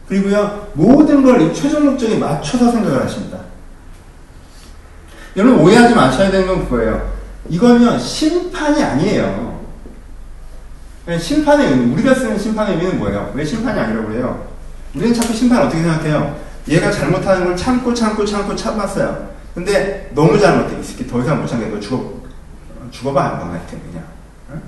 그리고요 0.09 0.67
모든 0.73 1.23
걸 1.23 1.39
이 1.41 1.53
최종 1.53 1.85
목적에 1.85 2.17
맞춰서 2.17 2.69
생각을 2.71 3.01
하십니다. 3.01 3.37
여러분 5.37 5.61
오해하지 5.61 5.95
마셔야 5.95 6.29
되는 6.29 6.47
건 6.47 6.65
그거예요. 6.65 7.13
이거는 7.47 7.97
심판이 7.97 8.83
아니에요. 8.83 9.54
심판의 11.19 11.69
의미, 11.69 11.93
우리가 11.93 12.15
쓰는 12.15 12.37
심판의 12.37 12.73
의미는 12.75 12.97
뭐예요? 12.97 13.31
왜 13.35 13.45
심판이 13.45 13.79
아니라고 13.79 14.07
그래요? 14.07 14.47
우리는 14.95 15.13
자꾸 15.13 15.33
심판 15.33 15.61
어떻게 15.61 15.81
생각해요? 15.81 16.35
얘가 16.67 16.91
잘못하는 16.91 17.45
걸 17.45 17.55
참고 17.55 17.93
참고 17.93 18.25
참고 18.25 18.55
참았어요. 18.55 19.29
근데 19.53 20.11
너무 20.15 20.39
잘못해. 20.39 20.79
이 20.79 20.83
새끼 20.83 21.05
더 21.07 21.21
이상 21.21 21.39
못 21.41 21.47
참겠어. 21.47 21.75
너 21.75 21.79
죽어, 21.79 22.13
죽어봐. 22.89 23.23
한번 23.23 23.51
하여튼 23.51 23.79
그냥. 23.83 24.03
어? 24.49 24.61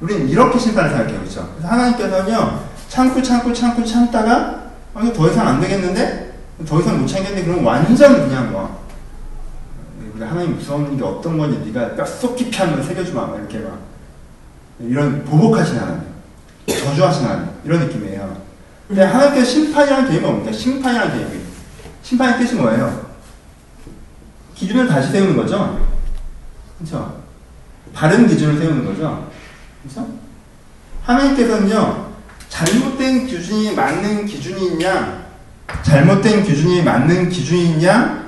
우리는 0.00 0.28
이렇게 0.28 0.58
심판을 0.58 0.90
생각해요. 0.90 1.18
그래서 1.20 1.46
하나님께서는요. 1.62 2.60
참고 2.88 3.22
참고 3.22 3.52
참고 3.52 3.84
참다가 3.84 4.62
어, 4.94 5.00
이거 5.02 5.12
더 5.12 5.28
이상 5.28 5.46
안 5.46 5.60
되겠는데? 5.60 6.32
더 6.66 6.80
이상 6.80 7.00
못 7.00 7.06
참겠는데? 7.06 7.44
그럼 7.44 7.66
완전 7.66 8.28
그냥 8.28 8.50
뭐 8.50 8.82
우리 10.14 10.24
하나님 10.24 10.56
무서운 10.56 10.96
게 10.96 11.04
어떤 11.04 11.36
건지 11.36 11.70
네가 11.70 11.94
뼛속 11.96 12.34
깊이 12.34 12.56
한번 12.56 12.82
새겨주마. 12.82 13.34
이렇게 13.36 13.58
막 13.58 13.78
이런 14.88 15.24
보복하신 15.24 15.78
하나님, 15.78 16.02
저주하신 16.66 17.26
하나님 17.26 17.48
이런 17.64 17.80
느낌이에요. 17.80 18.42
근데 18.88 19.04
하나님께서 19.04 19.50
심판이라는 19.50 20.06
개념이 20.08 20.26
뭡니까? 20.26 20.52
심판이라는 20.52 21.16
개념이 21.16 21.40
심판의 22.02 22.38
뜻이 22.38 22.54
뭐예요? 22.56 23.12
기준을 24.54 24.86
다시 24.88 25.12
세우는 25.12 25.36
거죠. 25.36 25.86
그렇죠? 26.78 27.22
바른 27.94 28.26
기준을 28.26 28.58
세우는 28.58 28.84
거죠. 28.84 29.28
그렇죠? 29.82 30.08
하나님께서는요 31.04 32.12
잘못된 32.48 33.26
기준이 33.26 33.74
맞는 33.74 34.26
기준이냐, 34.26 35.26
잘못된 35.82 36.44
기준이 36.44 36.82
맞는 36.82 37.30
기준이냐 37.30 38.22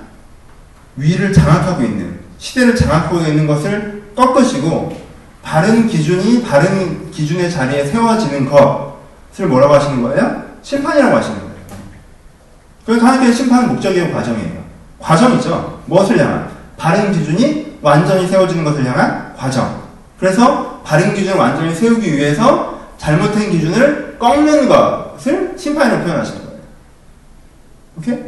위를 0.97 1.33
장악하고 1.33 1.83
있는 1.83 2.21
시대를 2.39 2.75
장악하고 2.75 3.21
있는 3.21 3.47
것을 3.47 4.13
꺾으시고 4.17 5.04
바른 5.45 5.87
기준이 5.87 6.43
바른 6.43 7.11
기준의 7.11 7.51
자리에 7.51 7.85
세워지는 7.85 8.51
것을 8.51 9.47
뭐라고 9.47 9.75
하시는 9.75 10.03
거예요? 10.03 10.43
심판이라고 10.63 11.17
하시는 11.17 11.39
거예요. 11.39 11.55
그래서 12.87 13.07
하나님께서 13.07 13.37
심판은 13.37 13.69
목적이고 13.69 14.13
과정이에요. 14.13 14.65
과정이죠. 14.99 15.83
무엇을 15.87 16.19
향한? 16.19 16.49
바른 16.79 17.13
기준이 17.13 17.79
완전히 17.83 18.27
세워지는 18.27 18.65
것을 18.65 18.87
향한 18.87 19.35
과정. 19.37 19.83
그래서 20.19 20.81
바른 20.83 21.15
기준을 21.15 21.39
완전히 21.39 21.75
세우기 21.75 22.17
위해서 22.17 22.81
잘못된 22.97 23.51
기준을 23.51 24.17
꺾는 24.19 24.69
것을 24.69 25.55
심판이라고 25.59 26.05
표현하시는 26.05 26.41
거예요. 26.43 26.61
오케이? 27.99 28.19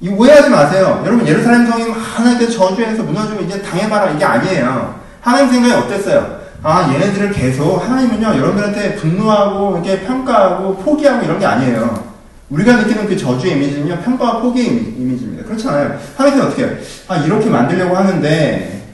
이 0.00 0.08
오해하지 0.08 0.48
마세요. 0.48 1.02
여러분 1.04 1.26
예루살렘 1.26 1.66
성이 1.66 1.90
하나님께서 1.90 2.52
저주해서 2.52 3.02
무너지면 3.02 3.44
이제 3.44 3.60
당해봐라 3.60 4.12
이게 4.12 4.24
아니에요. 4.24 4.98
하나님 5.28 5.52
생각이 5.52 5.74
어땠어요? 5.74 6.38
아 6.62 6.90
얘네들을 6.90 7.32
계속 7.32 7.76
하나님은요 7.76 8.28
여러분들한테 8.28 8.96
분노하고 8.96 9.74
이렇게 9.76 10.04
평가하고 10.06 10.78
포기하고 10.78 11.22
이런 11.22 11.38
게 11.38 11.44
아니에요. 11.44 12.08
우리가 12.48 12.76
느끼는 12.76 13.06
그 13.06 13.14
저주의 13.14 13.52
이미지는요 13.52 14.00
평가와 14.00 14.40
포기의 14.40 14.68
이미지입니다. 14.68 15.44
그렇잖아요. 15.44 15.98
하나님께서 16.16 16.46
어떻게 16.46 16.64
해요? 16.64 16.76
아 17.08 17.18
이렇게 17.18 17.50
만들려고 17.50 17.94
하는데 17.94 18.86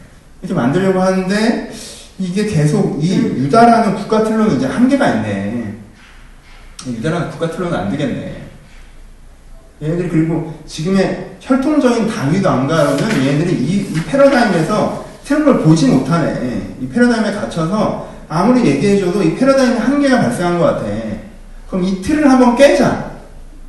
이렇게 0.43 0.55
만들려고 0.55 1.01
하는데 1.01 1.73
이게 2.19 2.47
계속 2.47 2.99
이 3.03 3.15
유다라는 3.15 3.95
국가 3.95 4.25
틀로는 4.25 4.57
이제 4.57 4.67
한계가 4.67 5.09
있네. 5.09 5.75
유다라는 6.89 7.31
국가 7.31 7.49
틀로는 7.49 7.79
안 7.79 7.91
되겠네. 7.93 8.43
얘네들이 9.81 10.09
그리고 10.09 10.59
지금의 10.67 11.37
혈통적인 11.39 12.09
당위도 12.09 12.51
안 12.51 12.67
가로는 12.67 13.25
얘네들이 13.25 13.53
이, 13.55 13.77
이 13.93 14.05
패러다임에서 14.05 15.05
새로운 15.25 15.47
걸 15.47 15.63
보지 15.65 15.89
못하네. 15.89 16.77
이 16.81 16.89
패러다임에 16.89 17.33
갇혀서 17.33 18.09
아무리 18.29 18.67
얘기해줘도 18.67 19.23
이 19.23 19.35
패러다임에 19.35 19.79
한계가 19.79 20.21
발생한 20.21 20.59
것 20.59 20.67
같아. 20.67 20.87
그럼 21.69 21.85
이 21.85 22.03
틀을 22.03 22.31
한번 22.31 22.55
깨자. 22.55 23.13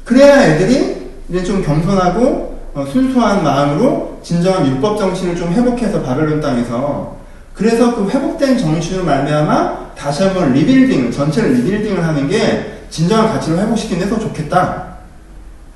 그래야 0.03 0.43
애들이 0.43 1.11
이제 1.29 1.43
좀 1.43 1.63
겸손하고 1.63 2.59
어, 2.73 2.85
순수한 2.91 3.41
마음으로 3.41 4.19
진정한 4.21 4.67
율법 4.67 4.99
정신을 4.99 5.35
좀 5.37 5.53
회복해서 5.53 6.03
바벨론 6.03 6.41
땅에서 6.41 7.15
그래서 7.53 7.95
그 7.95 8.09
회복된 8.09 8.57
정신으로 8.57 9.05
말미암아 9.05 9.95
다시 9.95 10.23
한번 10.23 10.51
리빌딩, 10.51 11.09
전체를 11.09 11.53
rebuilding을 11.53 12.03
하는 12.03 12.27
게 12.27 12.81
진정한 12.89 13.29
가치를 13.29 13.59
회복시키는 13.59 14.03
데서 14.03 14.19
좋겠다. 14.19 14.87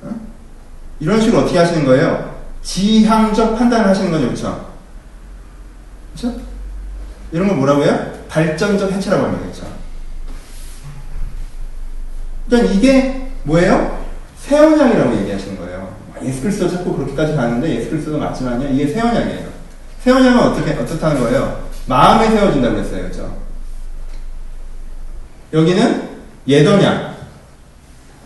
어? 0.02 0.10
이런 1.00 1.18
식으로 1.22 1.40
어떻게 1.40 1.58
하시는 1.58 1.86
거예요? 1.86 2.34
지향적 2.62 3.58
판단을 3.58 3.88
하시는 3.88 4.10
거죠, 4.10 4.26
그렇죠? 4.26 4.69
그렇죠? 6.20 6.40
이런 7.32 7.48
걸 7.48 7.56
뭐라고 7.56 7.82
해요? 7.82 8.12
발전적 8.28 8.92
해체라고 8.92 9.24
합니다. 9.24 9.44
그렇죠? 9.44 9.66
그러니까 12.48 12.72
이게 12.72 13.28
뭐예요? 13.44 14.04
새 14.38 14.58
언약이라고 14.58 15.16
얘기하시는 15.18 15.56
거예요. 15.58 15.94
예수 16.22 16.42
그리스도 16.42 16.68
찾고 16.68 16.96
그렇게까지 16.96 17.34
가는데 17.34 17.76
예수 17.76 17.90
그리스도도 17.90 18.18
맞지만요. 18.18 18.68
이게. 18.68 18.88
새 18.88 20.10
언약은 20.10 20.38
어떻게 20.38 20.72
어떻다는 20.72 21.20
거예요? 21.20 21.68
마음에 21.86 22.30
세워진다고 22.30 22.76
그랬어요. 22.76 23.08
그죠? 23.08 23.36
여기는 25.52 26.10
예언약. 26.46 27.10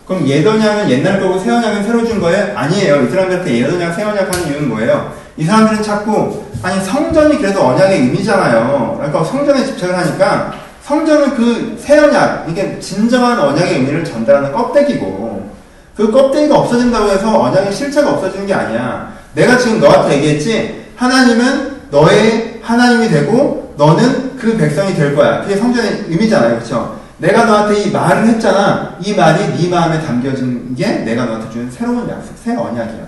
그럼 0.07 0.27
예언약은 0.27 0.89
옛날 0.89 1.19
거고 1.19 1.39
새 1.39 1.51
언약은 1.51 1.83
새로 1.83 2.05
준 2.05 2.19
거예요? 2.19 2.57
아니에요. 2.57 3.03
이 3.03 3.09
사람들한테 3.09 3.59
예언약, 3.59 3.95
새 3.95 4.03
언약 4.03 4.33
하는 4.33 4.47
이유는 4.47 4.69
뭐예요? 4.69 5.24
이 5.37 5.43
사람들은 5.43 5.83
자꾸 5.83 6.43
아니 6.63 6.81
성전이 6.83 7.37
그래도 7.37 7.61
언약의 7.67 7.99
의미잖아요. 8.01 8.95
그러니까 8.97 9.23
성전에 9.23 9.65
집착을 9.65 9.97
하니까 9.97 10.53
성전은 10.83 11.35
그 11.35 11.75
새 11.85 11.99
언약, 11.99 12.47
이게 12.49 12.79
진정한 12.79 13.37
언약의 13.39 13.75
의미를 13.75 14.03
전달하는 14.03 14.51
껍데기고 14.51 15.51
그 15.95 16.11
껍데기가 16.11 16.57
없어진다고 16.59 17.09
해서 17.09 17.41
언약의 17.43 17.71
실체가 17.71 18.11
없어지는 18.13 18.47
게 18.47 18.53
아니야. 18.55 19.13
내가 19.35 19.55
지금 19.57 19.79
너한테 19.79 20.15
얘기했지. 20.17 20.85
하나님은 20.95 21.89
너의 21.91 22.59
하나님이 22.63 23.09
되고 23.09 23.73
너는 23.77 24.35
그 24.37 24.57
백성이 24.57 24.95
될 24.95 25.15
거야. 25.15 25.41
그게 25.41 25.55
성전의 25.57 26.05
의미잖아요. 26.09 26.55
그렇죠? 26.55 26.99
내가 27.19 27.45
너한테 27.45 27.83
이 27.83 27.91
말을 27.91 28.27
했잖아. 28.27 28.95
이 28.99 29.13
말이 29.13 29.53
네 29.57 29.69
마음에 29.69 30.01
담겨진 30.01 30.73
게 30.75 30.87
내가 30.87 31.25
너한테 31.25 31.51
주는 31.51 31.69
새로운 31.69 32.09
약속, 32.09 32.33
새 32.43 32.55
언약이야. 32.55 33.05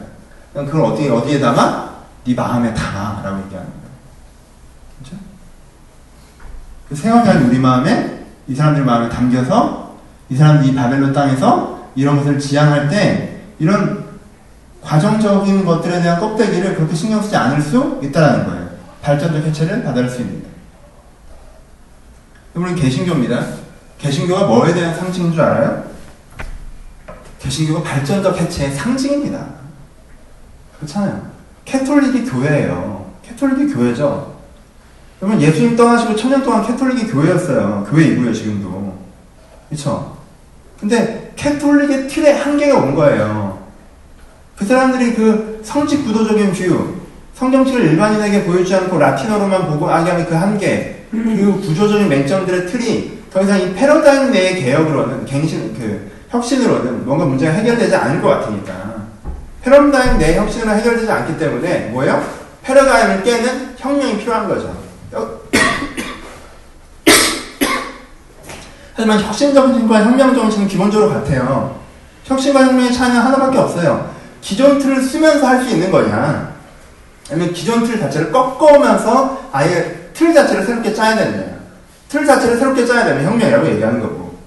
그럼 0.53 0.65
그걸 0.67 0.81
어디 0.85 1.09
어디에 1.09 1.39
담아? 1.39 1.96
네 2.27 2.33
마음에 2.35 2.73
담아라고 2.73 3.45
얘기하는 3.45 3.71
거야. 3.71 3.91
그렇죠? 4.99 5.15
그새 6.89 7.09
언약이 7.09 7.45
우리 7.45 7.57
마음에 7.57 8.25
이 8.47 8.55
사람들 8.55 8.83
마음에 8.83 9.07
담겨서 9.07 9.97
이 10.29 10.35
사람들이 10.35 10.75
바벨론 10.75 11.13
땅에서 11.13 11.89
이런 11.95 12.17
것을 12.17 12.37
지향할 12.37 12.89
때 12.89 13.41
이런 13.59 14.05
과정적인 14.81 15.65
것들에 15.65 16.01
대한 16.01 16.19
껍데기를 16.19 16.75
그렇게 16.75 16.95
신경 16.95 17.21
쓰지 17.21 17.35
않을 17.35 17.61
수 17.61 17.99
있다는 18.03 18.45
거예요. 18.45 18.69
발전적 19.01 19.43
해체를 19.43 19.83
받을 19.83 20.09
수 20.09 20.21
있는. 20.21 20.45
여러분 22.55 22.75
개신교입니다. 22.75 23.45
개신교가 23.97 24.47
뭐에 24.47 24.73
대한 24.73 24.95
상징인 24.95 25.31
줄 25.31 25.41
알아요? 25.41 25.83
개신교가 27.39 27.83
발전적 27.83 28.37
해체의 28.37 28.73
상징입니다. 28.73 29.45
그렇잖아요. 30.77 31.26
캐톨릭이 31.67 32.25
교회예요. 32.25 33.05
캐톨릭이 33.23 33.73
교회죠. 33.73 34.35
여러분 35.21 35.41
예수님 35.41 35.75
떠나시고 35.75 36.15
천년 36.15 36.41
동안 36.41 36.65
캐톨릭이 36.65 37.11
교회였어요. 37.11 37.85
교회이고요 37.89 38.33
지금도. 38.33 38.97
그렇죠? 39.67 40.17
근데 40.79 41.33
캐톨릭의 41.35 42.07
틀에 42.07 42.31
한계가 42.31 42.77
온 42.77 42.95
거예요. 42.95 43.59
그 44.55 44.65
사람들이 44.65 45.13
그 45.13 45.61
성직 45.63 46.05
구도적인 46.05 46.53
view, 46.53 46.95
성경책을 47.35 47.81
일반인에게 47.81 48.45
보여주지 48.45 48.73
않고 48.73 48.97
라틴어로만 48.97 49.67
보고 49.67 49.89
얘기하는 49.89 50.25
그 50.25 50.33
한계, 50.33 51.05
그 51.11 51.61
구조적인 51.61 52.07
맹점들의 52.07 52.67
틀이 52.67 53.17
더 53.31 53.41
이상 53.43 53.59
이 53.61 53.73
패러다임 53.73 54.31
내의 54.31 54.63
개혁으로는 54.63 55.25
갱신, 55.25 55.75
그 55.77 56.11
혁신으로는 56.29 57.05
뭔가 57.05 57.25
문제가 57.25 57.51
해결되지 57.51 57.95
않을 57.95 58.21
것 58.21 58.29
같으니까. 58.29 58.96
패러다임 59.71 60.17
내 60.17 60.37
혁신으로 60.37 60.71
해결되지 60.77 61.11
않기 61.11 61.37
때문에 61.37 61.89
뭐예요? 61.91 62.23
패러다임을 62.63 63.23
깨는 63.23 63.75
혁명이 63.77 64.17
필요한 64.19 64.47
거죠. 64.47 64.73
하지만 68.95 69.19
혁신 69.21 69.53
정신과 69.53 70.05
혁명 70.05 70.33
정신은 70.33 70.69
기본적으로 70.69 71.11
같아요. 71.11 71.77
혁신과 72.23 72.61
혁명의 72.63 72.93
차이는 72.93 73.19
하나밖에 73.19 73.57
없어요. 73.57 74.15
기존 74.41 74.79
틀을 74.79 75.01
쓰면서 75.01 75.45
할 75.45 75.63
수 75.63 75.69
있는 75.71 75.91
거냐, 75.91 76.53
아니면 77.29 77.51
기존 77.53 77.83
틀 77.83 77.99
자체를 77.99 78.31
꺾어오면서 78.31 79.49
아예 79.51 80.09
틀 80.13 80.33
자체를 80.33 80.63
새롭게 80.65 80.93
짜야 80.93 81.15
되느냐. 81.17 81.57
틀 82.07 82.25
자체를 82.25 82.57
새롭게 82.57 82.85
짜야 82.85 83.03
되면 83.05 83.25
혁명이라고 83.25 83.67
얘기하는 83.67 83.99
거고, 83.99 84.37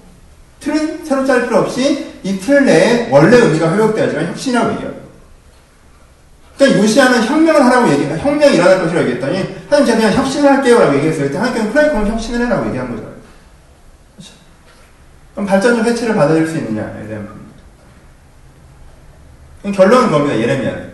틀은 0.59 1.05
새로 1.05 1.23
짤 1.25 1.43
필요 1.43 1.59
없이 1.59 2.07
이 2.23 2.39
틀 2.39 2.65
내에 2.65 3.09
원래 3.11 3.37
의미가 3.37 3.71
회복되어야지만 3.73 4.27
혁신이라고 4.29 4.71
얘기해요. 4.73 5.01
그러니까 6.61 6.83
요시아는 6.83 7.23
혁명을 7.23 7.65
하라고 7.65 7.89
얘기해. 7.89 8.19
혁명이 8.19 8.53
일어날 8.53 8.79
것이라고 8.79 9.07
얘기했더니, 9.07 9.55
하나님 9.67 9.85
제가 9.85 9.97
그냥 9.97 10.13
혁신을 10.13 10.51
할게요. 10.51 10.79
라고 10.79 10.95
얘기했어요. 10.95 11.25
그때 11.25 11.37
하나님께서 11.39 11.73
그래, 11.73 11.89
그럼 11.89 12.07
혁신을 12.07 12.45
해라고 12.45 12.67
얘기한 12.67 12.91
거죠. 12.91 13.01
그렇죠? 14.15 14.33
그럼 15.33 15.47
발전적 15.47 15.83
해체를 15.87 16.15
받아들일 16.15 16.47
수 16.47 16.57
있느냐에 16.57 17.07
대한 17.07 17.27
결론은 19.73 20.11
겁니다. 20.11 20.37
예레미야는. 20.37 20.91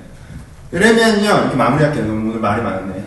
예레미야는요. 0.71 1.25
이렇게 1.25 1.55
마무리할게요. 1.57 2.03
오늘 2.05 2.39
말이 2.39 2.61
많았네. 2.61 3.03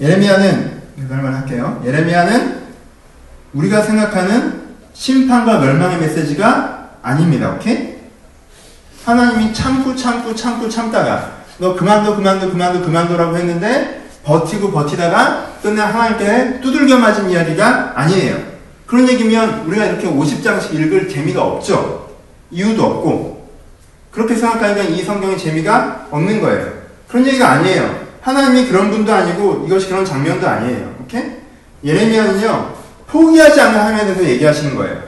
예레미야는 0.00 0.82
이거 0.98 1.14
할만 1.14 1.34
할게요. 1.34 1.82
예레미야는 1.86 2.62
우리가 3.54 3.80
생각하는 3.80 4.64
심판과 4.92 5.60
멸망의 5.60 5.98
메시지가 5.98 6.90
아닙니다. 7.00 7.52
오케이? 7.52 7.94
하나님이 9.06 9.54
참고 9.54 9.94
참고 9.94 10.34
참고 10.34 10.68
참다가 10.68 11.33
너 11.58 11.74
그만둬 11.74 12.16
그만둬 12.16 12.50
그만둬 12.50 12.82
그만둬라고 12.82 13.36
했는데 13.36 14.02
버티고 14.24 14.70
버티다가 14.72 15.52
끝내 15.62 15.80
하나님께 15.80 16.60
두들겨 16.60 16.98
맞은 16.98 17.30
이야기가 17.30 17.92
아니에요. 17.94 18.36
그런 18.86 19.08
얘기면 19.08 19.66
우리가 19.66 19.86
이렇게 19.86 20.08
50장씩 20.08 20.74
읽을 20.74 21.08
재미가 21.08 21.42
없죠. 21.42 22.08
이유도 22.50 22.84
없고 22.84 23.48
그렇게 24.10 24.34
생각하니까 24.34 24.82
이 24.82 25.02
성경의 25.02 25.38
재미가 25.38 26.08
없는 26.10 26.40
거예요. 26.40 26.72
그런 27.08 27.26
얘기가 27.26 27.50
아니에요. 27.52 28.04
하나님이 28.20 28.68
그런 28.68 28.90
분도 28.90 29.12
아니고 29.12 29.64
이것이 29.66 29.88
그런 29.88 30.04
장면도 30.04 30.46
아니에요. 30.46 30.94
오케이? 31.02 31.22
예레미야는요. 31.84 32.74
포기하지 33.08 33.60
않는 33.60 33.78
하나님에 33.78 34.04
대해서 34.04 34.24
얘기하시는 34.24 34.74
거예요. 34.74 35.02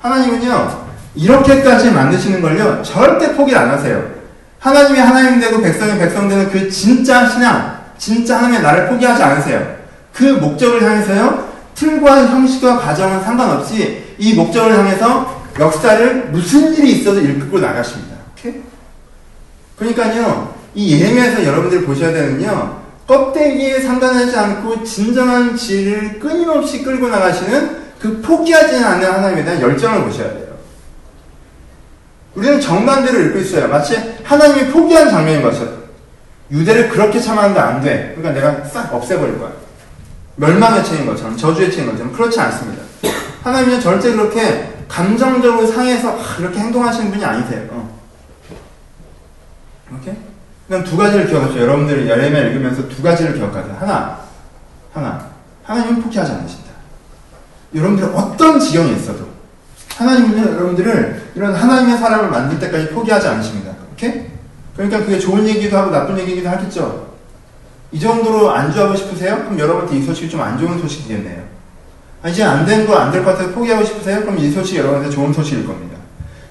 하나님은요. 0.00 0.88
이렇게까지 1.14 1.90
만드시는 1.90 2.42
걸요. 2.42 2.82
절대 2.82 3.34
포기를 3.34 3.58
안 3.58 3.70
하세요. 3.70 4.17
하나님이 4.58 4.98
하나님 4.98 5.40
되고 5.40 5.60
백성이 5.62 5.98
백성 5.98 6.28
되는 6.28 6.50
그 6.50 6.68
진짜 6.68 7.28
신앙, 7.28 7.78
진짜 7.96 8.38
하나님의 8.38 8.62
나를 8.62 8.88
포기하지 8.88 9.22
않으세요. 9.22 9.76
그 10.12 10.24
목적을 10.24 10.82
향해서요. 10.82 11.48
틀과 11.74 12.26
형식과 12.26 12.78
과정은 12.78 13.22
상관없이 13.22 14.14
이 14.18 14.34
목적을 14.34 14.76
향해서 14.76 15.44
역사를 15.60 16.28
무슨 16.30 16.74
일이 16.74 16.92
있어도 16.92 17.20
읽고 17.20 17.60
나가십니다. 17.60 18.16
그러니까요, 19.78 20.54
이 20.74 21.00
예레미야에서 21.00 21.44
여러분들이 21.44 21.84
보셔야 21.84 22.12
되는요, 22.12 22.78
껍데기에 23.06 23.80
상관하지 23.80 24.36
않고 24.36 24.82
진정한 24.82 25.56
질을 25.56 26.18
끊임없이 26.18 26.82
끌고 26.82 27.08
나가시는 27.08 27.78
그 28.00 28.20
포기하지 28.20 28.76
않는 28.76 29.10
하나님에 29.10 29.44
대한 29.44 29.60
열정을 29.60 30.04
보셔야 30.04 30.32
돼요. 30.32 30.47
우리는 32.34 32.60
정반대로 32.60 33.20
읽고 33.20 33.38
있어요. 33.38 33.68
마치 33.68 33.96
하나님이 34.22 34.70
포기한 34.70 35.10
장면인 35.10 35.42
것처럼. 35.42 35.78
유대를 36.50 36.88
그렇게 36.88 37.20
참았는데 37.20 37.60
안 37.60 37.80
돼. 37.80 38.14
그러니까 38.16 38.32
내가 38.32 38.64
싹 38.64 38.92
없애버릴 38.94 39.38
거야. 39.38 39.52
멸망의 40.36 40.84
책인 40.84 41.04
것처럼, 41.04 41.36
저주의 41.36 41.70
책인 41.70 41.86
것처럼. 41.86 42.12
그렇지 42.12 42.38
않습니다. 42.40 42.82
하나님은 43.42 43.80
절대 43.80 44.12
그렇게 44.12 44.84
감정적으로 44.88 45.66
상해서 45.66 46.16
이렇게 46.38 46.58
행동하시는 46.58 47.10
분이 47.10 47.24
아니세요. 47.24 47.66
어. 47.70 47.98
오케이? 49.94 50.14
그럼 50.68 50.84
두 50.84 50.96
가지를 50.96 51.26
기억하세요. 51.26 51.60
여러분들이 51.60 52.08
예레미야 52.08 52.48
읽으면서 52.48 52.88
두 52.88 53.02
가지를 53.02 53.34
기억하세요. 53.34 53.76
하나, 53.80 54.20
하나, 54.92 55.26
하나님은 55.64 56.02
포기하지 56.02 56.32
않으신다. 56.32 56.68
여러분들이 57.74 58.08
어떤 58.14 58.60
지경에 58.60 58.92
있어도 58.92 59.28
하나님은 59.98 60.54
여러분들을 60.54 61.22
이런 61.34 61.54
하나님의 61.54 61.98
사람을 61.98 62.30
만들 62.30 62.58
때까지 62.60 62.90
포기하지 62.90 63.26
않으십니다. 63.26 63.72
오케이? 63.92 64.26
그러니까 64.76 65.00
그게 65.00 65.18
좋은 65.18 65.46
얘기도 65.48 65.76
하고 65.76 65.90
나쁜 65.90 66.16
얘기도 66.20 66.48
하겠죠. 66.48 67.08
이 67.90 67.98
정도로 67.98 68.50
안주하고 68.50 68.94
싶으세요? 68.94 69.38
그럼 69.38 69.58
여러분한테 69.58 69.96
이 69.96 70.02
소식이 70.02 70.30
좀 70.30 70.40
안 70.40 70.56
좋은 70.56 70.78
소식이겠네요. 70.78 71.42
아, 72.22 72.28
이제 72.28 72.44
안 72.44 72.64
된 72.64 72.86
거 72.86 72.94
안 72.96 73.10
될 73.10 73.24
것 73.24 73.32
같아서 73.32 73.50
포기하고 73.50 73.84
싶으세요? 73.84 74.20
그럼 74.20 74.38
이 74.38 74.48
소식이 74.50 74.78
여러분한테 74.78 75.10
좋은 75.10 75.32
소식일 75.32 75.66
겁니다. 75.66 75.96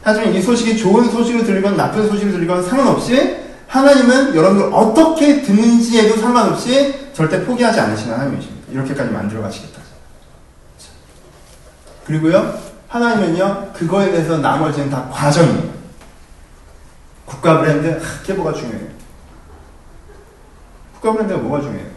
하지만 0.03 0.33
이 0.33 0.41
소식이 0.41 0.75
좋은 0.77 1.09
소식을 1.09 1.45
들리건 1.45 1.77
나쁜 1.77 2.05
소식을 2.09 2.33
들리건 2.33 2.63
상관없이 2.63 3.37
하나님은 3.67 4.35
여러분들 4.35 4.73
어떻게 4.73 5.41
듣는지에도 5.41 6.17
상관없이 6.17 6.95
절대 7.13 7.45
포기하지 7.45 7.79
않으시는 7.79 8.13
하나님이십니다. 8.13 8.71
이렇게까지 8.73 9.09
만들어 9.11 9.41
가시겠다. 9.41 9.81
그리고요, 12.05 12.57
하나님은요, 12.87 13.73
그거에 13.73 14.11
대해서 14.11 14.37
나머지는 14.37 14.89
다 14.89 15.07
과정이에요. 15.11 15.77
국가 17.25 17.59
브랜드, 17.59 17.99
그게 17.99 18.33
뭐가 18.33 18.53
중요해요. 18.53 18.87
국가 20.93 21.13
브랜드가 21.13 21.39
뭐가 21.41 21.61
중요해요. 21.61 21.87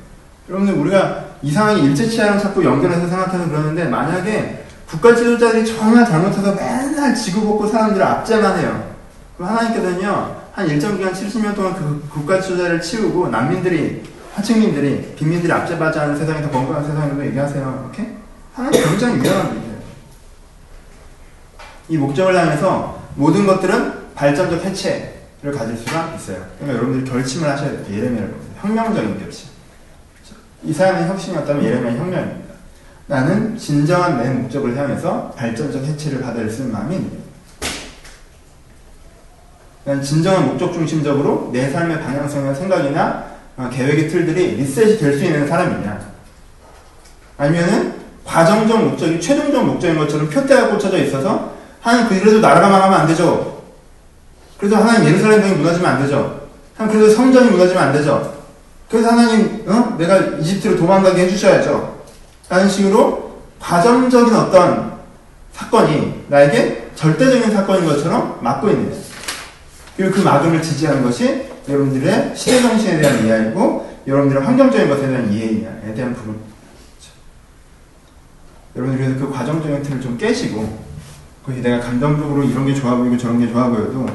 여러분들, 0.48 0.74
우리가 0.74 1.24
이상하게 1.42 1.82
일제치하랑 1.82 2.38
자꾸 2.38 2.64
연결해서 2.64 3.06
생각해서 3.06 3.48
그러는데, 3.48 3.84
만약에 3.84 4.64
국가 4.88 5.14
지도자들이 5.14 5.64
정말 5.64 6.04
잘못해서 6.04 6.52
맨날 6.54 7.14
지구 7.14 7.46
벗고 7.46 7.68
사람들을 7.68 8.04
압제만 8.04 8.58
해요. 8.58 8.90
그럼 9.36 9.50
하나님께서는요, 9.50 10.36
한 10.52 10.68
일정 10.68 10.96
기간 10.96 11.12
70년 11.12 11.54
동안 11.54 11.74
그 11.74 12.08
국가 12.12 12.40
주자를 12.40 12.80
치우고 12.80 13.28
난민들이 13.28 14.02
하층민들이 14.34 15.14
빈민들이 15.16 15.52
앞제바지하는 15.52 16.16
세상이 16.16 16.42
더 16.42 16.50
건강한 16.50 16.84
세상이라고 16.84 17.24
얘기하세요. 17.26 17.88
오케이? 17.88 18.06
하나님 18.54 18.82
굉장히 18.82 19.18
일이에요. 19.20 19.69
이 21.90 21.98
목적을 21.98 22.38
향해서 22.38 23.02
모든 23.16 23.46
것들은 23.46 24.14
발전적 24.14 24.64
해체를 24.64 25.52
가질 25.52 25.76
수가 25.76 26.14
있어요. 26.16 26.46
그러니까 26.58 26.78
여러분들이 26.78 27.10
결심을 27.10 27.50
하셔야 27.50 27.70
돼요. 27.70 27.84
예레미야를 27.90 28.30
보세요. 28.30 28.52
혁명적인 28.60 29.18
결심. 29.18 29.48
이사야는 30.62 31.08
혁신이었다면 31.08 31.64
예레미야 31.64 31.92
혁명입니다. 31.98 32.54
나는 33.08 33.58
진정한 33.58 34.22
내 34.22 34.30
목적을 34.30 34.76
향해서 34.76 35.32
발전적 35.36 35.82
해체를 35.84 36.20
받을 36.20 36.48
쓴 36.48 36.70
마음이 36.70 36.94
있는 36.94 37.10
거예요. 37.10 37.24
난 39.84 40.00
진정한 40.02 40.46
목적 40.46 40.72
중심적으로 40.72 41.50
내 41.52 41.70
삶의 41.70 42.00
방향성이나 42.00 42.54
생각이나 42.54 43.30
어, 43.56 43.68
계획의 43.72 44.08
틀들이 44.08 44.56
리셋이 44.56 44.98
될 44.98 45.18
수 45.18 45.24
있는 45.24 45.48
사람이냐 45.48 46.00
아니면은 47.36 47.94
과정적 48.24 48.84
목적이 48.90 49.20
최종적 49.20 49.66
목적인 49.66 49.98
것처럼 49.98 50.30
표대가 50.30 50.68
꽂혀져 50.68 50.98
있어서 50.98 51.58
하나님 51.80 52.08
그래도 52.08 52.40
나라가 52.40 52.68
망하면 52.68 53.00
안 53.00 53.06
되죠 53.06 53.62
그래서 54.58 54.76
하나님 54.76 55.08
예루살렘 55.08 55.40
성이 55.40 55.54
무너지면 55.54 55.90
안 55.90 56.02
되죠 56.02 56.48
하나님 56.76 56.98
그래도 56.98 57.14
성전이 57.14 57.50
무너지면 57.50 57.82
안 57.82 57.92
되죠 57.92 58.40
그래서 58.88 59.10
하나님 59.10 59.64
어? 59.66 59.96
내가 59.98 60.18
이집트로 60.18 60.76
도망가게 60.76 61.22
해주셔야죠 61.22 62.00
라는 62.48 62.68
식으로 62.68 63.38
과정적인 63.58 64.34
어떤 64.34 64.98
사건이 65.52 66.24
나에게 66.28 66.90
절대적인 66.94 67.52
사건인 67.52 67.86
것처럼 67.86 68.38
막고 68.40 68.68
있는 68.68 68.90
거예요 68.90 69.10
그리고 69.96 70.14
그 70.14 70.20
막음을 70.20 70.62
지지하는 70.62 71.02
것이 71.02 71.50
여러분들의 71.68 72.32
시대 72.34 72.62
정신에 72.62 73.00
대한 73.00 73.24
이해이고 73.24 73.90
여러분들의 74.06 74.42
환경적인 74.44 74.88
것에 74.88 75.06
대한 75.06 75.32
이해에 75.32 75.94
대한 75.94 76.14
부분. 76.14 76.34
그렇죠. 76.34 77.12
여러분들이 78.76 79.18
그 79.18 79.30
과정적인 79.30 79.82
틀을 79.82 80.00
좀 80.00 80.16
깨시고 80.16 80.89
그것이 81.42 81.62
내가 81.62 81.80
감정적으로 81.80 82.44
이런 82.44 82.66
게 82.66 82.74
좋아 82.74 82.96
보이고 82.96 83.16
저런 83.16 83.38
게 83.38 83.50
좋아 83.50 83.68
보여도 83.68 84.06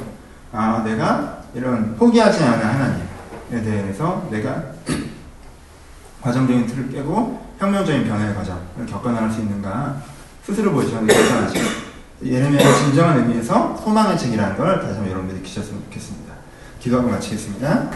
아 0.51 0.83
내가 0.85 1.43
이런 1.53 1.95
포기하지 1.95 2.43
않은 2.43 2.65
하나님에 2.65 3.63
대해서 3.63 4.27
내가 4.31 4.63
과정적인 6.21 6.67
틀을 6.67 6.89
깨고 6.91 7.45
혁명적인 7.59 8.05
변화의 8.05 8.35
과정을 8.35 8.85
겪어나갈 8.87 9.31
수 9.31 9.41
있는가 9.41 10.01
스스로 10.43 10.71
보시면 10.73 11.07
결정하시고 11.07 11.85
예레미야의 12.23 12.75
진정한 12.75 13.19
의미에서 13.19 13.77
소망의 13.83 14.17
책이라는 14.17 14.57
걸 14.57 14.79
다시 14.79 14.93
한번 14.93 15.09
여러분들이 15.11 15.39
느끼셨으면 15.39 15.83
좋겠습니다. 15.85 16.33
기도하고 16.79 17.09
마치겠습니다. 17.09 17.89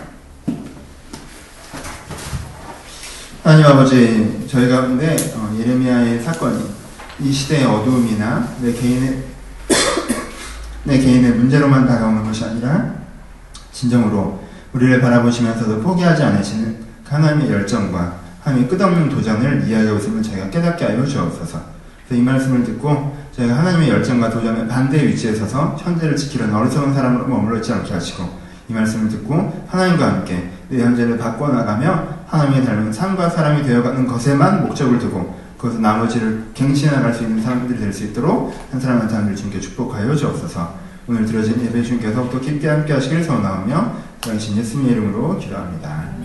하나님 3.44 3.66
아버지, 3.66 4.46
저희 4.50 4.68
가운데 4.68 5.16
어, 5.36 5.56
예레미야의 5.58 6.22
사건이 6.22 6.79
이 7.22 7.32
시대의 7.32 7.66
어두움이나 7.66 8.48
내 8.62 8.72
개인의 8.72 9.24
내 10.86 10.98
개인의 10.98 11.34
문제로만 11.34 11.86
다가오는 11.86 12.24
것이 12.24 12.46
아니라 12.46 12.94
진정으로 13.72 14.42
우리를 14.74 15.02
바라보시면서도 15.02 15.82
포기하지 15.82 16.24
않으시는 16.24 16.78
그 17.04 17.16
하나님의 17.16 17.52
열정과 17.52 18.20
하나님의 18.42 18.70
끝없는 18.70 19.10
도전을 19.10 19.68
이해하고 19.68 19.98
있음을 19.98 20.24
저희가 20.24 20.50
깨닫게 20.50 20.86
하여 20.86 21.06
주옵소서. 21.06 21.62
그래서 22.08 22.22
이 22.22 22.24
말씀을 22.24 22.64
듣고 22.64 23.18
저희가 23.34 23.58
하나님의 23.58 23.90
열정과 23.90 24.30
도전의 24.30 24.68
반대 24.68 25.06
위치에 25.06 25.36
서서 25.36 25.76
현재를 25.80 26.16
지키려는 26.16 26.56
어리석은 26.56 26.94
사람으로 26.94 27.28
머물러 27.28 27.58
있지 27.58 27.74
않게 27.74 27.94
하시고 27.94 28.40
이 28.70 28.74
말씀을 28.74 29.10
듣고 29.10 29.66
하나님과 29.68 30.08
함께 30.08 30.52
내 30.70 30.82
현재를 30.82 31.18
바꿔나가며 31.18 32.08
하나님의 32.28 32.66
닮은 32.66 32.94
삶과 32.94 33.30
사람이 33.30 33.64
되어가는 33.64 34.08
것에만 34.08 34.68
목적을 34.68 35.00
두고 35.00 35.38
그것을 35.60 35.82
나머지를 35.82 36.45
갱신해 36.53 36.91
나갈 36.95 37.14
수 37.14 37.24
있는 37.24 37.41
사람들이 37.43 37.78
될 37.78 37.93
수 37.93 38.05
있도록 38.05 38.55
한 38.72 38.80
사람 38.80 39.01
한 39.01 39.10
사람들 39.10 39.36
주님께 39.36 39.60
축복하여 39.60 40.16
주옵소서 40.16 40.74
오늘 41.07 41.26
들어진 41.26 41.60
예배 41.62 41.84
주님께서 41.84 42.30
또 42.30 42.39
깊게 42.39 42.68
함께 42.68 42.93
하시길 42.93 43.24
소원하며 43.24 43.93
당신 44.22 44.55
예수님의 44.57 44.91
이름으로 44.93 45.38
기도합니다. 45.38 46.20